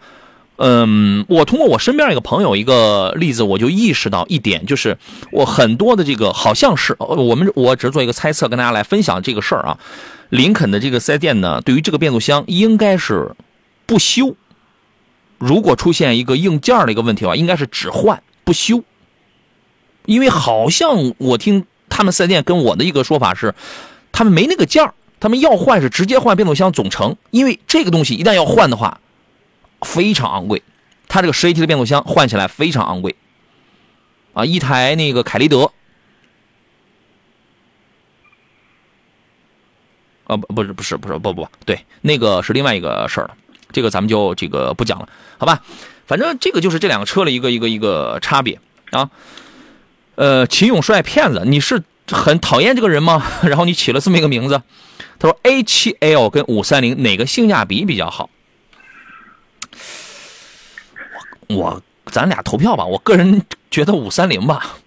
[0.62, 4.98] 嗯，我通过我身边一个朋友一个例子，我就意识到一点，就是
[5.32, 9.80] 我很多的这个好像是我们，我只是做一个猜测，跟大家来分享这个事儿啊。
[10.30, 13.36] 林肯的这个四 S 店呢，对于这个变速箱应该是
[13.86, 14.36] 不修，
[15.38, 18.84] 如果出现一个硬件的一个问题的话，应该是只换不修，
[20.06, 23.54] 因为好像我听他们四 S 店跟我的一个说法是，
[24.12, 29.00] 他们没那个件，他们要换是直接换变速箱总成，因为这个东西一旦要换的话。
[29.82, 30.62] 非常昂贵，
[31.08, 33.16] 它这个十 AT 的变速箱换起来非常昂贵，
[34.34, 35.72] 啊，一台那个凯立德，
[40.30, 43.36] 啊不不是不是不是不不对，那个是另外一个事儿了，
[43.72, 45.62] 这个咱们就这个不讲了，好吧？
[46.06, 48.60] 反正这个就是这两个车的一个一个一个差别
[48.92, 49.10] 啊。
[50.16, 51.82] 呃，秦永帅骗子，你是
[52.12, 53.26] 很讨厌这个人吗？
[53.44, 54.62] 然后你起了这么一个名字，
[55.18, 58.30] 他说 A7L 跟五三零哪个性价比比较好？
[61.48, 64.78] 我咱俩投票吧，我个人觉得五三零吧，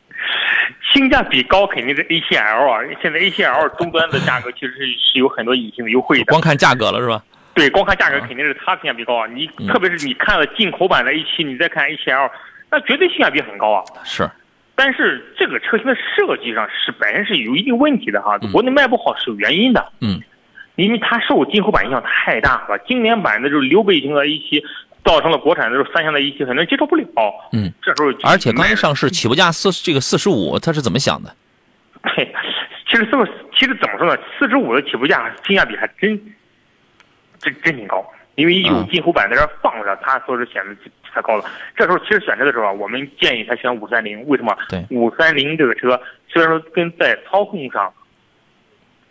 [0.92, 2.80] 性价比高肯定是 A 7 L 啊。
[3.00, 6.24] 现在 A 7 L 终端的价格其实是是有很多隐形的优惠的。
[6.26, 7.22] 光看价格了是吧？
[7.54, 9.26] 对，光看价格肯定是它性价比高啊。
[9.26, 12.30] 你特别是你看了进口版的 A7，你再看 A7L，
[12.70, 13.84] 那绝对性价比很高啊。
[14.04, 14.28] 是。
[14.74, 19.92] 但是这个车型的设计上是本身是有一定问题的哈，国内卖不好是有原因的。
[20.00, 20.20] 嗯。
[20.76, 24.64] 因为它受进口版影响太大了，经典版的就是溜背型的 A7，
[25.04, 27.06] 造成了国产的这种三厢的 A7 可能接受不了。
[27.52, 27.72] 嗯。
[27.82, 31.34] 这时候而且刚一上市，起步价四这个四十五，他是怎么想的？
[32.16, 32.34] 对，
[32.88, 34.20] 其实这个其实怎么说呢？
[34.38, 36.20] 四十五的起步价性价比还真。
[37.44, 40.72] 真真挺高，因为有进口版在这放着，它说是显得
[41.12, 41.44] 太高了。
[41.74, 44.56] 这时候其实选车的时候啊，我们建议他选五三零，为什么？
[44.68, 47.92] 对，五三零这个车虽然说跟在操控上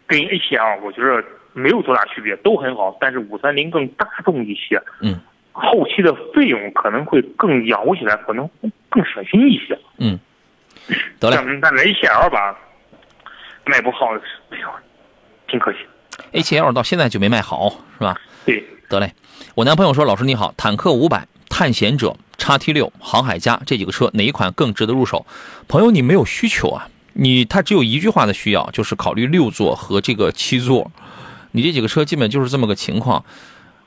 [0.07, 4.81] 跟 A7L 我觉得没有多大区别，都很好，但是五三零更大众一些。
[5.01, 5.19] 嗯。
[5.62, 8.50] 后期的费用可能会更养护起来，可能
[8.90, 9.78] 更省心一些。
[9.98, 10.20] 嗯。
[11.20, 11.38] 得嘞。
[11.62, 12.58] 但是 A7L 吧，
[13.66, 14.08] 卖不好，
[14.50, 14.68] 哎呦，
[15.48, 15.78] 挺可惜。
[16.34, 18.20] A7L 到现在就没卖好，是吧？
[18.46, 19.14] 对，得嘞。
[19.56, 25.26] 我男朋友说：“老师你好，坦克五百、探险者、叉 T 六、航海家这几个车哪一款更值得入手？”
[25.68, 30.92] 朋友，你没有需求啊，你他只有一句话的需要，就是考虑六座和这个七座。
[31.52, 33.24] 你这几个车基本就是这么个情况。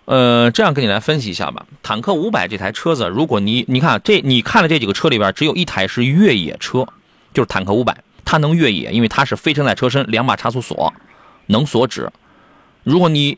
[0.07, 1.67] 呃，这样跟你来分析一下吧。
[1.83, 6.87] 坦克五百这台车子，如果你你看这你看了这几个车里边，只有一台是越野车，
[7.33, 10.93] 就是坦克五百，它能越野，因为它是非承载车身，两把差速锁。
[11.47, 12.11] 能锁止，
[12.85, 13.37] 如果你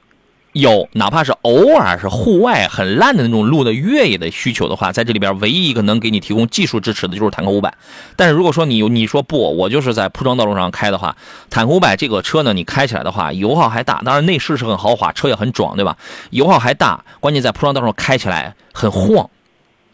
[0.59, 7.75] 有哪怕是偶尔是户外很烂的那种路的越野的需求的话，在这里边唯一一个能给你提供技术支持的就是坦克五百。
[8.17, 11.15] 但是如果说你你说不，我就是在铺装道路上开的话，
[11.51, 15.99] 坦克五百这个车呢，你开起来的话油耗还大，当然内饰是很豪华，车也很壮，对吧？
[16.31, 19.29] 油耗还大，关键在铺装道路上开起来很晃，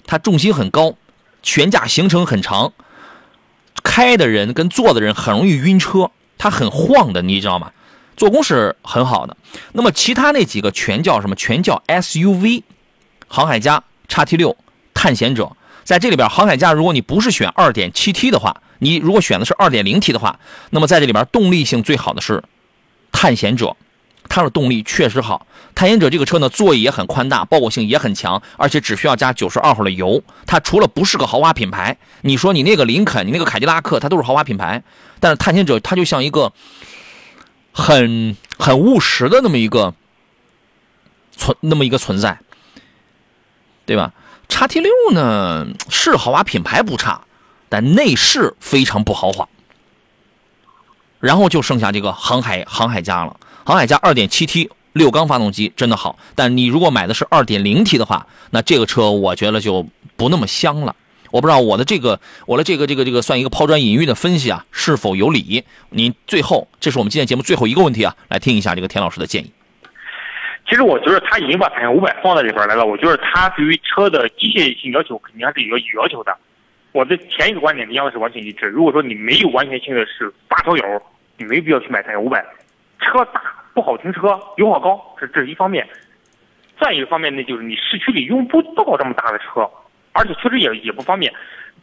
[0.07, 0.95] 它重心很高，
[1.43, 2.73] 悬架行程很长，
[3.83, 7.73] 开的人跟坐的人很容易晕车，它很晃的，你知道吗？
[8.17, 9.37] 做工是很好的，
[9.73, 11.35] 那么其他那几个全叫什么？
[11.35, 12.63] 全叫 SUV，
[13.27, 14.57] 航海家、叉 T 六、
[14.93, 20.39] 探险者，在这里边，航海家如果你不是选 2.7T 的话，你如果选的是 2.0T 的话，
[20.71, 22.43] 那么在这里边动力性最好的是
[23.11, 23.77] 探险者，
[24.29, 25.47] 它的动力确实好。
[25.75, 30.23] 探险者这个车呢，座椅也很宽大，包裹性也很强，而且只需要加92号的油。
[30.47, 34.83] 它除了不是个豪华品牌，你说你那个林肯、你那个凯迪拉克，它都是豪华品牌，
[35.19, 36.53] 但是探险者它就像一个。
[37.73, 39.95] 很很务实的那么一个
[41.37, 42.39] 存那么一个存在，
[43.87, 44.13] 对吧？
[44.49, 47.23] 叉 T 六呢是豪华品牌不差，
[47.69, 49.49] 但内饰非常不豪华。
[51.21, 59.87] 然后就剩下这个航海航海家了，航海家二点七 T 六缸发动机真的好，但你如果买的是二点零 T 的话，那这个车我觉得就
[60.17, 60.95] 不那么香了。
[61.33, 65.65] 我不知道我的这个，我的这个这个这个算一个抛砖引玉的分析啊，是否有理？
[65.89, 69.51] 您最后，这是我们今天节目最后一个问题啊，来听一下这个田老师的建议。
[70.69, 76.37] 其实我觉得他已经把坦克五百放在里边来了，我觉得他对于车的机械性要求肯定还是有有要求的。
[76.93, 78.67] 我的前一个观点跟杨老师完全一致。
[78.67, 81.03] 如果说你没有完全性的是发烧友，
[81.39, 82.45] 你没必要去买坦克五百。
[83.01, 83.43] 车大
[83.73, 85.89] 不好停车，油耗高，这这是一方面。
[86.79, 89.69] 再一个方面呢，就是你市区里用不到这么大的车。
[90.13, 91.33] 而且确实也也不方便。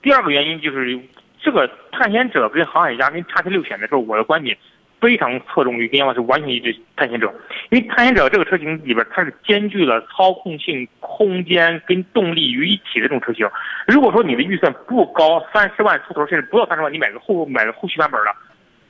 [0.02, 1.00] 第二个原因就是，
[1.42, 4.58] 这个探险者跟航海家跟叉 T 六选的时候，我的观点
[5.02, 6.76] 非常侧重于跟杨老师完全一致。
[6.96, 7.34] 探险者，
[7.70, 13.50] 因为探险者这个车型里边，它是兼具了操控性、空间跟动力于一体的这种车型。
[13.88, 18.36] 如果说你的预算不高，三十万出头，甚至不到三十万，你买个后买个后续版本的，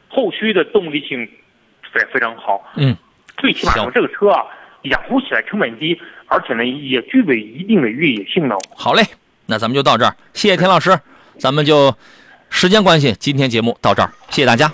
[0.10, 1.28] 后驱的动力性
[1.91, 2.72] 非非常好。
[2.76, 2.95] 嗯，
[3.38, 4.45] 最起码说这个车啊，
[4.84, 8.57] 养护起来成本低，而且呢也具备一定的越野性能。
[8.76, 9.02] 好嘞。
[9.49, 10.97] 那咱们就到这儿，谢谢田老师，
[11.39, 11.93] 咱们就
[12.49, 14.67] 时间关系，今天节目到这儿，谢谢大家。